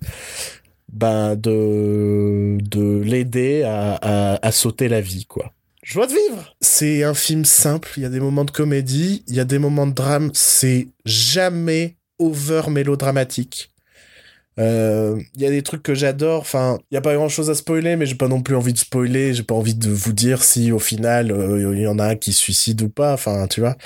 [0.92, 5.52] ben de de l'aider à, à, à sauter la vie quoi
[5.84, 6.56] joie de vivre.
[6.62, 9.60] C'est un film simple, il y a des moments de comédie, il y a des
[9.60, 13.72] moments de drame, c'est jamais over mélodramatique.
[14.60, 16.42] Euh, il y a des trucs que j'adore.
[16.42, 18.74] Enfin, il y a pas grand chose à spoiler, mais j'ai pas non plus envie
[18.74, 19.34] de spoiler.
[19.34, 22.16] J'ai pas envie de vous dire si au final euh, il y en a un
[22.16, 23.14] qui se suicide ou pas.
[23.14, 23.78] Enfin, tu vois.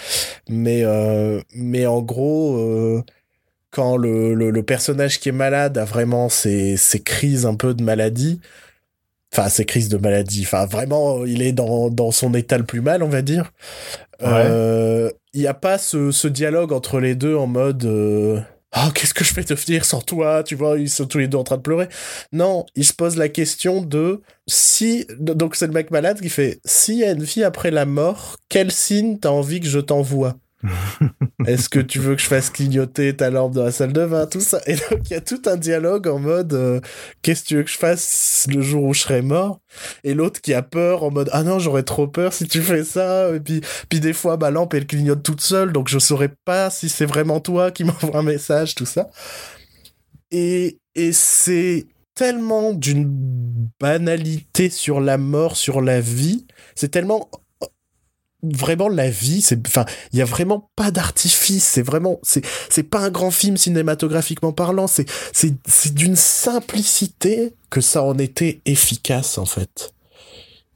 [0.49, 3.03] Mais euh, mais en gros,
[3.69, 7.73] quand le, le, le, personnage qui est malade a vraiment ses, ses crises un peu
[7.73, 8.39] de maladie,
[9.33, 10.43] enfin ses crises de maladie.
[10.45, 13.51] Enfin vraiment, il est dans, dans son état le plus mal, on va dire.
[14.21, 18.39] Il euh, y a pas ce, ce, dialogue entre les deux en mode euh,
[18.75, 21.37] oh qu'est-ce que je vais devenir sans toi, tu vois, ils sont tous les deux
[21.37, 21.89] en train de pleurer.
[22.31, 26.59] Non, il se pose la question de si donc c'est le mec malade qui fait
[26.63, 30.35] s'il y a une vie après la mort, quel signe t'as envie que je t'envoie?
[31.47, 34.25] Est-ce que tu veux que je fasse clignoter ta lampe dans la salle de bain
[34.27, 34.59] Tout ça?
[34.65, 36.79] Et donc, il y a tout un dialogue en mode euh,
[37.21, 39.59] Qu'est-ce que tu veux que je fasse le jour où je serai mort?
[40.03, 42.83] Et l'autre qui a peur en mode Ah non, j'aurais trop peur si tu fais
[42.83, 43.33] ça.
[43.35, 46.69] Et puis, puis des fois, ma lampe, elle clignote toute seule, donc je saurais pas
[46.69, 49.09] si c'est vraiment toi qui m'envoie un message, tout ça.
[50.31, 51.85] Et, et c'est
[52.15, 56.45] tellement d'une banalité sur la mort, sur la vie.
[56.75, 57.29] C'est tellement
[58.43, 62.83] vraiment la vie c'est enfin il y a vraiment pas d'artifice c'est vraiment c'est c'est
[62.83, 68.61] pas un grand film cinématographiquement parlant c'est c'est c'est d'une simplicité que ça en était
[68.65, 69.93] efficace en fait.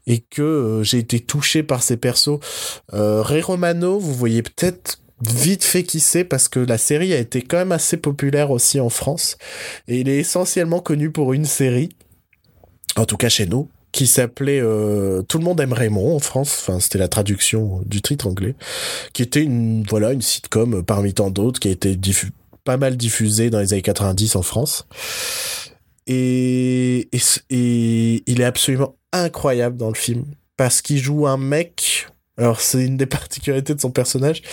[0.08, 2.40] Et que euh, j'ai été touché par ces persos.
[2.94, 7.20] Euh, Ray Romano vous voyez peut-être vite fait qui c'est parce que la série a
[7.20, 9.38] été quand même assez populaire aussi en France.
[9.88, 11.90] Et il est essentiellement connu pour une série
[12.96, 16.58] en tout cas chez nous qui s'appelait euh, Tout le monde aime Raymond en France.
[16.62, 18.56] Enfin, c'était la traduction du titre anglais,
[19.14, 21.98] qui était une voilà une sitcom parmi tant d'autres qui a été
[22.64, 24.88] pas mal diffusée dans les années 90 en France.
[26.06, 27.10] Et,
[27.50, 30.26] il est absolument incroyable dans le film
[30.58, 32.08] parce qu'il joue un mec.
[32.38, 34.44] Alors c'est une des particularités de son personnage,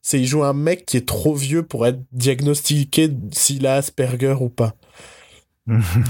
[0.00, 4.36] c'est il joue un mec qui est trop vieux pour être diagnostiqué s'il a Asperger
[4.40, 4.74] ou pas.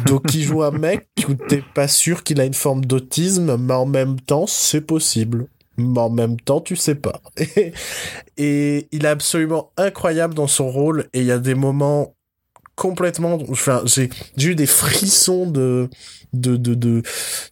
[0.06, 3.74] Donc il joue un mec où t'es pas sûr qu'il a une forme d'autisme, mais
[3.74, 5.48] en même temps c'est possible.
[5.78, 7.20] Mais en même temps tu sais pas.
[8.36, 12.14] Et, il est absolument incroyable dans son rôle et il y a des moments
[12.74, 13.38] complètement
[13.84, 15.88] j'ai eu des frissons de
[16.40, 17.02] de de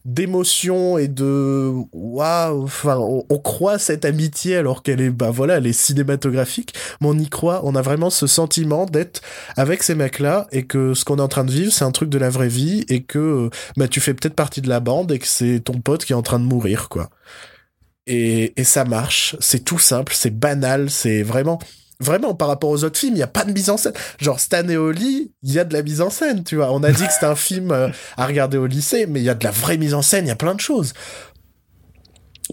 [0.04, 5.56] d'émotion et de waouh enfin on, on, croit cette amitié alors qu'elle est bah voilà
[5.56, 9.22] elle est cinématographique mais on y croit on a vraiment ce sentiment d'être
[9.56, 11.92] avec ces mecs là et que ce qu'on est en train de vivre c'est un
[11.92, 15.12] truc de la vraie vie et que bah tu fais peut-être partie de la bande
[15.12, 17.10] et que c'est ton pote qui est en train de mourir quoi.
[18.06, 19.36] Et et ça marche.
[19.40, 21.58] C'est tout simple c'est banal c'est vraiment
[22.04, 23.94] vraiment par rapport aux autres films, il y a pas de mise en scène.
[24.20, 26.72] Genre Stan et Oli, il y a de la mise en scène, tu vois.
[26.72, 29.30] On a dit que c'était un film euh, à regarder au lycée, mais il y
[29.30, 30.92] a de la vraie mise en scène, il y a plein de choses.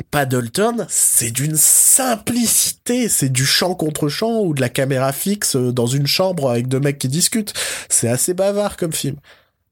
[0.09, 5.71] Paddleton, c'est d'une simplicité, c'est du champ contre champ ou de la caméra fixe euh,
[5.71, 7.53] dans une chambre avec deux mecs qui discutent.
[7.89, 9.17] C'est assez bavard comme film.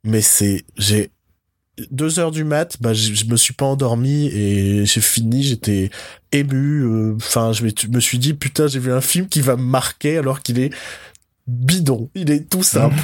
[0.03, 1.11] Mais c'est, j'ai
[1.91, 5.89] deux heures du mat, bah, je, je me suis pas endormi et j'ai fini, j'étais
[6.31, 7.15] ému.
[7.15, 10.17] Enfin, euh, je me suis dit, putain, j'ai vu un film qui va me marquer
[10.17, 10.71] alors qu'il est
[11.47, 12.09] bidon.
[12.15, 13.01] Il est tout simple.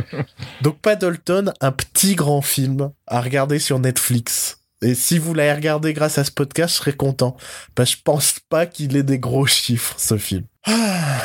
[0.62, 4.58] Donc, Paddleton, un petit grand film à regarder sur Netflix.
[4.82, 7.36] Et si vous l'avez regardé grâce à ce podcast, je serais content.
[7.74, 10.44] Bah, je pense pas qu'il ait des gros chiffres, ce film.
[10.66, 11.20] Ah.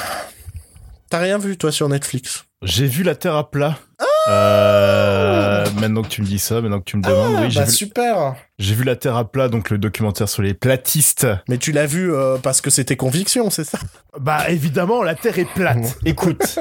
[1.09, 2.45] T'as rien vu, toi, sur Netflix?
[2.63, 3.77] J'ai vu La Terre à plat.
[3.99, 7.59] Ah Euh, maintenant que tu me dis ça, maintenant que tu me demandes, oui, j'ai
[7.59, 8.35] Bah vu, super.
[8.59, 11.27] j'ai vu La Terre à plat, donc le documentaire sur les platistes.
[11.49, 13.79] Mais tu l'as vu euh, parce que c'était conviction, c'est ça?
[14.19, 15.97] Bah évidemment, la Terre est plate.
[16.05, 16.59] Écoute.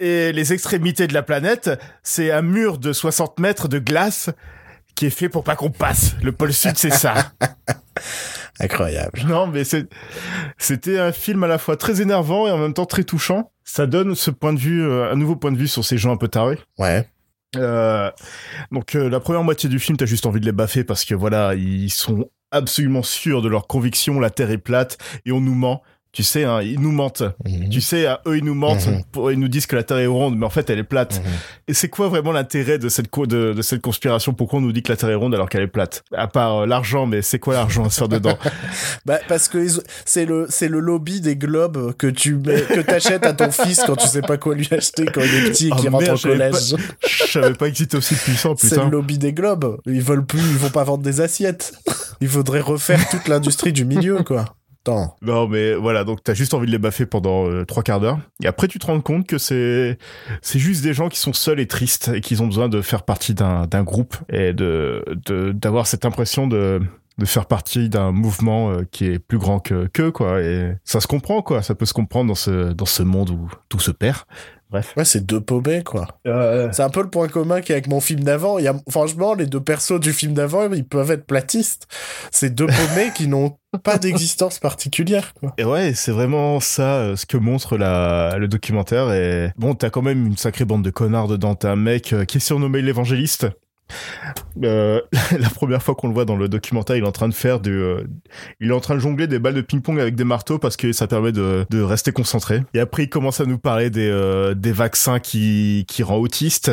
[0.00, 1.70] Et les extrémités de la planète,
[2.02, 4.30] c'est un mur de 60 mètres de glace
[4.98, 6.16] qui est fait pour pas qu'on passe.
[6.24, 7.14] Le pôle sud, c'est ça.
[8.60, 9.22] Incroyable.
[9.28, 9.62] Non, mais
[10.58, 13.52] c'était un film à la fois très énervant et en même temps très touchant.
[13.62, 16.10] Ça donne ce point de vue, euh, un nouveau point de vue sur ces gens
[16.10, 16.58] un peu tarés.
[16.78, 17.08] Ouais.
[17.56, 18.10] Euh,
[18.72, 21.14] donc euh, la première moitié du film, t'as juste envie de les baffer parce que
[21.14, 25.54] voilà, ils sont absolument sûrs de leur conviction, la Terre est plate et on nous
[25.54, 25.80] ment.
[26.10, 27.22] Tu sais, hein, ils nous mentent.
[27.44, 27.68] Mhm.
[27.68, 29.02] Tu sais, eux ils nous mentent, Mhm.
[29.12, 31.20] pour- ils nous disent que la Terre est ronde, mais en fait elle est plate.
[31.22, 31.30] Mhm.
[31.68, 34.32] Et c'est quoi vraiment l'intérêt de cette co- de, de cette conspiration?
[34.32, 36.02] Pourquoi on nous dit que la Terre est ronde alors qu'elle est plate?
[36.16, 38.38] À part euh, l'argent, mais c'est quoi l'argent à se faire dedans?
[39.04, 39.64] Bah, parce que
[40.06, 43.80] c'est le, c'est le lobby des globes que tu mets, que t'achètes à ton fils
[43.86, 46.04] quand tu sais pas quoi lui acheter quand il est petit et Oh qu'il rentre
[46.04, 46.74] merde, au collège.
[47.06, 48.84] Je savais pas que c'était aussi puissant, C'est putain.
[48.86, 49.78] le lobby des globes.
[49.86, 51.72] Ils veulent plus, ils vont pas vendre des assiettes.
[52.20, 54.54] Il faudrait refaire toute l'industrie du milieu, quoi.
[55.20, 58.18] Non, mais voilà, donc t'as juste envie de les baffer pendant euh, trois quarts d'heure.
[58.42, 59.98] Et après, tu te rends compte que c'est
[60.40, 63.02] c'est juste des gens qui sont seuls et tristes et qu'ils ont besoin de faire
[63.02, 66.80] partie d'un d'un groupe et de de- d'avoir cette impression de
[67.18, 70.40] de faire partie d'un mouvement euh, qui est plus grand que qu'eux, quoi.
[70.40, 71.62] Et ça se comprend, quoi.
[71.62, 74.18] Ça peut se comprendre dans ce dans ce monde où tout se perd.
[74.70, 74.92] Bref.
[74.96, 76.06] Ouais, c'est deux paumés, quoi.
[76.24, 78.58] C'est un peu le point commun qu'il y a avec mon film d'avant.
[78.58, 81.86] Il y a, franchement, les deux persos du film d'avant, ils peuvent être platistes.
[82.30, 85.54] C'est deux paumés qui n'ont pas d'existence particulière, quoi.
[85.56, 89.12] Et ouais, c'est vraiment ça euh, ce que montre la, le documentaire.
[89.12, 91.54] Et bon, t'as quand même une sacrée bande de connards dedans.
[91.54, 93.46] T'as un mec euh, qui est surnommé l'évangéliste.
[94.64, 95.00] Euh,
[95.38, 97.60] la première fois qu'on le voit dans le documentaire, il est en train de faire
[97.60, 98.04] du, euh,
[98.60, 100.92] il est en train de jongler des balles de ping-pong avec des marteaux parce que
[100.92, 102.62] ça permet de, de rester concentré.
[102.74, 106.70] Et après, il commence à nous parler des, euh, des vaccins qui, qui rend autiste,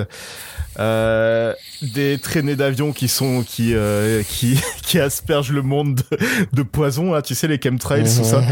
[0.79, 6.17] euh, des traînées d'avions qui sont, qui, euh, qui, qui aspergent le monde de,
[6.53, 8.43] de poison, là, tu sais, les chemtrails, tout ça.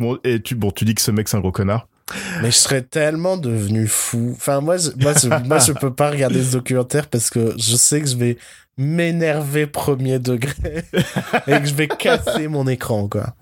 [0.00, 1.86] Bon, et tu, bon, tu dis que ce mec c'est un gros connard.
[2.42, 4.32] Mais je serais tellement devenu fou.
[4.36, 5.14] Enfin, moi, je, moi,
[5.44, 8.38] moi, je peux pas regarder ce documentaire parce que je sais que je vais
[8.76, 10.84] m'énerver premier degré
[11.46, 13.34] et que je vais casser mon écran, quoi.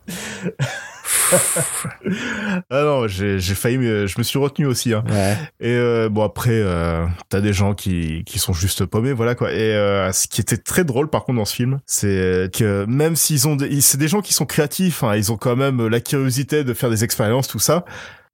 [2.70, 4.92] Ah non, j'ai, failli, je me suis retenu aussi.
[4.94, 5.04] Hein.
[5.08, 5.36] Ouais.
[5.60, 9.52] Et euh, bon après, euh, t'as des gens qui qui sont juste paumés, voilà quoi.
[9.52, 13.16] Et euh, ce qui était très drôle par contre dans ce film, c'est que même
[13.16, 16.00] s'ils ont, des, c'est des gens qui sont créatifs, hein, ils ont quand même la
[16.00, 17.84] curiosité de faire des expériences, tout ça.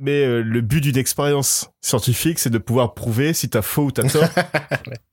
[0.01, 3.91] Mais euh, le but d'une expérience scientifique, c'est de pouvoir prouver si t'as faux ou
[3.91, 4.23] t'as tort.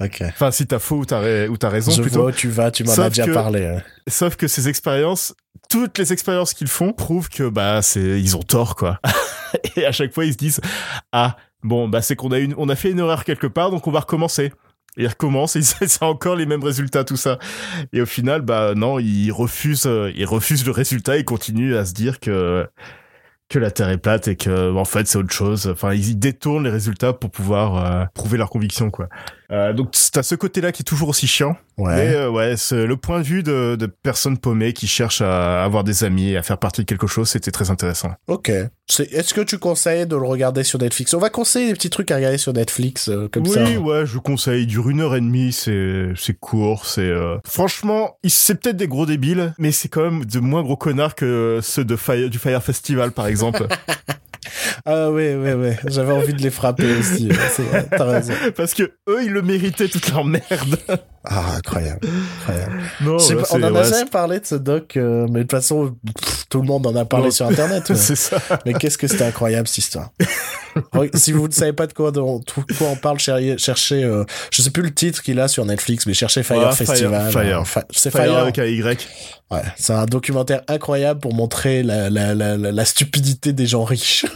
[0.00, 0.22] Ok.
[0.28, 2.22] enfin, si t'as faux ou t'as, ou t'as raison je plutôt.
[2.22, 3.66] vois où tu vas, tu m'en as déjà que- parlé.
[3.66, 3.82] hein.
[4.08, 5.34] Sauf que ces expériences,
[5.68, 8.98] toutes les expériences qu'ils font prouvent que bah c'est ils ont tort quoi.
[9.76, 10.60] Et à chaque fois ils se disent
[11.12, 13.86] ah bon bah c'est qu'on a une on a fait une erreur quelque part donc
[13.86, 14.52] on va recommencer.
[14.96, 17.38] Et ils recommencent et c'est c'est encore les mêmes résultats tout ça.
[17.92, 21.84] Et au final bah non ils refusent euh, ils refusent le résultat ils continuent à
[21.84, 22.66] se dire que
[23.48, 25.68] que la Terre est plate et que en fait c'est autre chose.
[25.72, 29.08] Enfin ils détournent les résultats pour pouvoir euh, prouver leur conviction quoi.
[29.52, 31.56] Euh, donc t'as ce côté là qui est toujours aussi chiant.
[31.78, 32.14] Mais Ouais.
[32.14, 36.04] euh, ouais, le point de vue de, de personnes paumées qui cherchent à avoir des
[36.04, 38.10] amis et à faire partie de quelque chose, c'était très intéressant.
[38.28, 38.50] Ok.
[38.50, 41.14] Est-ce que tu conseilles de le regarder sur Netflix?
[41.14, 43.62] On va conseiller des petits trucs à regarder sur Netflix euh, comme oui, ça.
[43.64, 44.62] ouais, je vous conseille.
[44.64, 49.06] Il dure une heure et demie, c'est court, c'est euh, franchement, c'est peut-être des gros
[49.06, 52.62] débiles, mais c'est quand même de moins gros connards que ceux de Fire, du Fire
[52.62, 53.66] Festival par exemple,
[54.86, 55.78] Ah ouais, ouais, ouais.
[55.86, 57.28] J'avais envie de les frapper aussi.
[57.90, 58.32] T'as raison.
[58.56, 60.76] parce que eux ils le méritaient toute leur merde.
[61.24, 62.00] Ah, incroyable.
[62.40, 62.80] incroyable.
[63.02, 65.50] Non, c'est- on en a ouais, jamais parlé de ce doc, euh, mais de toute
[65.50, 67.30] façon, pff, tout le monde en a parlé Non.
[67.30, 67.82] sur Internet.
[67.86, 67.98] c'est ouais.
[67.98, 68.38] c'est ça.
[68.64, 70.10] Mais qu'est-ce que c'était incroyable cette histoire?
[71.14, 74.22] Si vous ne savez pas de quoi, de quoi on parle, cherchez, euh,
[74.52, 77.32] je sais plus le titre qu'il a sur Netflix, mais cherchez Fire Ouais, Fire, Festival.
[77.32, 77.60] Fire.
[77.62, 78.38] Euh, Fa- c'est Fire Fire.
[78.38, 79.08] avec un Y.
[79.50, 83.82] Ouais, c'est un documentaire incroyable pour montrer la, la, la, la, la stupidité des gens
[83.82, 84.26] riches.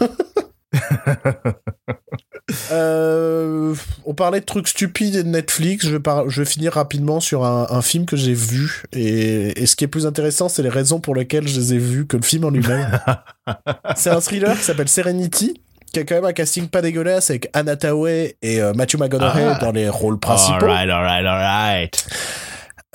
[2.72, 5.86] Euh, on parlait de trucs stupides et de Netflix.
[5.86, 8.82] Je vais, par- je vais finir rapidement sur un, un film que j'ai vu.
[8.92, 11.78] Et, et ce qui est plus intéressant, c'est les raisons pour lesquelles je les ai
[11.78, 13.00] vus que le film en lui-même.
[13.96, 15.60] c'est un thriller qui s'appelle Serenity,
[15.92, 19.44] qui a quand même un casting pas dégueulasse avec Anna Tawai et euh, Matthew McConaughey
[19.44, 19.58] Ah.
[19.60, 20.66] dans les rôles principaux.
[20.66, 22.06] Alright, alright, alright.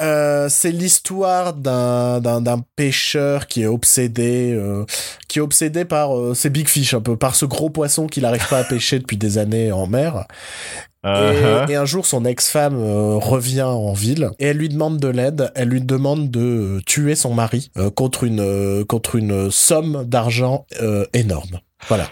[0.02, 4.86] Euh, c'est l'histoire d'un, d'un, d'un pêcheur qui est obsédé, euh,
[5.28, 8.24] qui est obsédé par euh, ces big fish un peu, par ce gros poisson qu'il
[8.24, 10.26] n'arrive pas à pêcher depuis des années en mer.
[11.06, 11.70] Uh-huh.
[11.70, 15.08] Et, et un jour, son ex-femme euh, revient en ville et elle lui demande de
[15.08, 15.52] l'aide.
[15.56, 20.04] Elle lui demande de euh, tuer son mari euh, contre une euh, contre une somme
[20.06, 21.62] d'argent euh, énorme.
[21.88, 22.10] Voilà.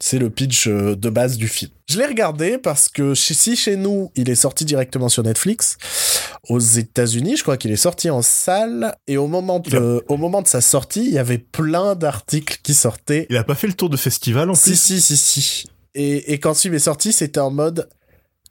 [0.00, 1.70] C'est le pitch de base du film.
[1.86, 5.76] Je l'ai regardé parce que si chez nous, il est sorti directement sur Netflix,
[6.48, 10.42] aux États-Unis, je crois qu'il est sorti en salle, et au moment de, au moment
[10.42, 13.26] de sa sortie, il y avait plein d'articles qui sortaient.
[13.30, 15.66] Il a pas fait le tour de festival en Si, plus si, si, si.
[15.94, 17.88] Et, et quand ce film est sorti, c'était en mode,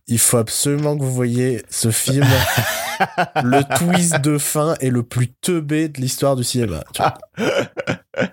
[0.07, 2.27] il faut absolument que vous voyez ce film.
[3.43, 6.83] le twist de fin est le plus teubé de l'histoire du cinéma.
[6.93, 7.17] tu vois.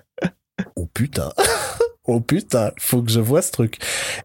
[0.77, 1.33] oh putain.
[2.05, 3.79] oh putain, faut que je vois ce truc.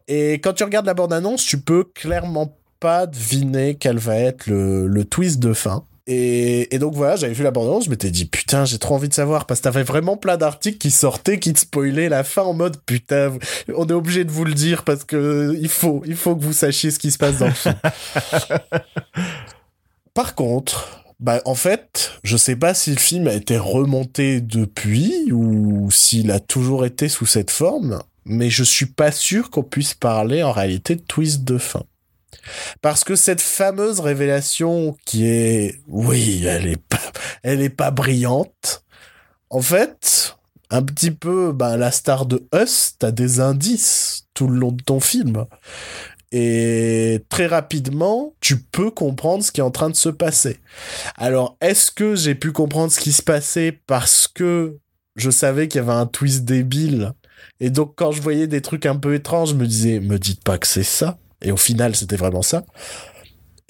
[0.07, 4.87] Et quand tu regardes la bande-annonce, tu peux clairement pas deviner quel va être le,
[4.87, 5.85] le twist de fin.
[6.07, 9.07] Et, et donc voilà, j'avais vu la bande-annonce, je m'étais dit putain, j'ai trop envie
[9.07, 12.41] de savoir parce que t'avais vraiment plein d'articles qui sortaient, qui te spoilaient la fin
[12.41, 13.37] en mode putain,
[13.75, 16.53] on est obligé de vous le dire parce que il faut, il faut que vous
[16.53, 17.75] sachiez ce qui se passe dans le film.
[20.15, 25.31] Par contre, bah en fait, je sais pas si le film a été remonté depuis
[25.31, 29.93] ou s'il a toujours été sous cette forme, mais je suis pas sûr qu'on puisse
[29.93, 31.83] parler en réalité de twist de fin.
[32.81, 37.11] Parce que cette fameuse révélation qui est, oui, elle est pas,
[37.43, 38.83] elle est pas brillante.
[39.49, 40.37] En fait,
[40.69, 44.81] un petit peu, ben, la star de Us, t'as des indices tout le long de
[44.81, 45.45] ton film.
[46.31, 50.59] Et très rapidement, tu peux comprendre ce qui est en train de se passer.
[51.17, 54.77] Alors, est-ce que j'ai pu comprendre ce qui se passait parce que
[55.17, 57.11] je savais qu'il y avait un twist débile?
[57.59, 60.43] Et donc quand je voyais des trucs un peu étranges, je me disais, me dites
[60.43, 61.17] pas que c'est ça.
[61.41, 62.63] Et au final, c'était vraiment ça.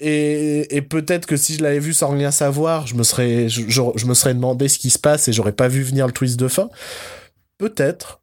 [0.04, 4.14] Et, peut-être que si je l'avais vu sans rien savoir, je me serais, je me
[4.14, 6.70] serais demandé ce qui se passe et j'aurais pas vu venir le twist de fin.
[7.56, 8.20] Peut-être.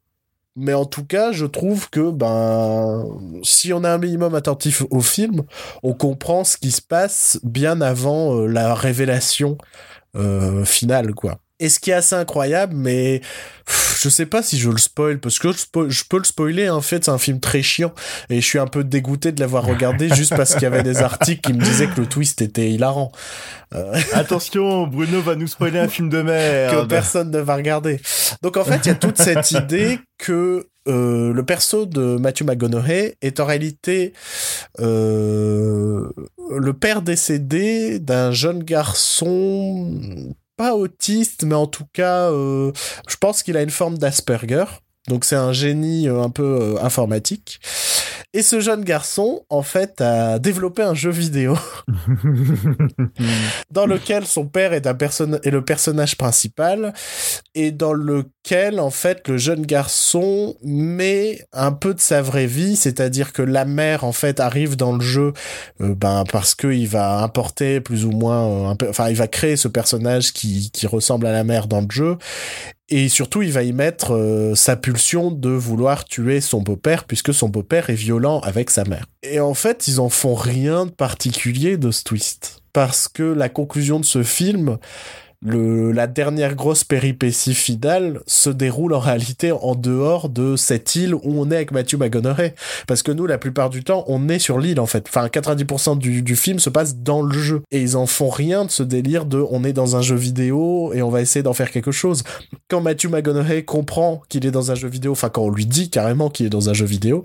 [0.56, 3.06] Mais en tout cas, je trouve que ben,
[3.42, 5.44] si on a un minimum attentif au film,
[5.82, 9.56] on comprend ce qui se passe bien avant euh, la révélation
[10.16, 11.38] euh, finale, quoi.
[11.60, 13.20] Et ce qui est assez incroyable, mais
[14.00, 17.04] je sais pas si je le spoil, parce que je, peux le spoiler, en fait,
[17.04, 17.92] c'est un film très chiant,
[18.30, 21.02] et je suis un peu dégoûté de l'avoir regardé juste parce qu'il y avait des
[21.02, 23.12] articles qui me disaient que le twist était hilarant.
[24.12, 26.88] Attention, Bruno va nous spoiler un film de que merde.
[26.88, 28.00] personne ne va regarder.
[28.42, 32.44] Donc en fait, il y a toute cette idée que euh, le perso de Matthew
[32.44, 34.14] McConaughey est en réalité
[34.80, 36.08] euh,
[36.58, 42.70] le père décédé d'un jeune garçon pas autiste, mais en tout cas, euh,
[43.08, 44.66] je pense qu'il a une forme d'Asperger.
[45.08, 47.60] Donc c'est un génie euh, un peu euh, informatique.
[48.32, 51.58] Et ce jeune garçon, en fait, a développé un jeu vidéo
[53.72, 54.96] dans lequel son père est, un
[55.42, 56.92] est le personnage principal
[57.56, 62.76] et dans lequel en fait le jeune garçon met un peu de sa vraie vie,
[62.76, 65.32] c'est-à-dire que la mère en fait arrive dans le jeu
[65.80, 69.66] euh, ben parce que il va importer plus ou moins enfin il va créer ce
[69.66, 72.16] personnage qui qui ressemble à la mère dans le jeu
[72.90, 77.32] et surtout, il va y mettre euh, sa pulsion de vouloir tuer son beau-père, puisque
[77.32, 79.06] son beau-père est violent avec sa mère.
[79.22, 82.62] Et en fait, ils en font rien de particulier de ce twist.
[82.72, 84.78] Parce que la conclusion de ce film,
[85.42, 91.14] le, la dernière grosse péripétie finale, se déroule en réalité en dehors de cette île
[91.14, 92.54] où on est avec Matthew McConaughey.
[92.86, 95.06] Parce que nous, la plupart du temps, on est sur l'île, en fait.
[95.08, 97.62] Enfin, 90% du, film se passe dans le jeu.
[97.70, 100.92] Et ils en font rien de ce délire de on est dans un jeu vidéo
[100.92, 102.22] et on va essayer d'en faire quelque chose
[102.68, 105.90] quand Matthew McConaughey comprend qu'il est dans un jeu vidéo, enfin quand on lui dit
[105.90, 107.24] carrément qu'il est dans un jeu vidéo,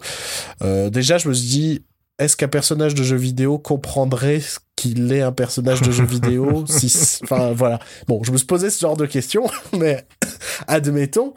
[0.64, 1.82] euh, déjà je me suis dit,
[2.18, 4.42] est-ce qu'un personnage de jeu vidéo comprendrait
[4.76, 7.80] qu'il est un personnage de jeu vidéo si, enfin voilà.
[8.08, 10.06] Bon, je me suis posé ce genre de questions, mais
[10.68, 11.34] admettons,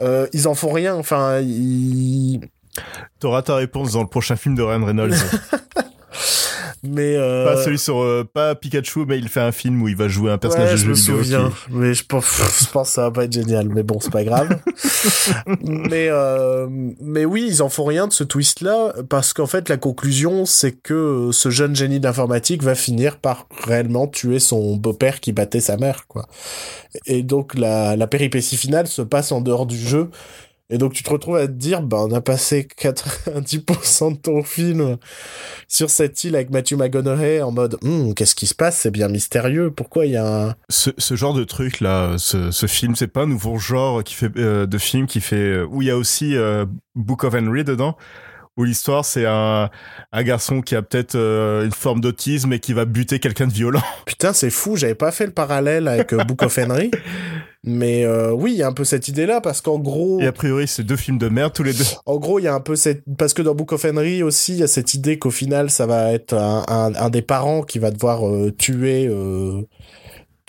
[0.00, 0.94] euh, ils en font rien.
[0.94, 2.40] Enfin, ils...
[3.18, 5.14] T'auras ta réponse dans le prochain film de Ryan Reynolds.
[6.82, 7.44] mais euh...
[7.44, 10.30] Pas celui sur euh, pas Pikachu, mais il fait un film où il va jouer
[10.30, 11.16] un personnage ouais, de je jeu me vidéo.
[11.18, 12.24] souviens, qui- mais je pense,
[12.60, 14.58] je pense que ça va pas être génial, mais bon, c'est pas grave.
[15.60, 16.66] mais euh,
[17.00, 20.72] mais oui, ils en font rien de ce twist-là parce qu'en fait, la conclusion, c'est
[20.72, 25.76] que ce jeune génie d'informatique va finir par réellement tuer son beau-père qui battait sa
[25.76, 26.26] mère, quoi.
[27.06, 30.10] Et donc la la péripétie finale se passe en dehors du jeu.
[30.70, 34.42] Et donc tu te retrouves à te dire, bah on a passé 90% de ton
[34.42, 34.96] film
[35.68, 38.78] sur cette île avec Matthew McConaughey en mode, Hum, qu'est-ce qui se passe?
[38.78, 39.70] C'est bien mystérieux.
[39.70, 43.08] Pourquoi il y a un Ce, ce genre de truc là, ce, ce film, c'est
[43.08, 45.90] pas un nouveau genre qui fait euh, de film qui fait euh, où il y
[45.90, 47.96] a aussi euh, Book of Henry dedans.
[48.60, 49.70] Où l'histoire c'est un,
[50.12, 53.52] un garçon qui a peut-être euh, une forme d'autisme et qui va buter quelqu'un de
[53.54, 53.80] violent.
[54.04, 56.90] Putain, c'est fou, j'avais pas fait le parallèle avec euh, Book of Henry.
[57.64, 60.32] Mais euh, oui, il y a un peu cette idée-là, parce qu'en gros, Et a
[60.32, 61.84] priori c'est deux films de merde tous les deux.
[62.04, 63.02] en gros, il y a un peu cette...
[63.16, 65.86] Parce que dans Book of Henry aussi, il y a cette idée qu'au final, ça
[65.86, 69.06] va être un, un, un des parents qui va devoir euh, tuer...
[69.08, 69.62] euh,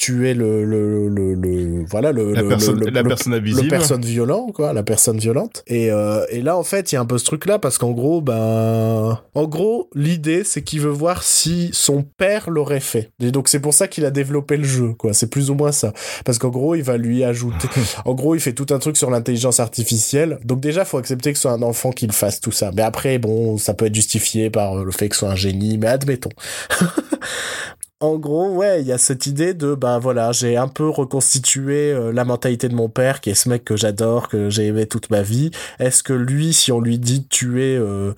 [0.02, 3.68] tuer le le le, le voilà le la personne, le, la personne le invisible.
[3.68, 5.64] personne violent quoi la personne violente.
[5.68, 7.78] Et euh, et là en fait il y a un peu ce truc là parce
[7.78, 13.12] qu'en gros ben en gros l'idée c'est qu'il veut voir si son père l'aurait fait.
[13.22, 15.14] Et donc c'est pour ça qu'il a développé le jeu quoi.
[15.14, 15.94] C'est plus ou moins ça.
[16.26, 17.68] Parce qu'en gros il va lui ajouter
[18.06, 20.40] en gros il fait tout un truc sur l'intelligence artificielle.
[20.44, 22.72] Donc déjà faut accepter que ce soit un enfant qui le fasse tout ça.
[22.74, 25.36] Mais après bon ça peut être justifié par euh, le fait que ce soit un
[25.36, 25.78] génie.
[25.78, 26.32] Mais admettons
[28.02, 31.92] en gros, ouais, il y a cette idée de, bah voilà, j'ai un peu reconstitué
[31.92, 34.88] euh, la mentalité de mon père, qui est ce mec que j'adore, que j'ai aimé
[34.88, 35.52] toute ma vie.
[35.80, 38.14] Est-ce que lui, si on lui dit de tuer, euh,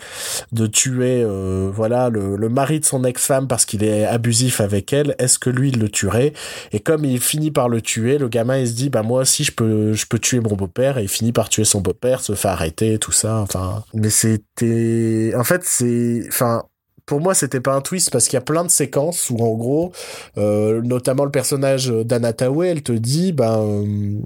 [0.52, 4.94] de tuer, euh, voilà, le, le mari de son ex-femme parce qu'il est abusif avec
[4.94, 6.34] elle, est-ce que lui il le tuerait?
[6.72, 9.44] Et comme il finit par le tuer, le gamin il se dit, bah moi aussi
[9.44, 12.34] je peux, je peux tuer mon beau-père, et il finit par tuer son beau-père, se
[12.34, 13.40] fait arrêter, tout ça.
[13.40, 16.64] Enfin, mais c'était, en fait, c'est, enfin
[17.06, 19.56] pour moi, c'était pas un twist parce qu'il y a plein de séquences où, en
[19.56, 19.92] gros,
[20.38, 22.32] euh, notamment le personnage d'Anna
[22.66, 24.20] elle te dit, ben, euh,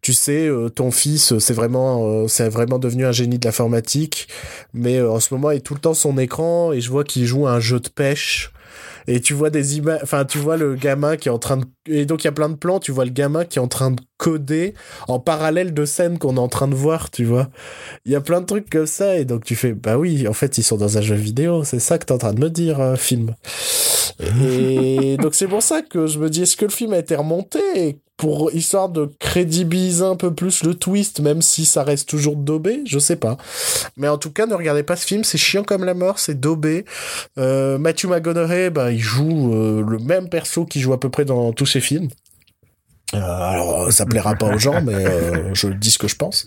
[0.00, 4.28] tu sais, euh, ton fils, c'est vraiment, c'est vraiment devenu un génie de l'informatique,
[4.72, 7.26] mais en ce moment, il est tout le temps son écran et je vois qu'il
[7.26, 8.52] joue à un jeu de pêche.
[9.10, 11.64] Et tu vois des images, enfin, tu vois le gamin qui est en train de,
[11.86, 13.66] et donc il y a plein de plans, tu vois le gamin qui est en
[13.66, 14.72] train de coder
[15.08, 17.48] en parallèle de scènes qu'on est en train de voir, tu vois.
[18.04, 20.32] Il y a plein de trucs comme ça, et donc tu fais, bah oui, en
[20.32, 22.50] fait, ils sont dans un jeu vidéo, c'est ça que t'es en train de me
[22.50, 23.34] dire, euh, film.
[24.44, 27.16] Et donc c'est pour ça que je me dis, est-ce que le film a été
[27.16, 27.98] remonté?
[28.20, 32.82] Pour histoire de crédibiliser un peu plus le twist, même si ça reste toujours daubé,
[32.84, 33.38] je sais pas.
[33.96, 36.38] Mais en tout cas, ne regardez pas ce film, c'est chiant comme la mort, c'est
[36.38, 36.84] daubé.
[37.38, 41.24] Euh, Matthew McConaughey, bah, il joue euh, le même perso qu'il joue à peu près
[41.24, 42.10] dans tous ses films.
[43.14, 46.46] Euh, alors, ça plaira pas aux gens, mais euh, je dis ce que je pense.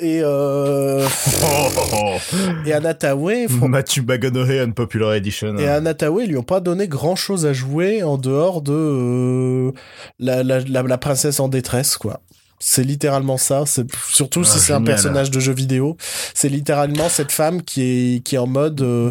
[0.00, 1.06] Et, euh,
[2.66, 2.72] et
[3.48, 5.56] fran- Matthew McConaughey Unpopular Edition.
[5.58, 5.68] et
[6.24, 9.72] ils lui ont pas donné grand chose à jouer en dehors de euh,
[10.18, 12.20] la, la, la, la princesse en détresse, quoi.
[12.64, 13.64] C'est littéralement ça.
[13.66, 15.96] C'est surtout si Ah, c'est un personnage de jeu vidéo.
[16.32, 19.10] C'est littéralement cette femme qui est qui est en mode euh,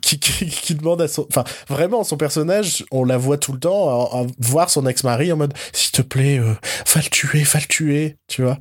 [0.00, 2.84] qui, qui qui demande à son enfin vraiment son personnage.
[2.92, 6.02] On la voit tout le temps à, à voir son ex-mari en mode s'il te
[6.02, 6.54] plaît euh,
[6.94, 8.58] va le tuer, va le tuer, tu vois.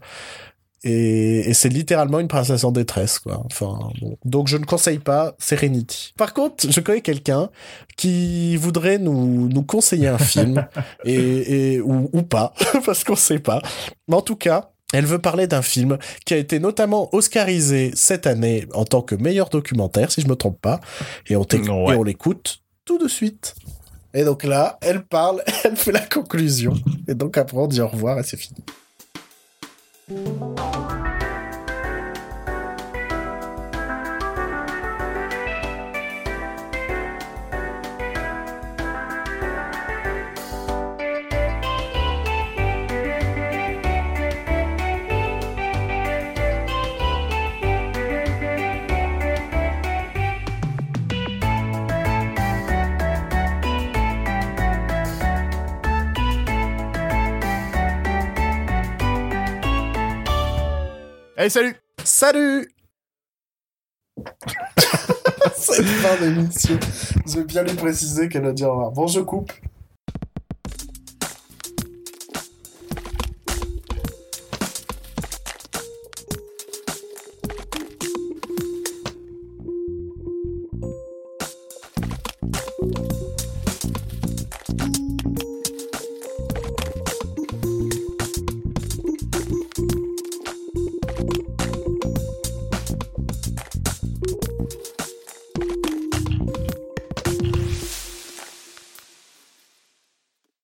[0.83, 3.43] Et, et c'est littéralement une princesse en détresse, quoi.
[3.45, 4.17] Enfin, bon.
[4.25, 6.13] Donc je ne conseille pas Serenity.
[6.17, 7.49] Par contre, je connais quelqu'un
[7.97, 10.67] qui voudrait nous, nous conseiller un film,
[11.05, 12.53] et, et, ou, ou pas,
[12.85, 13.61] parce qu'on sait pas.
[14.07, 18.25] Mais en tout cas, elle veut parler d'un film qui a été notamment oscarisé cette
[18.27, 20.79] année en tant que meilleur documentaire, si je me trompe pas.
[21.27, 21.93] Et on, Ouais.
[21.93, 23.55] et on l'écoute tout de suite.
[24.13, 26.73] Et donc là, elle parle, elle fait la conclusion.
[27.07, 28.59] Et donc après, on dit au revoir et c'est fini.
[30.11, 31.30] Música
[61.41, 62.71] Allez, salut Salut
[65.55, 66.77] C'est une fin d'émission.
[67.25, 68.91] Je vais bien lui préciser qu'elle a dit au revoir.
[68.91, 69.51] Bon, je coupe.